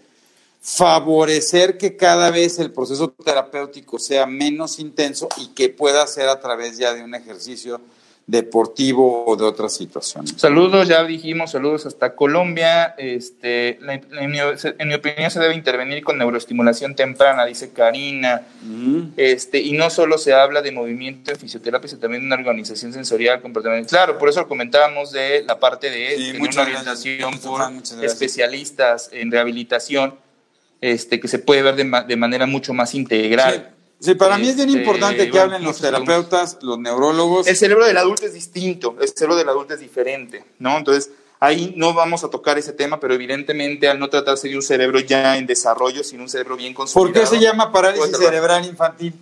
[0.61, 6.39] favorecer que cada vez el proceso terapéutico sea menos intenso y que pueda ser a
[6.39, 7.81] través ya de un ejercicio
[8.27, 10.35] deportivo o de otras situaciones.
[10.37, 12.93] Saludos, ya dijimos, saludos hasta Colombia.
[12.97, 18.43] Este, en, mi, en mi opinión se debe intervenir con neuroestimulación temprana, dice Karina.
[19.17, 22.93] Este, y no solo se habla de movimiento en fisioterapia, sino también de una organización
[22.93, 23.89] sensorial comportamental.
[23.89, 28.13] Claro, por eso comentábamos de la parte de Sí, tener una orientación por gracias, gracias.
[28.13, 30.13] especialistas en rehabilitación,
[30.81, 33.73] este, que se puede ver de, ma- de manera mucho más integral.
[33.99, 37.47] Sí, sí, para mí es bien Este, importante que bueno, hablen los terapeutas, los neurólogos.
[37.47, 40.77] El cerebro del adulto es distinto, el cerebro del adulto es diferente, ¿no?
[40.77, 44.61] Entonces, ahí no vamos a tocar ese tema, pero evidentemente al no tratarse de un
[44.63, 47.21] cerebro ya en desarrollo, sino un cerebro bien ¿Por consolidado.
[47.31, 49.13] qué se llama parálisis cerebral infantil?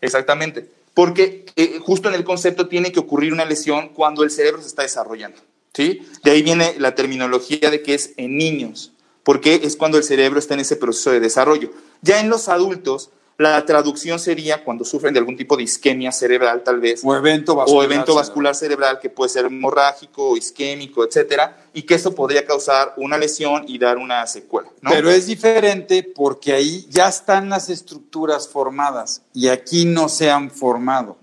[0.00, 4.60] Exactamente, porque eh, justo en el concepto tiene que ocurrir una lesión cuando el cerebro
[4.62, 5.38] se está desarrollando,
[5.74, 6.02] ¿sí?
[6.22, 8.92] De ahí viene la terminología de que es en niños,
[9.28, 11.70] porque es cuando el cerebro está en ese proceso de desarrollo.
[12.00, 16.64] Ya en los adultos, La traducción sería cuando sufren de algún tipo de isquemia cerebral,
[16.64, 17.02] tal vez.
[17.04, 17.80] O evento vascular.
[17.80, 22.94] O evento vascular cerebral que puede ser hemorrágico, isquémico, etcétera, y que eso podría causar
[22.96, 24.70] una lesión y dar una secuela.
[24.80, 24.90] ¿no?
[24.90, 30.50] Pero es diferente porque ahí ya están las estructuras formadas y aquí no se han
[30.50, 31.16] formado.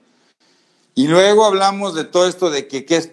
[0.98, 3.12] Y luego hablamos de todo esto de que qué es,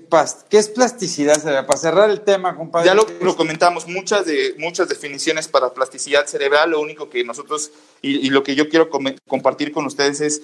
[0.48, 1.66] qué es plasticidad cerebral.
[1.66, 2.86] Para cerrar el tema, compadre.
[2.86, 6.70] Ya lo, lo, comentamos, muchas, de, muchas definiciones para plasticidad cerebral.
[6.70, 10.42] Lo único que nosotros, y, y lo que yo quiero com compartir con ustedes es,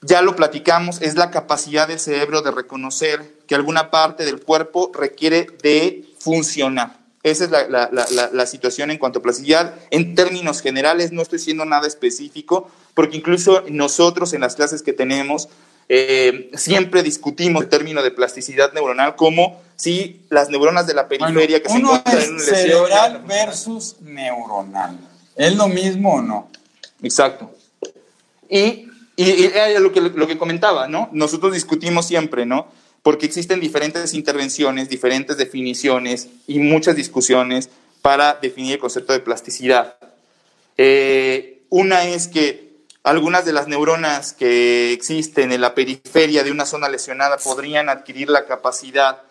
[0.00, 4.92] ya lo platicamos, es la capacidad del cerebro de reconocer que alguna parte del cuerpo
[4.94, 7.00] requiere de funcionar.
[7.24, 9.74] Esa es la, la, la, la, situación en cuanto a plasticidad.
[9.90, 14.94] En términos generales, no estoy siendo nada específico, porque incluso nosotros en las clases que
[14.94, 15.48] tenemos,
[15.92, 21.58] eh, siempre discutimos el término de plasticidad neuronal como si las neuronas de la periferia
[21.58, 22.56] bueno, que se uno encuentran es en una lesión.
[22.56, 24.98] cerebral versus neuronal.
[25.34, 26.48] ¿Es lo mismo o no?
[27.02, 27.52] Exacto.
[28.48, 28.86] Y,
[29.16, 29.50] y,
[29.80, 31.08] lo que, lo que comentaba, ¿no?
[31.10, 32.68] Nosotros discutimos siempre, ¿no?
[33.02, 37.68] Porque existen diferentes intervenciones, diferentes definiciones y muchas discusiones
[38.00, 39.96] para definir el concepto de plasticidad.
[40.76, 42.69] Eh, una es que
[43.10, 48.30] algunas de las neuronas que existen en la periferia de una zona lesionada podrían adquirir
[48.30, 49.22] la capacidad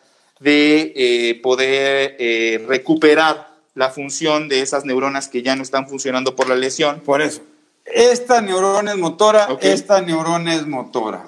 [0.41, 6.35] de eh, poder eh, recuperar la función de esas neuronas que ya no están funcionando
[6.35, 6.99] por la lesión.
[6.99, 7.41] Por eso.
[7.85, 11.23] Esta neurona es motora, esta neurona es motora.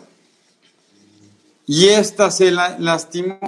[1.66, 3.40] Y esta se la lastimó.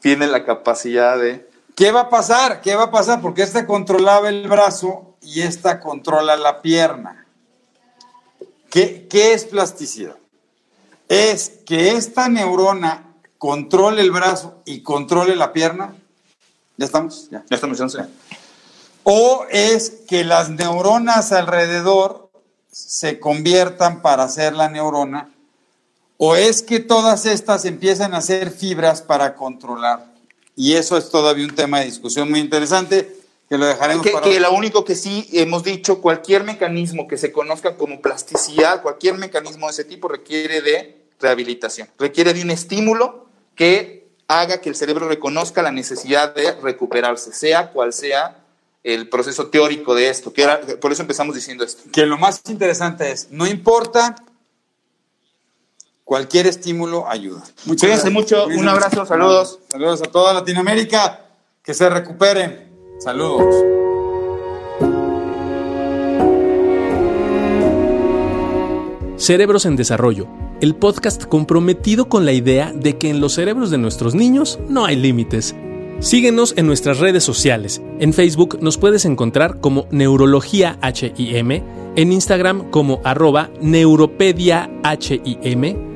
[0.00, 1.48] Tienen la capacidad de...
[1.76, 2.60] ¿Qué va a pasar?
[2.60, 3.20] ¿Qué va a pasar?
[3.20, 7.25] Porque esta controlaba el brazo y esta controla la pierna.
[8.70, 10.16] ¿Qué, qué es plasticidad?
[11.08, 15.94] Es que esta neurona controle el brazo y controle la pierna.
[16.76, 17.28] ¿Ya estamos?
[17.30, 17.44] Ya.
[17.48, 18.10] Ya estamos diciendo,
[19.04, 22.30] O es que las neuronas alrededor
[22.70, 25.32] se conviertan para ser la neurona.
[26.18, 30.12] O es que todas estas empiezan a ser fibras para controlar.
[30.54, 34.24] Y eso es todavía un tema de discusión muy interesante que lo dejaremos Que, para
[34.24, 39.16] que lo único que sí hemos dicho, cualquier mecanismo que se conozca como plasticidad, cualquier
[39.18, 44.74] mecanismo de ese tipo requiere de rehabilitación, requiere de un estímulo que haga que el
[44.74, 48.42] cerebro reconozca la necesidad de recuperarse, sea cual sea
[48.82, 51.84] el proceso teórico de esto, que era, por eso empezamos diciendo esto.
[51.92, 54.14] que lo más interesante es, no importa,
[56.04, 57.42] cualquier estímulo ayuda.
[57.64, 58.12] Muchas Cuídense gracias.
[58.12, 59.58] mucho, un abrazo, saludos.
[59.68, 61.26] Saludos a toda Latinoamérica,
[61.62, 62.65] que se recuperen.
[62.98, 63.54] Saludos.
[69.16, 70.28] Cerebros en Desarrollo,
[70.62, 74.86] el podcast comprometido con la idea de que en los cerebros de nuestros niños no
[74.86, 75.54] hay límites.
[75.98, 77.82] Síguenos en nuestras redes sociales.
[77.98, 81.62] En Facebook nos puedes encontrar como Neurología HIM,
[81.96, 85.95] en Instagram como arroba Neuropedia HIM,